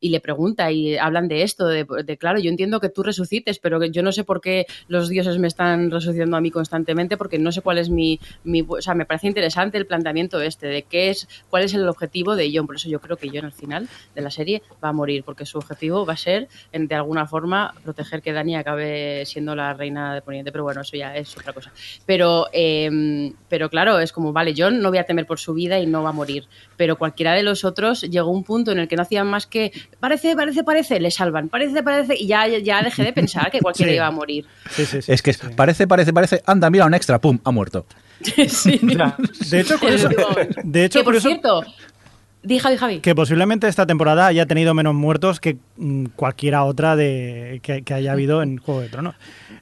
[0.00, 1.86] y le pregunta y hablan de esto, de,
[2.18, 5.48] claro, yo entiendo que tú resucites, pero yo no sé por qué los dioses me
[5.48, 9.06] están resucitando a mí constantemente, porque no sé cuál es mi, mi- o sea, me
[9.06, 12.76] parece interesante el planteamiento este, de qué es, cuál es el objetivo de John, por
[12.76, 15.58] eso yo creo que John al final de la serie va a morir, porque su
[15.58, 20.22] objetivo va a ser, de alguna forma, proteger que Dani acabe siendo la reina de
[20.22, 21.72] Poniente, pero bueno, eso ya es otra cosa.
[22.06, 25.78] Pero, eh, pero claro, es como, vale, John no voy a temer por su vida
[25.78, 26.44] y no va a morir,
[26.76, 29.72] pero cualquiera de los otros llegó un punto en el que no hacían más que,
[30.00, 33.90] parece, parece, parece, le salvan, parece, parece, y ya, ya dejé de pensar que cualquiera
[33.92, 33.96] Sí.
[33.96, 34.44] iba a morir.
[34.68, 35.46] sí, sí, sí, es que sí.
[35.56, 37.86] parece, parece, parece, anda, mira un extra, pum, ha muerto.
[38.48, 38.78] sí.
[39.50, 40.10] De hecho, curioso,
[40.64, 41.64] de hecho, que por cierto,
[42.42, 43.00] di Javi, Javi.
[43.00, 47.94] que posiblemente esta temporada haya tenido menos muertos que mm, cualquiera otra de que, que
[47.94, 49.14] haya habido en Juego de Tronos.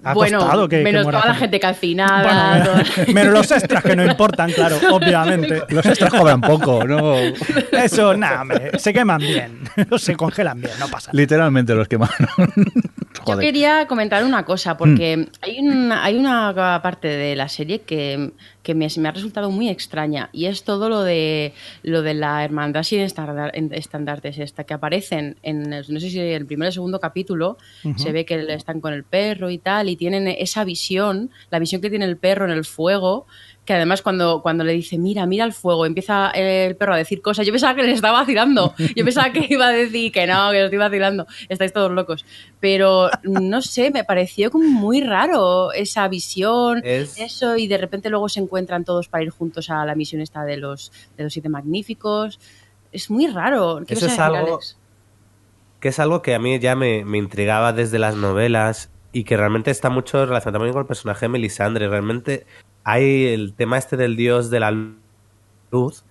[0.05, 2.65] Ha bueno, costado que, que menos muera toda la gente calcinada.
[2.65, 2.85] Bueno,
[3.15, 5.63] menos los extras que no importan, claro, obviamente.
[5.71, 7.15] Los extras cobran poco, ¿no?
[7.73, 9.61] Eso, nada, hombre, se queman bien,
[9.97, 11.21] se congelan bien, no pasa nada.
[11.21, 12.29] Literalmente los quemaron.
[13.27, 18.31] Yo quería comentar una cosa, porque hay, una, hay una parte de la serie que,
[18.69, 22.45] que me, me ha resultado muy extraña, y es todo lo de lo de la
[22.45, 27.01] hermandad sin estandartes esta, que aparecen en, el- no sé si el primer o segundo
[27.01, 27.57] capítulo,
[27.97, 31.81] se ve que están con el perro y tal, y tienen esa visión, la visión
[31.81, 33.27] que tiene el perro en el fuego,
[33.69, 37.21] que además cuando, cuando le dice, mira, mira el fuego, empieza el perro a decir
[37.21, 40.51] cosas, yo pensaba que le estaba vacilando, yo pensaba que iba a decir que no,
[40.51, 42.25] que lo estoy vacilando, estáis todos locos,
[42.61, 48.09] pero no sé, me pareció como muy raro esa visión, Es- eso, y de repente
[48.09, 51.33] luego se encuentran todos para ir juntos a la misión esta de los, de los
[51.35, 52.41] siete magníficos,
[52.91, 53.83] es muy raro.
[53.87, 54.79] ¿Qué Eso es algo- Alex?
[55.81, 59.37] que es algo que a mí ya me, me intrigaba desde las novelas y que
[59.37, 61.87] realmente está mucho relacionado también con el personaje de Melisandre.
[61.89, 62.47] Realmente
[62.85, 64.75] hay el tema este del dios de la
[65.71, 66.05] luz,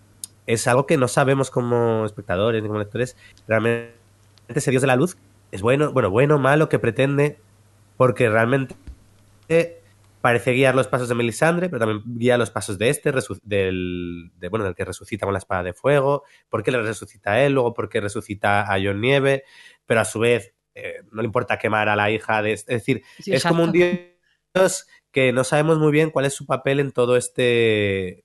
[0.45, 3.17] es algo que no sabemos como espectadores ni como lectores.
[3.47, 3.93] Realmente
[4.47, 5.17] ese dios de la luz
[5.51, 7.37] es bueno, bueno, bueno, malo, que pretende,
[7.97, 8.75] porque realmente
[10.21, 13.11] parece guiar los pasos de Melisandre, pero también guía los pasos de este,
[13.43, 17.33] del, de, bueno, del que resucita con la espada de fuego, por qué le resucita
[17.33, 19.43] a él, luego por qué resucita a John Nieve,
[19.85, 22.53] pero a su vez eh, no le importa quemar a la hija de...
[22.53, 24.87] Es decir, Sí, es como un dios
[25.17, 28.23] que no sabemos muy bien cuál es su papel en todo este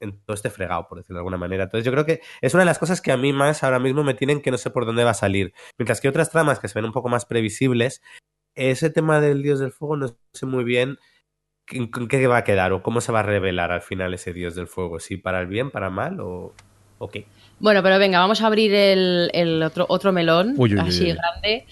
[0.00, 1.64] en todo este fregado, por decirlo de alguna manera.
[1.64, 4.04] Entonces yo creo que es una de las cosas que a mí más ahora mismo
[4.04, 5.54] me tienen que no sé por dónde va a salir.
[5.78, 8.02] Mientras que otras tramas que se ven un poco más previsibles,
[8.54, 10.98] ese tema del dios del fuego no sé muy bien
[11.70, 14.54] en qué va a quedar o cómo se va a revelar al final ese dios
[14.54, 15.00] del fuego.
[15.00, 16.52] Si para el bien, para mal o,
[16.98, 17.24] o qué.
[17.60, 21.04] Bueno, pero venga, vamos a abrir el, el otro, otro melón, Uy, uy, uy, así
[21.04, 21.12] uy.
[21.14, 21.64] grande.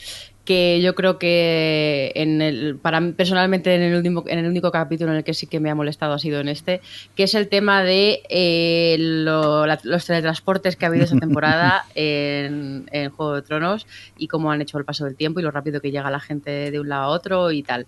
[0.47, 4.71] Que yo creo que en el, para mí, personalmente en el, último, en el único
[4.71, 6.81] capítulo en el que sí que me ha molestado ha sido en este,
[7.15, 11.85] que es el tema de eh, lo- la- los teletransportes que ha habido esa temporada
[11.95, 13.87] en, en Juego de Tronos
[14.17, 16.71] y cómo han hecho el paso del tiempo y lo rápido que llega la gente
[16.71, 17.87] de un lado a otro y tal.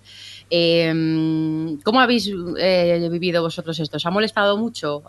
[0.50, 3.96] Eh, ¿Cómo habéis eh, vivido vosotros esto?
[3.98, 5.02] ¿Os ha molestado mucho?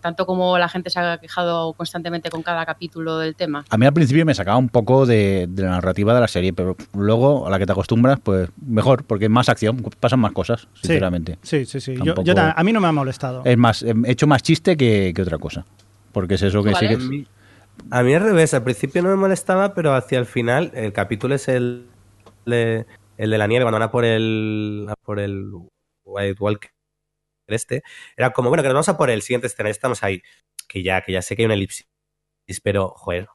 [0.00, 3.64] Tanto como la gente se ha quejado constantemente con cada capítulo del tema.
[3.68, 6.52] A mí al principio me sacaba un poco de, de la narrativa de la serie,
[6.52, 10.32] pero luego a la que te acostumbras, pues mejor, porque es más acción, pasan más
[10.32, 11.38] cosas, sinceramente.
[11.42, 11.96] Sí, sí, sí.
[12.02, 13.42] Yo, yo a mí no me ha molestado.
[13.44, 15.64] Es más, he hecho más chiste que, que otra cosa.
[16.12, 17.26] Porque es eso que ¿Tú, sí que...
[17.90, 21.34] A mí al revés, al principio no me molestaba, pero hacia el final, el capítulo
[21.34, 21.86] es el
[22.46, 22.86] de,
[23.18, 25.50] el de la nieve, cuando van a por el, a por el
[26.04, 26.70] White Walker
[27.48, 27.82] este.
[28.16, 30.22] Era como, bueno, que nos vamos a por el siguiente escenario, estamos ahí.
[30.68, 31.86] Que ya, que ya sé que hay una elipsis,
[32.62, 33.28] pero, joder,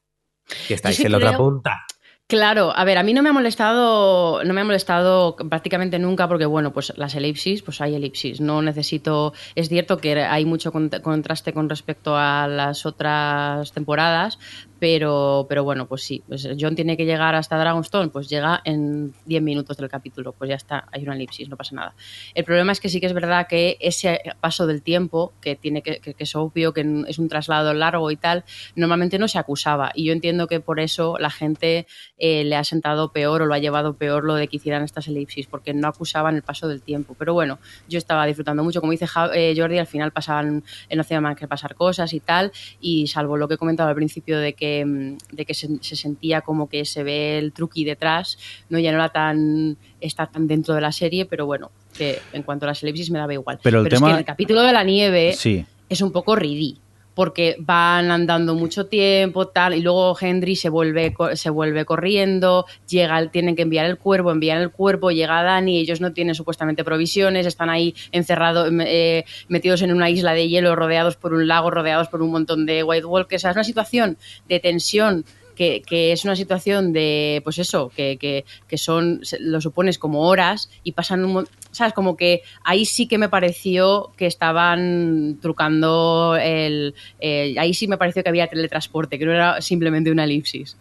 [0.67, 1.85] que estáis sí en la otra punta.
[2.31, 6.29] Claro, a ver, a mí no me ha molestado, no me ha molestado prácticamente nunca
[6.29, 8.39] porque bueno, pues las elipsis, pues hay elipsis.
[8.39, 14.39] No necesito, es cierto que hay mucho cont- contraste con respecto a las otras temporadas,
[14.81, 19.13] pero, pero bueno, pues sí, pues John tiene que llegar hasta Dragonstone, pues llega en
[19.25, 21.93] 10 minutos del capítulo, pues ya está, hay una elipsis, no pasa nada.
[22.33, 25.83] El problema es que sí que es verdad que ese paso del tiempo, que tiene
[25.83, 28.43] que, que- es obvio, que es un traslado largo y tal,
[28.75, 29.91] normalmente no se acusaba.
[29.93, 31.85] Y yo entiendo que por eso la gente
[32.17, 35.07] eh, le ha sentado peor o lo ha llevado peor lo de que hicieran estas
[35.07, 37.15] elipsis, porque no acusaban el paso del tiempo.
[37.19, 38.79] Pero bueno, yo estaba disfrutando mucho.
[38.81, 39.05] Como dice
[39.35, 43.05] eh, Jordi, al final pasaban, eh, no hacía más que pasar cosas y tal, y
[43.05, 46.41] salvo lo que he comentado al principio de que, mm, de que se, se sentía
[46.41, 48.37] como que se ve el truqui detrás,
[48.69, 52.43] no ya no era tan está tan dentro de la serie, pero bueno, que en
[52.43, 53.59] cuanto a las elipsis me daba igual.
[53.63, 55.65] Pero el es tema- que en el capítulo de la nieve Sí.
[55.89, 56.77] es un poco ridí
[57.13, 63.29] porque van andando mucho tiempo tal y luego Henry se vuelve se vuelve corriendo llega
[63.29, 67.45] tienen que enviar el cuervo envían el cuervo llega Dani ellos no tienen supuestamente provisiones
[67.45, 72.07] están ahí encerrados eh, metidos en una isla de hielo rodeados por un lago rodeados
[72.07, 73.45] por un montón de White Walkers.
[73.45, 74.17] Es una situación
[74.47, 75.25] de tensión
[75.55, 80.27] que, que es una situación de, pues eso, que, que, que son, lo supones como
[80.27, 81.93] horas y pasan un ¿sabes?
[81.93, 86.93] Como que ahí sí que me pareció que estaban trucando el...
[87.19, 90.77] eh, ahí sí me pareció que había teletransporte, que no era simplemente una elipsis.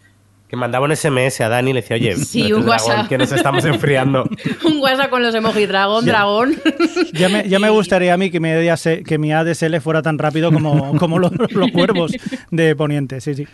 [0.51, 3.31] Que mandaba un SMS a Dani y le decía, oye, Sí, un dragón, que nos
[3.31, 4.29] estamos enfriando.
[4.65, 6.57] un WhatsApp con los emojis dragón, dragón.
[7.13, 10.17] Ya me, ya me gustaría a mí que mi, ADS que mi ADSL fuera tan
[10.17, 12.11] rápido como, como los, los cuervos
[12.51, 13.21] de Poniente.
[13.21, 13.47] Sí, sí.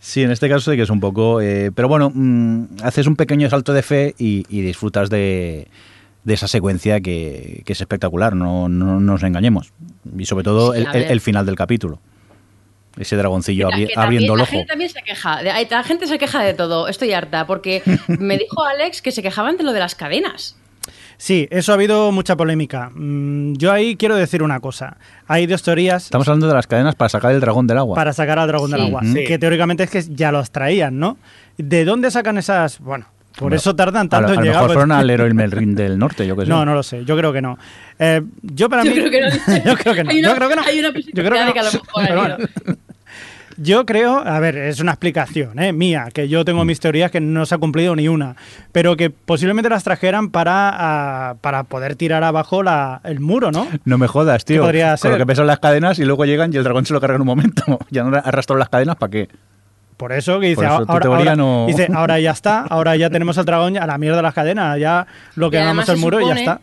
[0.00, 1.40] Sí, en este caso sí que es un poco...
[1.40, 5.68] eh, pero bueno, mm, haces un pequeño salto de fe y, y disfrutas de,
[6.24, 9.72] de esa secuencia que, que es espectacular, no, no nos engañemos.
[10.18, 11.98] Y sobre todo Sí, el, final del capítulo.
[12.98, 14.50] Ese dragoncillo abri- también- abriendo el la ojo.
[14.52, 15.42] gente también se queja.
[15.42, 16.88] La gente se queja de todo.
[16.88, 17.82] Estoy harta porque
[18.18, 20.56] me dijo Alex que se quejaban de lo de las cadenas.
[21.16, 22.90] Sí, eso ha habido mucha polémica.
[22.94, 24.96] Mm, Yo ahí quiero decir una cosa.
[25.28, 27.94] Hay dos teorías Estamos hablando de las cadenas para sacar el dragón del agua.
[27.94, 29.24] para sacar al dragón del agua, Sí.
[29.24, 31.18] que teóricamente es que ya los traían, ¿no?
[31.58, 32.80] ¿De dónde sacan esas?
[32.80, 34.56] Bueno, por Bueno, eso tardan a, tanto lo- a en lo llegar.
[34.56, 36.48] mejor pues- fueron al héroe Melrin del norte, yo que sé.
[36.50, 37.04] No, no lo sé.
[37.04, 37.58] Yo creo que no.
[37.98, 38.96] Eh, yo para Yo mí.
[38.96, 39.28] creo que no.
[39.64, 40.10] yo creo que no.
[40.10, 40.62] Hay una- yo creo que no.
[40.62, 40.94] hay una yo
[41.24, 41.52] creo que no.
[41.54, 42.48] que a lo mejor Pero hay bueno.
[43.62, 45.74] Yo creo, a ver, es una explicación ¿eh?
[45.74, 48.34] mía, que yo tengo mis teorías que no se ha cumplido ni una,
[48.72, 53.66] pero que posiblemente las trajeran para, para poder tirar abajo la, el muro, ¿no?
[53.84, 54.62] No me jodas, tío.
[54.62, 55.10] ¿Qué podría Con ser?
[55.12, 57.20] lo que pesan las cadenas y luego llegan y el dragón se lo carga en
[57.22, 57.78] un momento.
[57.90, 59.28] Ya no arrastró las cadenas, ¿para qué?
[60.00, 62.62] Por eso que dice, Por eso tu ahora, teoría ahora- no- dice, ahora ya está,
[62.62, 65.06] ahora ya tenemos al dragón a la mierda las cadenas, ya
[65.36, 66.60] lo que hagamos el muro y ya está.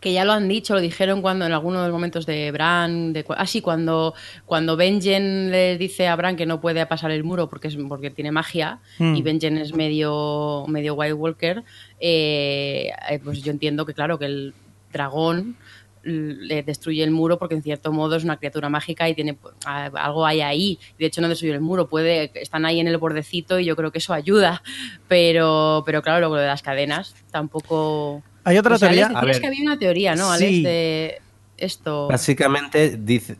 [0.00, 3.12] que ya lo han dicho, lo dijeron cuando en alguno de los momentos de Bran,
[3.12, 4.14] de, ah sí, cuando
[4.46, 8.10] cuando Benjen le dice a Bran que no puede pasar el muro porque es porque
[8.10, 11.62] tiene magia y Benjen es medio medio White Walker,
[12.00, 14.54] eh, eh, pues yo entiendo que claro que el
[14.92, 15.56] dragón
[16.04, 19.54] le destruye el muro porque en cierto modo es una criatura mágica y tiene pues,
[19.64, 23.60] algo hay ahí de hecho no destruye el muro puede están ahí en el bordecito
[23.60, 24.62] y yo creo que eso ayuda
[25.08, 29.04] pero pero claro luego lo de las cadenas tampoco Hay otra Alex, teoría.
[29.08, 29.40] decías A ver.
[29.40, 30.50] que había una teoría, ¿no, Alex?
[30.50, 30.62] Sí.
[30.64, 31.20] De
[31.56, 32.08] esto.
[32.08, 33.36] Básicamente dice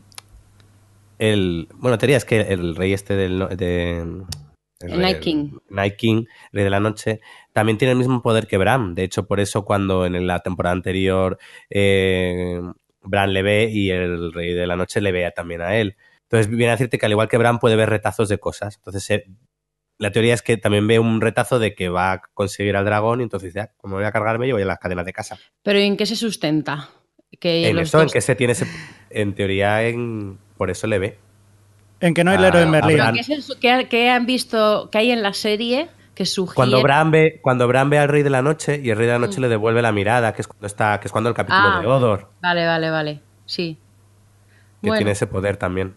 [1.18, 4.04] el bueno teoría es que el rey este del no- de
[4.82, 5.50] El Night King.
[5.70, 7.20] Night King, rey de la noche,
[7.52, 8.94] también tiene el mismo poder que Bran.
[8.94, 11.38] De hecho, por eso cuando en la temporada anterior
[11.70, 12.60] eh,
[13.02, 15.96] Bran le ve y el rey de la noche le ve también a él.
[16.22, 18.76] Entonces viene a decirte que al igual que Bran puede ver retazos de cosas.
[18.76, 19.24] Entonces eh,
[19.98, 23.20] la teoría es que también ve un retazo de que va a conseguir al dragón
[23.20, 25.38] y entonces dice, "Ah, como voy a cargarme, yo voy a las cadenas de casa.
[25.62, 26.88] Pero ¿en qué se sustenta?
[27.38, 28.66] Que en eso, en que se tiene ese,
[29.10, 31.18] en teoría, en, por eso le ve.
[32.02, 33.00] En que no hay Ah, héroe en Berlín.
[33.00, 36.46] habrán- ¿Qué, es el- qué- qué han visto que hay en la serie que su
[36.52, 39.14] Cuando Bran, ve, cuando Bran ve al Rey de la Noche y el Rey de
[39.14, 41.62] la Noche le devuelve la mirada, que es cuando, está, que es cuando el capítulo
[41.64, 41.80] Ah.
[41.80, 43.20] de Odor, Vale, vale, vale.
[43.46, 43.78] Sí.
[44.82, 44.98] que Bueno.
[44.98, 45.94] tiene ese poder también.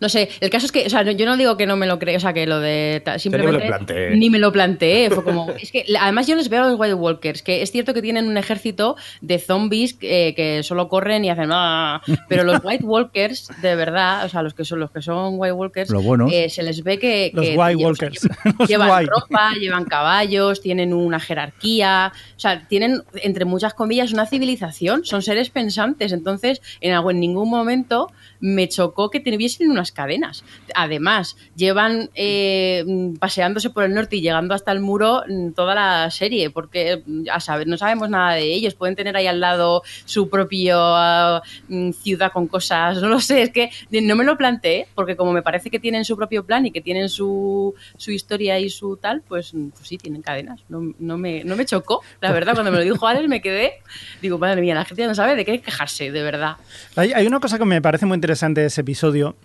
[0.00, 1.98] No sé, el caso es que, o sea, yo no digo que no me lo
[1.98, 3.02] creo, o sea, que lo de.
[3.18, 3.60] Simplemente.
[3.60, 4.16] lo planteé.
[4.16, 5.10] Ni me lo planteé.
[5.10, 5.50] Fue como.
[5.60, 8.26] es que, además, yo les veo a los White Walkers, que es cierto que tienen
[8.28, 11.50] un ejército de zombies eh, que solo corren y hacen.
[11.52, 15.34] "Ah", pero los White Walkers, de verdad, o sea, los que son, los que son
[15.38, 16.32] White Walkers, Los buenos.
[16.32, 17.30] eh, se les ve que.
[17.34, 18.22] Los que White lle- o sea, Walkers.
[18.22, 19.10] llevan- Los llevan White.
[19.14, 25.22] ropa, llevan caballos, tienen una jerarquía, o sea, tienen, entre muchas comillas, una civilización, son
[25.22, 26.12] seres pensantes.
[26.12, 28.10] Entonces, en, algo- en ningún momento
[28.44, 30.44] me chocó que tuviesen unas cadenas.
[30.74, 32.84] Además, llevan eh,
[33.18, 37.24] paseándose por el norte y llegando hasta el muro mm, toda la serie, porque mm,
[37.32, 38.74] a saber, no sabemos nada de ellos.
[38.74, 43.50] Pueden tener ahí al lado su propia mm, ciudad con cosas, no lo sé, es
[43.50, 46.70] que no me lo planteé, porque como me parece que tienen su propio plan y
[46.70, 50.60] que tienen su, su historia y su tal, pues, pues sí, tienen cadenas.
[50.68, 53.80] No, no me, no me chocó, la verdad, cuando me lo dijo Alex me quedé,
[54.20, 56.58] digo, madre mía, la gente no sabe de qué quejarse, de verdad.
[56.94, 59.36] Hay, hay una cosa que me parece muy interesante de ese episodio,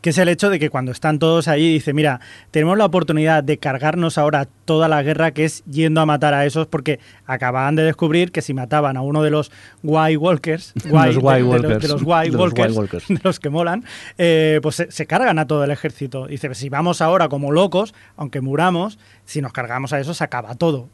[0.00, 2.18] que es el hecho de que cuando están todos ahí, dice, mira,
[2.50, 6.44] tenemos la oportunidad de cargarnos ahora toda la guerra que es yendo a matar a
[6.44, 9.52] esos, porque acababan de descubrir que si mataban a uno de los
[9.84, 11.82] White Walkers, White- White de- de, los- Walkers.
[11.82, 13.08] de los White De los Walkers, White Walkers.
[13.08, 13.84] de los que molan,
[14.18, 16.26] eh, pues se, se cargan a todo el ejército.
[16.26, 20.56] Dice, si vamos ahora como locos, aunque muramos, si nos cargamos a eso, se acaba
[20.56, 20.88] todo.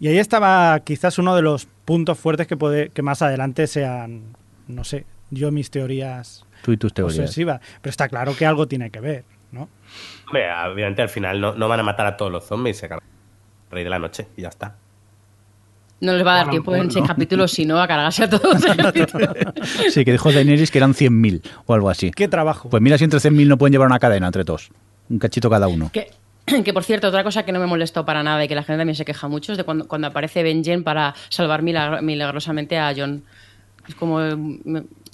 [0.00, 4.22] Y ahí estaba quizás uno de los puntos fuertes que, puede, que más adelante sean,
[4.68, 7.34] no sé, yo mis teorías Tú y tus teorías.
[7.34, 7.60] Pero
[7.90, 9.68] está claro que algo tiene que ver, ¿no?
[10.26, 13.00] Hombre, obviamente al final no, no van a matar a todos los zombies, se al
[13.70, 14.76] Rey de la Noche y ya está.
[16.00, 18.62] No les va a dar tiempo en seis capítulos, si no, a cargarse a todos.
[19.90, 22.10] Sí, que dijo Daenerys que eran 100.000 o algo así.
[22.12, 22.68] ¿Qué trabajo?
[22.70, 24.70] Pues mira si entre 100.000 no pueden llevar una cadena entre todos.
[25.10, 25.90] Un cachito cada uno.
[25.92, 26.10] Que,
[26.64, 28.78] que, por cierto, otra cosa que no me molestó para nada y que la gente
[28.78, 32.92] también se queja mucho es de cuando, cuando aparece Benjen para salvar milagro- milagrosamente a
[32.96, 33.24] John.
[33.88, 34.20] Es como.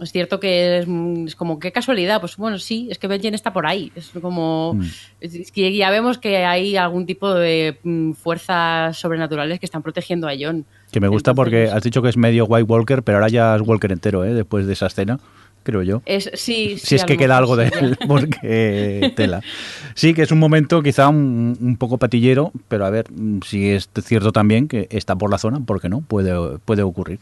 [0.05, 2.21] Es cierto que es, mm, es como, qué casualidad.
[2.21, 3.91] Pues bueno, sí, es que Benjen está por ahí.
[3.97, 4.75] Es como.
[4.75, 4.85] Mm.
[5.21, 10.29] Es que ya vemos que hay algún tipo de mm, fuerzas sobrenaturales que están protegiendo
[10.29, 10.65] a John.
[10.93, 13.63] Que me gusta porque has dicho que es medio White Walker, pero ahora ya es
[13.63, 14.33] Walker entero, ¿eh?
[14.33, 15.19] Después de esa escena,
[15.65, 16.03] creo yo.
[16.07, 19.41] Es, sí, si es que queda algo de él, porque tela.
[19.95, 23.07] Sí, que es un momento quizá un, un poco patillero, pero a ver,
[23.45, 26.03] si es cierto también que está por la zona, ¿por qué no?
[26.03, 27.19] Puede, puede ocurrir.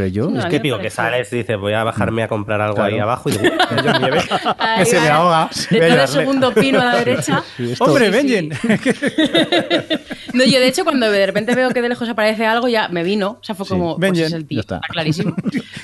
[0.00, 2.76] Pero yo, No, es que que sales y dices, voy a bajarme a comprar algo
[2.76, 2.94] Claro.
[2.94, 4.22] ahí abajo y digo, "Uy, John Nieve,
[4.58, 5.50] Ahí que se me ahoga.
[5.52, 6.14] De todo el ayudarle".
[6.14, 7.44] segundo pino a la derecha.
[7.56, 8.16] Sí, ¡Hombre, sí, sí.
[8.16, 8.50] Benjen!
[10.32, 13.02] No, yo de hecho cuando de repente veo que de lejos aparece algo ya me
[13.02, 13.70] vino, o sea, fue Sí.
[13.72, 14.76] como, pues es el tío, está.
[14.76, 14.86] está.
[14.88, 15.34] clarísimo.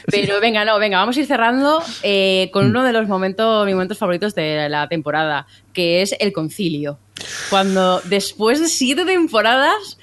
[0.06, 3.74] Pero venga, no, venga, vamos a ir cerrando eh, con uno de los momentos, mis
[3.74, 6.98] momentos favoritos de la temporada, que es el concilio.
[7.50, 9.98] Cuando después de siete temporadas,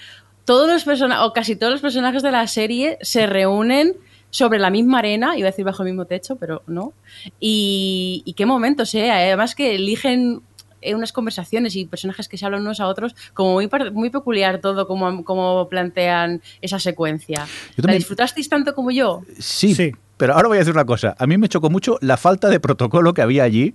[0.45, 3.93] todos los personajes, o casi todos los personajes de la serie se reúnen
[4.29, 6.93] sobre la misma arena, iba a decir bajo el mismo techo, pero no.
[7.39, 9.11] Y, y qué momentos, ¿eh?
[9.11, 10.41] Además que eligen
[10.81, 14.59] eh, unas conversaciones y personajes que se hablan unos a otros, como muy, muy peculiar
[14.59, 17.45] todo, como, como plantean esa secuencia.
[17.75, 19.21] ¿La también- disfrutasteis tanto como yo?
[19.39, 19.91] sí, Sí.
[20.17, 21.15] pero ahora voy a decir una cosa.
[21.19, 23.73] A mí me chocó mucho la falta de protocolo que había allí,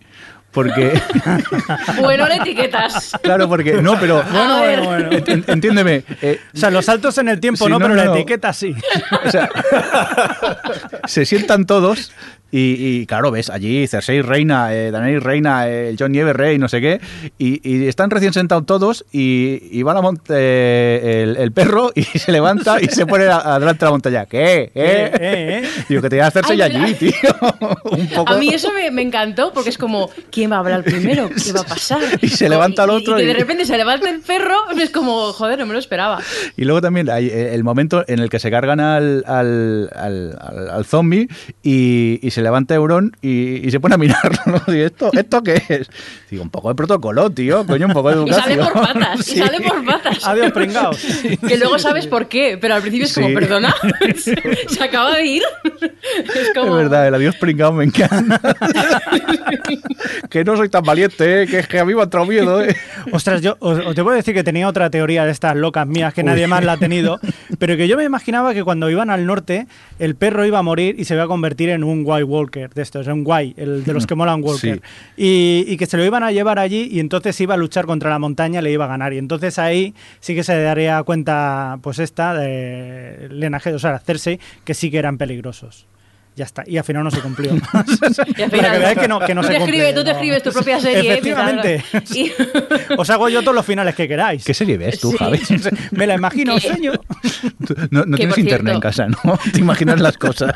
[0.50, 1.00] porque...
[2.00, 3.12] Bueno, le etiquetas.
[3.22, 3.74] claro, porque...
[3.82, 4.22] No, pero...
[4.30, 5.08] Bueno, bueno, bueno.
[5.12, 6.04] en- entiéndeme.
[6.22, 8.14] eh, O sea, los saltos en el tiempo Sí, no, no, pero no, la no.
[8.14, 8.74] etiqueta sí.
[9.26, 9.48] O sea,
[11.06, 12.12] se sientan todos
[12.50, 16.68] y, y, claro, ves allí Cersei reina, eh, Daenerys reina, eh, John Nieve rey, no
[16.68, 17.00] sé qué,
[17.38, 21.92] y, y están recién sentados todos y, y va la mont- eh, el, el perro
[21.94, 24.26] y se levanta y se pone a- adelante de la montaña.
[24.26, 24.62] ¿Qué?
[24.62, 24.70] ¿Eh?
[24.74, 25.68] Eh, eh, eh.
[25.88, 27.12] Digo, que te llevas Cersei Ay, allí, tío.
[27.90, 28.32] Un poco...
[28.32, 31.28] A mí eso me, me encantó porque es como, ¿quién va a hablar primero?
[31.30, 32.00] ¿Qué va a pasar?
[32.22, 34.56] Y se levanta el Y- y- otro Y, que de repente se levanta el perro,
[34.80, 36.20] es como, joder, no me lo esperaba.
[36.56, 40.38] Y luego también hay eh, el momento en el que se cargan al, al, al,
[40.40, 41.28] al- al zombie
[41.62, 44.38] y, y se levanta Euron y, y se pone a mirarlo.
[44.46, 44.72] ¿no?
[44.72, 45.88] Digo, ¿esto, ¿Esto qué es?
[46.30, 48.42] Digo, un poco de protocolo, tío, coño, un poco de Y educación.
[48.42, 49.34] sale por patas, Sí.
[49.34, 50.26] y sale por patas.
[50.26, 50.98] Adiós, pringaos.
[51.48, 53.34] Que luego sabes por qué, pero al principio es como, Sí.
[53.34, 53.74] perdona,
[54.68, 55.42] se acaba de ir.
[56.24, 56.74] Es Es como...
[56.74, 58.40] verdad, el adiós pringado me encanta.
[60.30, 61.46] que no soy tan valiente, ¿eh?
[61.46, 62.62] que es que a mí me ha entrado miedo.
[62.62, 62.74] ¿eh?
[63.12, 66.22] Ostras, yo os, os debo decir que tenía otra teoría de estas locas mías que
[66.22, 67.20] nadie más la ha tenido,
[67.58, 69.66] pero que yo me imaginaba que cuando iban al norte
[69.98, 72.82] el perro iba a morir y se iba a convertir en un White Walker de
[72.82, 74.80] estos, un White, el de los que molan Walker.
[75.16, 78.10] Y, y que se lo iban a llevar allí y entonces iba a luchar contra
[78.10, 79.12] la montaña y le iba a ganar.
[79.12, 84.38] Y entonces ahí sí que se daría cuenta, pues esta, de Lena o sea, Cersei,
[84.64, 85.86] que sí que eran peligrosos.
[86.36, 86.62] Ya está.
[86.68, 87.50] Y al final no se cumplió.
[88.36, 90.40] Y al Para que veáis que no, que no tú se escribes, tú te escribes
[90.44, 91.10] tu propia serie.
[91.10, 91.82] Efectivamente.
[92.14, 92.30] Y-
[92.96, 94.44] Os hago yo todos los finales que queráis.
[94.44, 95.16] ¿Qué serie ves tú, Sí.
[95.18, 95.40] Javi?
[95.90, 96.68] Me la imagino, ¿Qué?
[96.68, 96.92] sueño.
[97.90, 99.36] No, no tienes internet en casa, ¿no?
[99.52, 100.52] Te imaginas las cosas.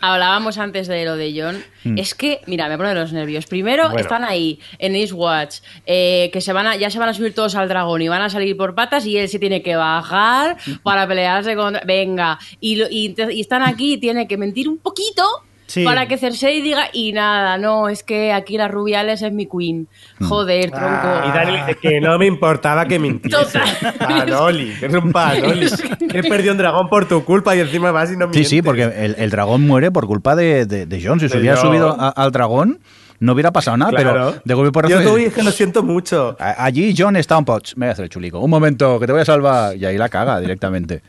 [0.00, 1.62] Hablábamos antes de lo de John.
[1.84, 1.98] Mm.
[1.98, 3.46] Es que, mira, me pone los nervios.
[3.46, 3.98] Primero Bueno.
[4.00, 7.54] están ahí en Eastwatch, eh, que se van a, ya se van a subir todos
[7.54, 11.06] al dragón y van a salir por patas y él se tiene que bajar para
[11.06, 11.82] pelearse contra.
[11.84, 12.38] Venga.
[12.60, 15.22] Y, lo- y y están aquí y tiene que mentir un poquito.
[15.66, 15.84] Sí.
[15.84, 19.88] Para que Cersei diga, y nada, no, es que aquí la Rubiales es mi queen.
[20.20, 21.08] Joder, tronco.
[21.26, 23.36] Y Dani le dice que no me importaba que mintiese.
[23.36, 23.94] Total.
[23.98, 25.66] Panoli, que eres un panoli.
[26.14, 28.48] He perdido un dragón por tu culpa y encima vas y no Sí, mientes.
[28.48, 31.18] sí, porque el, el dragón muere por culpa de, de, de Jon.
[31.18, 32.78] Si se hubiera subido a- al dragón,
[33.18, 34.12] no hubiera pasado nada, Claro.
[34.12, 36.36] pero de golpe por Yo dije que lo siento mucho.
[36.38, 37.74] Allí John está un poch.
[37.74, 38.38] Me voy a hacer el chulico.
[38.38, 39.76] Un momento, que te voy a salvar.
[39.76, 41.02] Y ahí la caga directamente.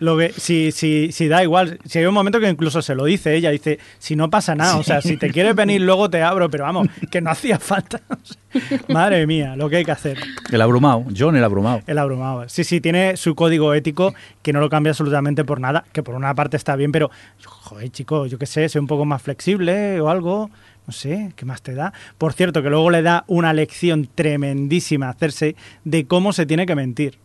[0.00, 3.04] Lo que, si, si, si da igual, si hay un momento que incluso se lo
[3.04, 6.22] dice ella, dice, si no pasa nada, o sea, si te quieres venir luego te
[6.22, 8.00] abro, pero vamos, que no hacía falta.
[8.88, 10.18] Madre mía, lo que hay que hacer.
[10.50, 11.04] El abrumado.
[11.16, 11.82] John el abrumado.
[11.86, 12.48] El abrumado.
[12.48, 16.14] Sí, sí, tiene su código ético que no lo cambia absolutamente por nada, que por
[16.14, 17.10] una parte está bien, pero,
[17.44, 20.50] joder, chico, yo qué sé, sé un poco más flexible o algo,
[20.86, 21.92] no sé, ¿qué más te da?
[22.16, 25.54] Por cierto, que luego le da una lección tremendísima a hacerse
[25.84, 27.18] de cómo se tiene que mentir.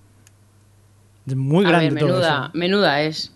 [1.27, 2.51] Es muy A grande ver, todo menuda, eso.
[2.57, 3.31] menuda es.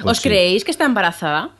[0.00, 0.28] Pues ¿Os sí.
[0.28, 1.50] creéis que está embarazada?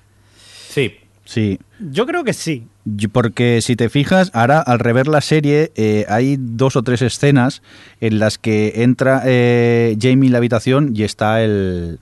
[0.68, 0.94] Sí.
[1.24, 1.58] Sí.
[1.78, 2.66] Yo creo que sí.
[3.12, 7.62] Porque si te fijas, ahora al rever la serie eh, hay dos o tres escenas
[8.00, 11.98] en las que entra eh, Jamie en la habitación y está el...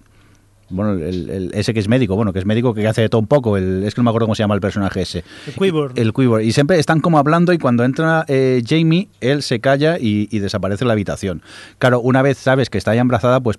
[0.70, 3.20] Bueno, el, el- ese que es médico, bueno, que es médico que hace de todo
[3.20, 5.24] un poco, el, es que no me acuerdo cómo se llama el personaje ese.
[5.46, 5.90] El Quiver.
[5.94, 6.42] El Quiver.
[6.44, 10.40] Y siempre están como hablando y cuando entra eh, Jamie, él se calla y, y
[10.40, 11.42] desaparece la habitación.
[11.78, 13.58] Claro, una vez sabes que está ya embarazada, pues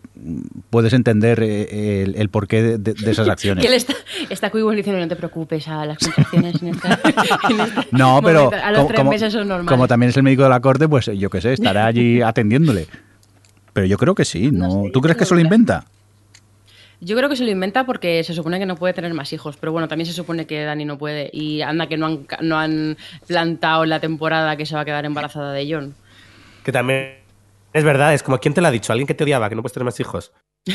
[0.70, 3.64] puedes entender eh, el, el porqué de, de- de esas acciones.
[3.64, 3.94] Que él está,
[4.30, 7.00] está Quibull diciendo, no te preocupes, a las contracciones en esta,
[7.50, 9.70] en este No, pero momento, a los como, tres como- meses son normales.
[9.70, 12.88] como también es el médico de la corte, pues yo qué sé, estará allí atendiéndole.
[13.74, 14.68] Pero yo creo que sí, ¿no?
[14.68, 15.86] No sé, ¿Tú crees que se lo inventa?
[17.02, 19.56] Yo creo que se lo inventa porque se supone que no puede tener más hijos,
[19.58, 21.30] pero bueno, también se supone que Dani no puede.
[21.32, 25.06] Y anda que no han, no han plantado la temporada que se va a quedar
[25.06, 25.96] embarazada de John.
[26.64, 27.19] Que también
[27.74, 28.92] es verdad, es como ¿quién te lo ha dicho?
[28.92, 30.32] ¿Alguien que te odiaba, que no puedes tener más hijos?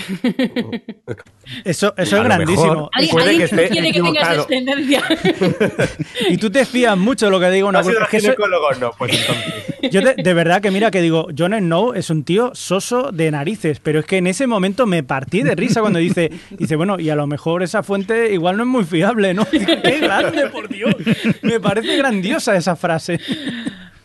[1.65, 2.69] Eso, eso es grandísimo.
[2.75, 2.91] mejor.
[2.95, 5.03] ¿Alguien, Puede alguien que esté quiere que tengas descendencia?
[6.31, 7.71] Y tú te fías mucho de lo que digo.
[7.71, 8.35] ¿No Una es que eso-?
[8.81, 9.65] No, pues entonces.
[9.93, 13.31] yo de, de verdad que mira que digo, Jon Snow es un tío soso de
[13.31, 16.99] narices, pero es que en ese momento me partí de risa cuando dice, dice bueno,
[16.99, 19.45] y a lo mejor esa fuente igual no es muy fiable, ¿no?
[19.45, 20.95] ¡Qué grande, por Dios!
[21.43, 23.21] Me parece grandiosa esa frase.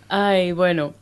[0.09, 0.93] Ay, bueno.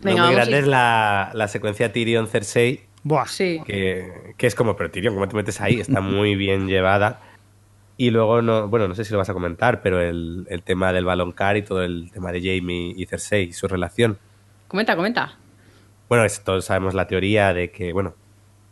[0.00, 0.48] Venga, no, muy vamos.
[0.48, 3.26] grande es la, la secuencia Tyrion-Cersei, Buah.
[3.26, 3.60] Sí.
[3.64, 5.80] que, que es como, pero Tyrion, ¿cómo te metes ahí?
[5.80, 7.20] Está muy bien llevada.
[7.96, 10.92] Y luego, no, bueno, no sé si lo vas a comentar, pero el, el tema
[10.92, 14.18] del baloncar y todo el tema de Jamie y Cersei y su relación.
[14.68, 15.36] Comenta, comenta.
[16.08, 18.14] Bueno, es- todos sabemos la teoría de que, bueno,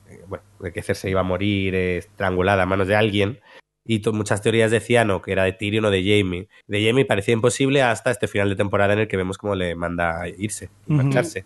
[0.09, 3.41] eh, bueno, de que Cersei iba a morir eh, estrangulada a manos de alguien.
[3.87, 6.49] Y muchas teorías decían o que era de Tyrion o de Jamie.
[6.67, 9.75] De Jamie parecía imposible hasta este final de temporada en el que vemos cómo le
[9.75, 11.03] manda irse, y Ujú.
[11.05, 11.45] marcharse.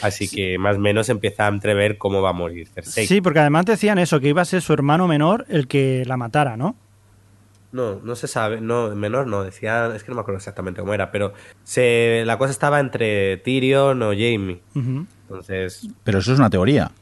[0.00, 3.06] Así que más o menos empieza a entrever cómo va a morir Cersei.
[3.06, 6.16] Sí, porque además decían eso, que iba a ser su hermano menor el que la
[6.16, 6.74] matara, ¿no?
[7.72, 10.94] No, no se sabe, no, menor no, decía, es que no me acuerdo exactamente cómo
[10.94, 11.32] era, pero
[11.64, 14.60] se, la cosa estaba entre Tyrion o Jamie.
[14.74, 16.92] Entonces, Pero eso es una teoría.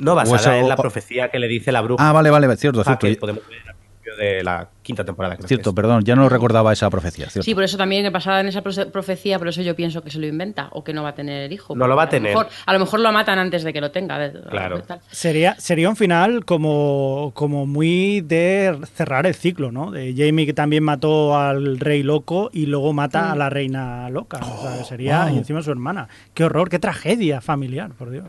[0.00, 2.08] No basada eso- en la profecía que le dice la bruja.
[2.08, 3.06] Ah, vale, vale, cierto, Ah, cierto.
[3.06, 5.36] que podemos ver al principio de la quinta temporada.
[5.36, 7.28] creo Cierto, perdón, ya no recordaba esa profecía.
[7.28, 7.44] Cierto.
[7.44, 10.10] Sí, por eso también que basada en esa profe- profecía, por eso yo pienso que
[10.10, 11.76] se lo inventa o que no va a tener hijo.
[11.76, 12.30] No lo va a tener.
[12.32, 14.32] mejor- a lo mejor lo matan antes de que lo tenga.
[14.48, 14.80] Claro.
[14.82, 15.00] tal.
[15.10, 19.90] Sería, sería un final como, como muy de cerrar el ciclo, ¿no?
[19.90, 24.38] De Jamie que también mató al rey loco y luego mata a la reina loca.
[24.38, 25.34] O sea, sería, wow.
[25.34, 26.08] y encima su hermana.
[26.32, 28.24] Qué horror, qué tragedia familiar, por Dios.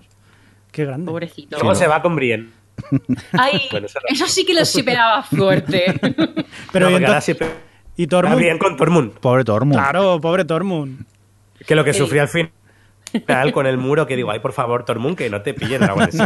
[0.71, 1.05] Qué grande.
[1.11, 1.57] Pobrecito.
[1.57, 2.49] Luego se va con Brienne.
[3.33, 4.13] Ay, Bueno, eso no.
[4.13, 5.85] eso sí que lo superaba fuerte.
[6.71, 7.47] Pero No, ahora entonces- siempre
[7.97, 8.35] y Tormund.
[8.37, 9.11] Brienne con Tormund.
[9.19, 9.73] Pobre Tormund.
[9.77, 11.03] Claro, pobre Tormund.
[11.67, 15.17] Que lo que sufrió al final con el muro, que digo, ay, por favor, Tormund,
[15.17, 16.15] que no te pille dragones.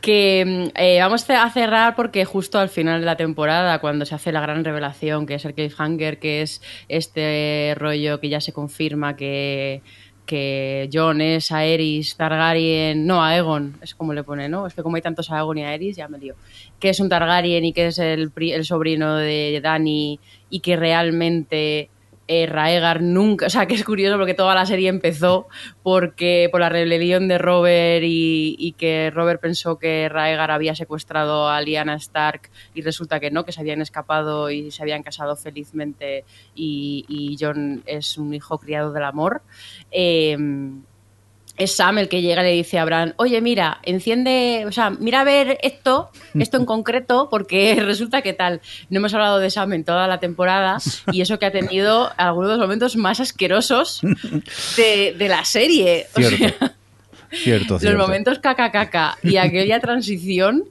[0.00, 4.30] que eh, vamos a cerrar porque justo al final de la temporada, cuando se hace
[4.30, 9.16] la gran revelación, que es el cliffhanger, que es este rollo que ya se confirma
[9.16, 9.82] que,
[10.28, 14.66] que Jon es Aerys Targaryen, no, Aegon, es como le pone, ¿no?
[14.66, 16.34] Es que como hay tantos Aegon y Aerys, ya me lío.
[16.78, 21.88] Que es un Targaryen y que es el, el sobrino de Dany y que realmente
[22.28, 25.48] eh, Raegar nunca, o sea, que es curioso porque toda la serie empezó
[25.82, 31.60] porque por la rebelión de Robert y, que Robert pensó que Raegar había secuestrado a
[31.62, 36.24] Lyanna Stark y resulta que no, que se habían escapado y se habían casado felizmente
[36.54, 39.42] y, y John es un hijo criado del amor.
[39.90, 40.36] Eh,
[41.58, 44.90] es Sam el que llega y le dice a Bran, oye, mira, enciende, o sea,
[44.90, 48.60] mira a ver esto, esto en concreto, porque resulta que tal.
[48.90, 50.78] No hemos hablado de Sam en toda la temporada
[51.12, 54.00] y eso que ha tenido algunos de los momentos más asquerosos
[54.76, 56.06] de, de la serie.
[56.14, 56.36] O Cierto.
[56.58, 56.74] sea,
[57.30, 57.98] Cierto, los cierto.
[57.98, 60.64] momentos caca caca y aquella transición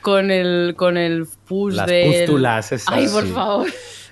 [0.00, 3.32] con el con el pus Las del- pústulas esas, Ay, por sí.
[3.32, 3.66] favor.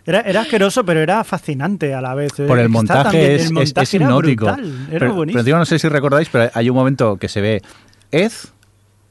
[0.06, 2.32] Era, era asqueroso, pero era fascinante a la vez.
[2.38, 2.44] eh.
[2.46, 4.46] Por el Está montaje, también- es, el es- montaje es hipnótico.
[4.46, 7.62] brutal, Era pero, pero no sé si recordáis, pero hay un momento que se ve
[8.12, 8.30] Ed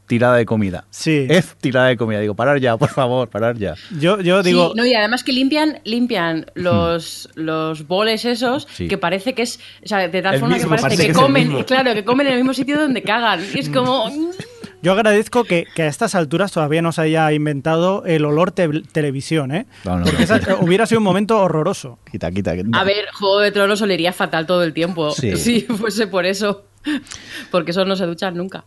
[0.07, 0.85] tirada de comida.
[0.91, 1.25] Sí.
[1.27, 2.19] Ed tirada de comida.
[2.19, 3.73] Digo, parar ya, por favor, parar ya.
[3.99, 8.87] Yo, yo digo, Sí, no, y además que limpian, limpian los, los boles esos, Sí.
[8.87, 11.07] que parece que es, o sea, de tal El forma mismo, que parece, parece que,
[11.07, 13.41] que es el comen, claro, que comen en el mismo sitio donde cagan.
[13.53, 14.05] Y es como,
[14.85, 18.81] yo agradezco que, que a estas alturas todavía no se haya inventado el olor te-
[18.91, 19.65] televisión, ¿eh?
[19.83, 20.23] No, no, Porque no.
[20.23, 21.99] esa- eh, hubiera sido un momento horroroso.
[22.09, 22.55] Quita, quita.
[22.55, 22.79] quita.
[22.79, 25.35] a ver, Juego de Tronos olería fatal todo el tiempo, Sí.
[25.37, 26.65] si fuese por eso,
[27.51, 28.63] porque esos no se duchan nunca.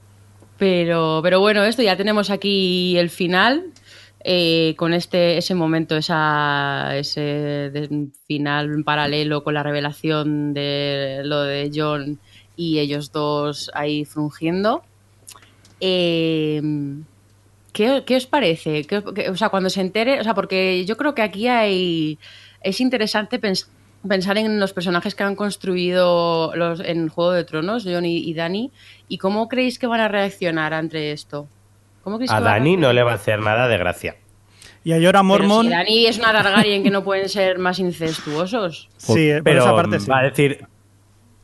[0.58, 3.64] Pero, pero bueno, esto ya tenemos aquí el final.
[4.24, 11.20] eh, con este ese momento, esa, ese de- final en paralelo con la revelación de
[11.24, 12.18] lo de John
[12.56, 14.82] y ellos dos ahí frungiendo.
[15.80, 16.60] Eh,
[17.72, 18.84] ¿qué, qué os parece?
[18.84, 22.18] ¿Qué- qué- o sea, cuando se entere, o sea, porque yo creo que aquí hay
[22.62, 23.68] es interesante pens-
[24.06, 28.34] pensar en los personajes que han construido los, en Juego de Tronos, John y, y
[28.34, 28.70] Dani,
[29.08, 31.48] y cómo creéis que van a reaccionar ante esto.
[32.02, 34.16] ¿Cómo creéis A Dani no le va a hacer nada de gracia.
[34.84, 38.88] Y a Pero Mormon, si Dani es una Targaryen que no pueden ser más incestuosos.
[38.96, 40.10] sí, por Pero esa parte sí.
[40.10, 40.66] va a decir.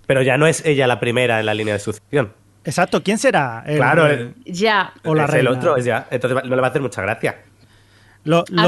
[0.07, 2.33] Pero ya no es ella la primera en la línea de sucesión.
[2.65, 3.63] Exacto, ¿quién será?
[3.67, 4.93] El- claro, el- Ya.
[5.05, 6.07] O la es el otro, es ya.
[6.11, 7.37] Entonces no le va a hacer mucha gracia.
[8.25, 8.63] lo- lo-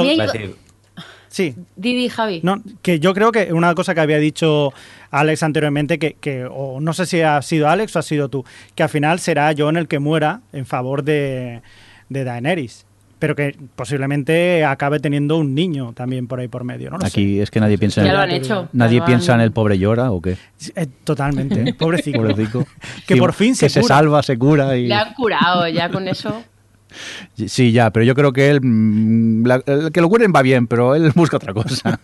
[1.29, 2.41] sí, Didi, Javi.
[2.43, 4.73] No, que yo creo que una cosa que había dicho
[5.11, 8.45] Alex anteriormente, que, que o no sé si ha sido Alex o ha sido tú,
[8.75, 11.63] que al final será Jon el que muera en favor de,
[12.11, 12.85] de Daenerys.
[13.19, 16.99] Pero que posiblemente acabe teniendo un niño también por ahí por medio, ¿no?
[16.99, 18.69] lo Aquí es que nadie piensa Ya en lo el, han hecho.
[18.75, 20.37] nadie lo piensa han- en el pobre llora o qué.
[20.75, 21.75] Eh, totalmente, ¿eh?
[21.79, 22.19] pobrecito.
[22.19, 22.67] Pobrecico.
[23.07, 25.89] Que Sí, por fin se que se salva, se cura y Le han curado ya
[25.91, 26.43] con eso.
[27.47, 30.67] sí ya, pero yo creo que él mm, la- el que lo curen va bien,
[30.67, 31.99] pero él busca otra cosa.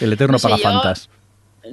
[0.00, 0.92] el eterno No sé, yo-.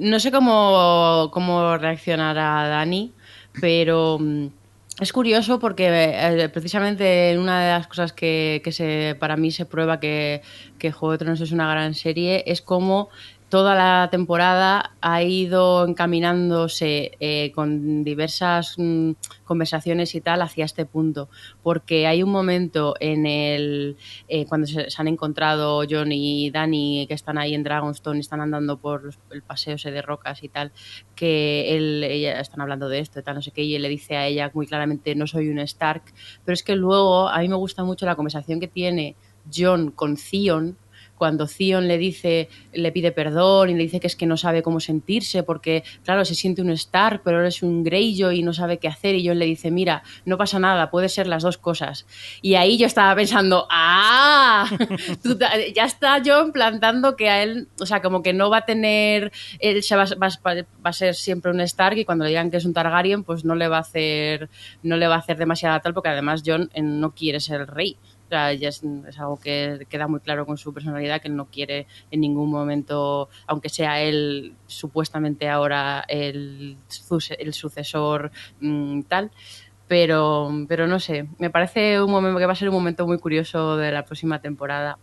[0.00, 3.12] No sé cómo, cómo reaccionará Dani,
[3.60, 4.46] pero mm,
[5.00, 9.64] es curioso porque eh, precisamente una de las cosas que, que se, para mí se
[9.64, 10.42] prueba que,
[10.78, 13.08] que Juego de Tronos es una gran serie es cómo
[13.48, 19.12] toda la temporada ha ido encaminándose eh, con diversas mm,
[19.44, 21.28] conversaciones y tal hacia este punto.
[21.62, 23.96] Porque hay un momento en el
[24.28, 28.40] eh, cuando se, se han encontrado John y Dani que están ahí en Dragonstone están
[28.40, 30.72] andando por los- el paseo de rocas y tal,
[31.14, 33.88] que él, ella, están hablando de esto y tal, no sé qué, y él le
[33.88, 36.02] dice a ella muy claramente no soy un Stark,
[36.44, 39.16] pero es que luego a mí me gusta mucho la conversación que tiene
[39.52, 40.76] John con Theon
[41.18, 44.62] cuando Theon le dice, le pide perdón y le dice que es que no sabe
[44.62, 48.52] cómo sentirse porque, claro, se siente un Stark, pero ahora es un Greyjoy y no
[48.54, 51.58] sabe qué hacer y John le dice, mira, no pasa nada, puede ser las dos
[51.58, 52.06] cosas.
[52.40, 54.68] Y ahí yo estaba pensando, ¡ah!
[55.22, 55.38] Tú
[55.74, 59.32] ya está John plantando que a él, o sea, como que no va a tener,
[59.58, 62.58] él se va, va- va a ser siempre un Stark y cuando le digan que
[62.58, 64.48] es un Targaryen, pues no le va a hacer,
[64.82, 67.66] no le va a hacer demasiada tal porque además John eh, no quiere ser el
[67.66, 67.96] rey.
[68.28, 68.84] O sea, ya es,
[69.18, 73.30] algo que queda muy claro con su personalidad, que él no quiere en ningún momento,
[73.46, 76.76] aunque sea él supuestamente ahora el,
[77.38, 78.30] el sucesor
[78.60, 79.30] mm, tal,
[79.86, 83.18] pero, pero no sé, me parece un momento que va a ser un momento muy
[83.18, 84.98] curioso de la próxima temporada.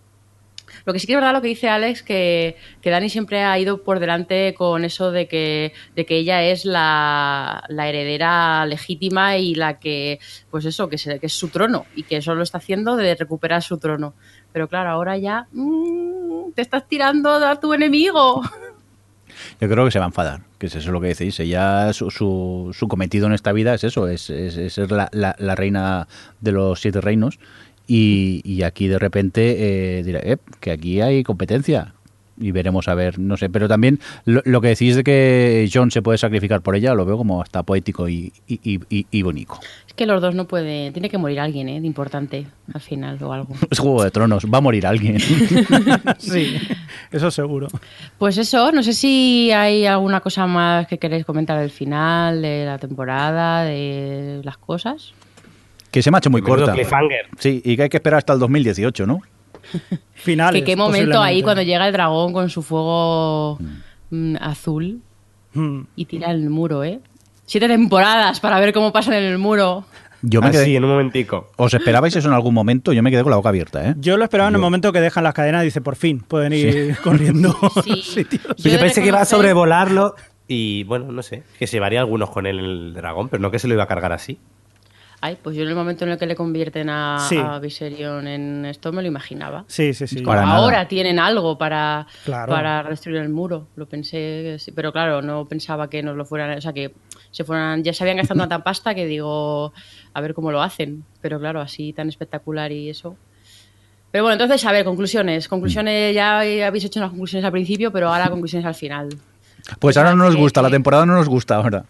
[0.86, 3.58] Lo que sí que es verdad lo que dice Alex, que, que Dani siempre ha
[3.58, 9.38] ido por delante con eso de que, de que ella es la, la heredera legítima
[9.38, 10.20] y la que,
[10.52, 13.64] pues eso, que, se- es su trono y que eso lo está haciendo de recuperar
[13.64, 14.14] su trono.
[14.54, 18.44] Pero claro, ahora ya mm, te estás tirando a tu enemigo.
[19.60, 21.40] Yo creo que se va a enfadar, que es eso lo que decís.
[21.40, 25.56] Ella, su, su, su cometido en esta vida es eso, es, es- es la- la
[25.56, 26.08] reina
[26.42, 27.40] de los siete reinos.
[27.88, 31.92] Y, y aquí de repente eh, dirá, "Eh, que aquí hay competencia.
[32.38, 35.90] y veremos a ver, no sé, pero también lo, lo que decís de que John
[35.90, 38.60] se puede sacrificar por ella, lo veo como hasta poético y, y,
[38.90, 39.58] y, y bonito.
[39.88, 40.92] Es que los dos no pueden.
[40.92, 41.80] Tiene que morir alguien, ¿eh?
[41.80, 43.54] De importante al final o algo.
[43.70, 45.18] Es Juego de Tronos, va a morir alguien.
[46.18, 46.58] Sí,
[47.12, 47.68] eso seguro.
[48.18, 52.66] Pues eso, no sé si hay alguna cosa más que queréis comentar del final, de
[52.66, 55.14] la temporada, de las cosas.
[55.96, 56.74] Que se me ha hecho muy corta.
[56.74, 57.28] cliffhanger.
[57.40, 59.22] Sí, y que hay que esperar hasta el 2018, ¿no?
[60.14, 60.62] Finales.
[60.62, 63.58] que qué momento ahí cuando llega el dragón con su fuego
[64.10, 65.02] mm, azul
[65.54, 65.84] Mm.
[65.96, 67.00] y tira el muro, ¿eh?
[67.46, 69.86] Siete temporadas para ver cómo pasan en el muro.
[70.22, 70.76] Yo me Así, quedé...
[70.76, 71.50] en un momentico.
[71.56, 72.92] ¿Os esperabais eso en algún momento?
[72.92, 73.96] Yo me quedé con la boca abierta, ¿eh?
[73.98, 76.52] Yo lo esperaba en el momento que dejan las cadenas y dice, por fin, pueden
[76.52, 77.56] ir corriendo.
[77.86, 78.04] Sí.
[78.58, 80.16] Yo, de pensé que iba a sobrevolarlo
[80.46, 83.50] y, bueno, no sé, que se llevaría algunos con él en el dragón, pero no
[83.50, 84.38] que se lo iba a cargar así.
[85.26, 87.36] Ay, pues yo en el momento en el que le convierten a, Sí.
[87.38, 89.64] a Viserion en esto me lo imaginaba.
[89.68, 90.18] Sí, sí, sí.
[90.18, 90.58] Como Para nada.
[90.58, 92.52] ahora tienen algo para, Claro.
[92.54, 93.68] para destruir el muro.
[93.76, 96.94] Lo pensé, que sí, pero claro, no pensaba que nos lo fueran, o sea, que
[97.32, 99.74] se fueran, ya se habían gastado tanta pasta que digo,
[100.14, 101.04] a ver cómo lo hacen.
[101.22, 103.16] Pero claro, así tan espectacular y eso.
[104.12, 105.48] Pero bueno, entonces, a ver, conclusiones.
[105.48, 109.10] Conclusiones, ya habéis hecho las conclusiones al principio, pero ahora conclusiones al final.
[109.80, 111.86] Pues ahora no nos que- gusta, la que- temporada no nos gusta ahora.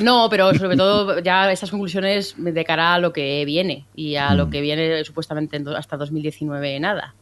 [0.00, 4.30] No, pero sobre todo ya estas conclusiones de cara a lo que viene y a
[4.30, 4.36] Mm.
[4.36, 7.14] lo que viene supuestamente hasta 2019 nada.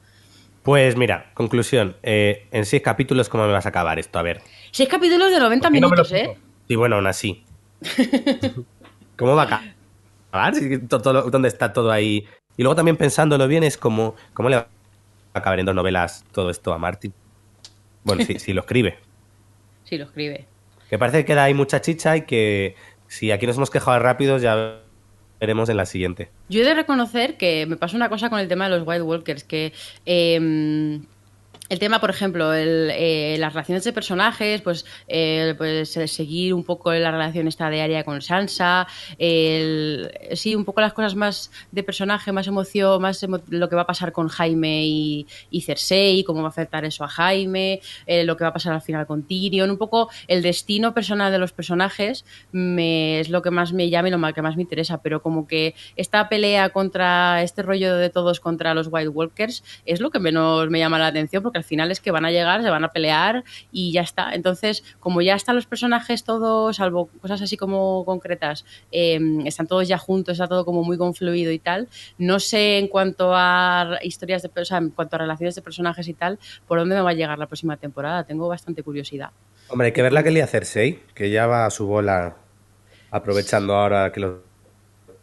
[0.62, 1.96] Pues mira, conclusión.
[2.02, 4.18] eh, en seis capítulos, ¿cómo me vas a acabar esto?
[4.18, 4.40] A ver.
[4.72, 6.36] Seis capítulos de 90 ¿Por qué no me lo minutos, ¿eh?
[6.66, 7.44] Sí, bueno, aún así.
[9.16, 9.44] ¿Cómo va a
[10.32, 10.54] acabar?
[11.30, 12.26] ¿Dónde está todo ahí?
[12.56, 14.68] Y luego también pensándolo bien, es como, ¿cómo le va
[15.34, 17.12] a acabar en dos novelas todo esto a Martin?
[18.02, 18.98] Bueno, sí, sí lo escribe.
[19.84, 20.46] Sí, lo escribe.
[20.94, 22.76] Que parece que queda ahí mucha chicha y que
[23.08, 24.80] si aquí nos hemos quejado de rápidos, ya
[25.40, 26.30] veremos en la siguiente.
[26.48, 29.02] Yo he de reconocer que me pasó una cosa con el tema de los White
[29.02, 29.72] Walkers, que
[30.06, 31.00] eh,
[31.70, 36.52] el tema, por ejemplo, el, eh, las relaciones de personajes, pues, eh, pues eh, seguir
[36.52, 38.86] un poco la relación esta de Arya con Sansa,
[39.18, 43.76] el- sí, un poco las cosas más de personaje, más emoción, más emo- lo que
[43.76, 45.26] va a pasar con Jaime y,
[45.62, 48.82] Cersei, cómo va a afectar eso a Jaime, eh, lo que va a pasar al
[48.82, 53.50] final con Tyrion, un poco el destino personal de los personajes me, es lo que
[53.50, 57.42] más me llama y lo que más me interesa, pero como que esta pelea contra
[57.42, 61.06] este rollo de todos contra los White Walkers es lo que menos me llama la
[61.06, 64.02] atención porque al final es que van a llegar, se van a pelear y ya
[64.02, 64.34] está.
[64.34, 69.86] Entonces, como ya están los personajes todos, salvo cosas así como concretas, eh, están todos
[69.88, 74.42] ya juntos, está todo como muy confluido y tal, no sé en cuanto a historias
[74.42, 77.10] de, o sea, en cuanto a relaciones de personajes y tal, por dónde me va
[77.10, 78.24] a llegar la próxima temporada.
[78.24, 79.30] Tengo bastante curiosidad.
[79.68, 82.36] Hombre, hay que ver la que le hace Cersei, que ya va a su bola
[83.10, 84.42] aprovechando ahora que, lo-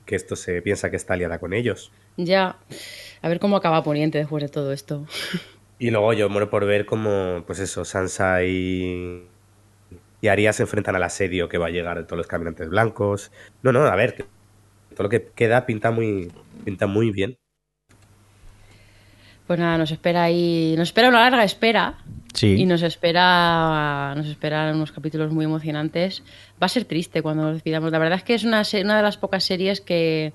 [0.05, 1.91] que esto se piensa que está aliada con ellos.
[2.17, 2.57] Ya,
[3.21, 5.05] a ver cómo acaba Poniente después de todo esto.
[5.81, 9.23] Y luego yo muero por ver cómo, pues eso, Sansa y,
[10.21, 13.31] y Arya se enfrentan al asedio que va a llegar de todos los caminantes blancos.
[13.63, 14.27] No, no, a ver,
[14.91, 16.31] todo lo que queda pinta muy,
[16.63, 17.35] pinta muy bien.
[19.47, 21.97] Pues nada, nos espera ahí, nos espera una larga espera
[22.35, 22.57] Sí.
[22.61, 26.21] y nos espera, nos esperan unos capítulos muy emocionantes.
[26.61, 27.91] Va a ser triste cuando nos despidamos.
[27.91, 30.31] La verdad es que es una, una de las pocas series que,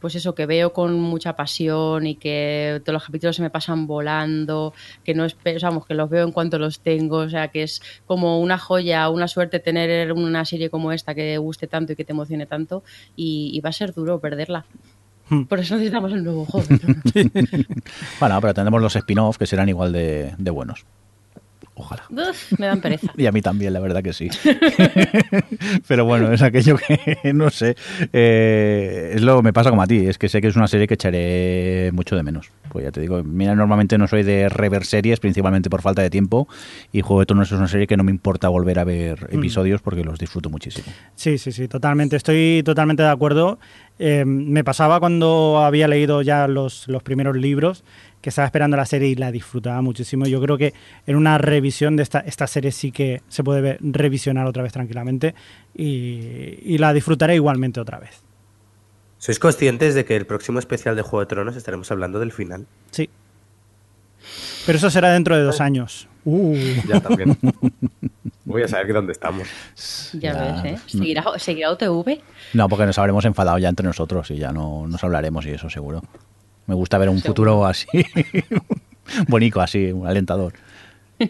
[0.00, 3.86] pues eso, que veo con mucha pasión y que todos los capítulos se me pasan
[3.86, 4.72] volando,
[5.04, 7.82] que no espero, vamos, que los veo en cuanto los tengo, o sea, que es
[8.06, 12.04] como una joya, una suerte tener una serie como esta que guste tanto y que
[12.04, 12.82] te emocione tanto
[13.16, 14.64] y, y va a ser duro perderla.
[15.28, 15.44] Hmm.
[15.44, 16.66] Por eso necesitamos el nuevo juego.
[18.20, 20.84] Bueno, pero tendremos los spin-off que serán igual de, de buenos.
[21.74, 22.02] Ojalá.
[22.10, 23.12] Uf, me dan pereza.
[23.16, 24.28] Y a mí también, la verdad que sí.
[25.88, 27.76] Pero bueno, es aquello que, no sé,
[28.12, 30.68] eh, es lo que me pasa como a ti, es que sé que es una
[30.68, 32.50] serie que echaré mucho de menos.
[32.68, 36.10] Pues ya te digo, mira, normalmente no soy de rever series, principalmente por falta de
[36.10, 36.48] tiempo,
[36.92, 39.80] y Juego de Tronos es una serie que no me importa volver a ver episodios
[39.82, 40.86] porque los disfruto muchísimo.
[41.14, 42.16] Sí, sí, sí, totalmente.
[42.16, 43.58] Estoy totalmente de acuerdo.
[43.98, 47.84] Eh, me pasaba cuando había leído ya los, los primeros libros,
[48.20, 50.26] que estaba esperando la serie y la disfrutaba muchísimo.
[50.26, 50.74] Yo creo que
[51.06, 54.72] en una revisión de esta, esta serie sí que se puede ver- revisionar otra vez
[54.72, 55.34] tranquilamente
[55.74, 58.22] y, y la disfrutaré igualmente otra vez.
[59.18, 62.66] ¿Sois conscientes de que el próximo especial de Juego de Tronos estaremos hablando del final?
[62.90, 63.08] Sí.
[64.66, 66.08] Pero eso será dentro de dos años.
[66.24, 66.54] Uh.
[66.86, 67.38] Ya también.
[68.44, 69.48] Voy a saber que dónde estamos.
[70.14, 70.78] Ya Ya, ves, ¿eh?
[70.86, 72.18] ¿Seguirá, ¿Seguirá OTV?
[72.54, 75.70] No, porque nos habremos enfadado ya entre nosotros y ya no nos hablaremos y eso
[75.70, 76.02] seguro.
[76.70, 77.88] Me gusta ver un futuro así,
[79.26, 80.52] bonito, así, un alentador.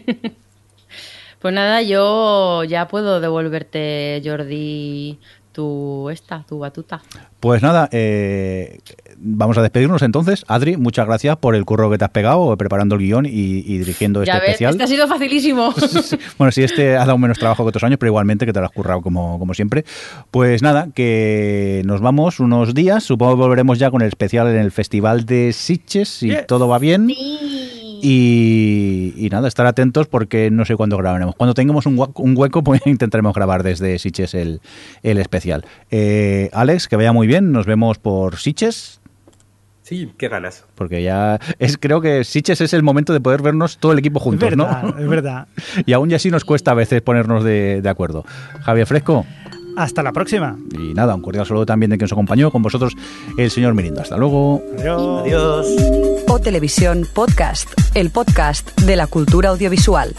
[1.39, 5.17] Pues nada, yo ya puedo devolverte, Jordi,
[5.51, 7.01] tu esta, tu batuta.
[7.39, 8.77] Pues nada, eh,
[9.23, 10.43] vamos a despedirnos entonces.
[10.47, 13.77] Adri, muchas gracias por el curro que te has pegado preparando el guion y, y
[13.77, 14.71] dirigiendo ya este ves, especial.
[14.71, 15.73] este ha sido facilísimo.
[16.37, 18.65] bueno, sí, este ha dado menos trabajo que otros años, pero igualmente que te lo
[18.65, 19.85] has currado como, como siempre.
[20.31, 23.03] Pues nada, que nos vamos unos días.
[23.03, 26.47] Supongo que volveremos ya con el especial en el Festival de Sitges, si Yes.
[26.47, 27.09] todo va bien.
[28.03, 31.35] Y, y nada, estar atentos porque no sé cuándo grabaremos.
[31.35, 31.97] Cuando tengamos un,
[32.37, 34.61] hueco, pues intentaremos grabar desde Sitges el,
[35.03, 35.65] el especial.
[35.91, 37.51] Eh, Alex, que vaya muy bien.
[37.51, 39.00] Nos vemos por Sitges.
[39.91, 40.63] Sí, qué ganas.
[40.75, 44.19] Porque ya es creo que Sitges es el momento de poder vernos todo el equipo
[44.19, 44.97] Es juntos, verdad, ¿no?
[44.97, 45.47] es verdad.
[45.85, 48.23] Y aún y así nos cuesta a veces ponernos de, de acuerdo.
[48.61, 49.25] Javier Fresco,
[49.75, 50.57] Hasta la próxima.
[50.79, 52.93] y nada, un cordial saludo también de quien nos acompañó con vosotros,
[53.37, 53.99] el señor Mirindo.
[53.99, 54.63] Hasta luego.
[54.79, 55.21] Adiós.
[55.25, 55.67] Adiós.
[56.29, 60.15] O Televisión Podcast, el podcast de la cultura audiovisual.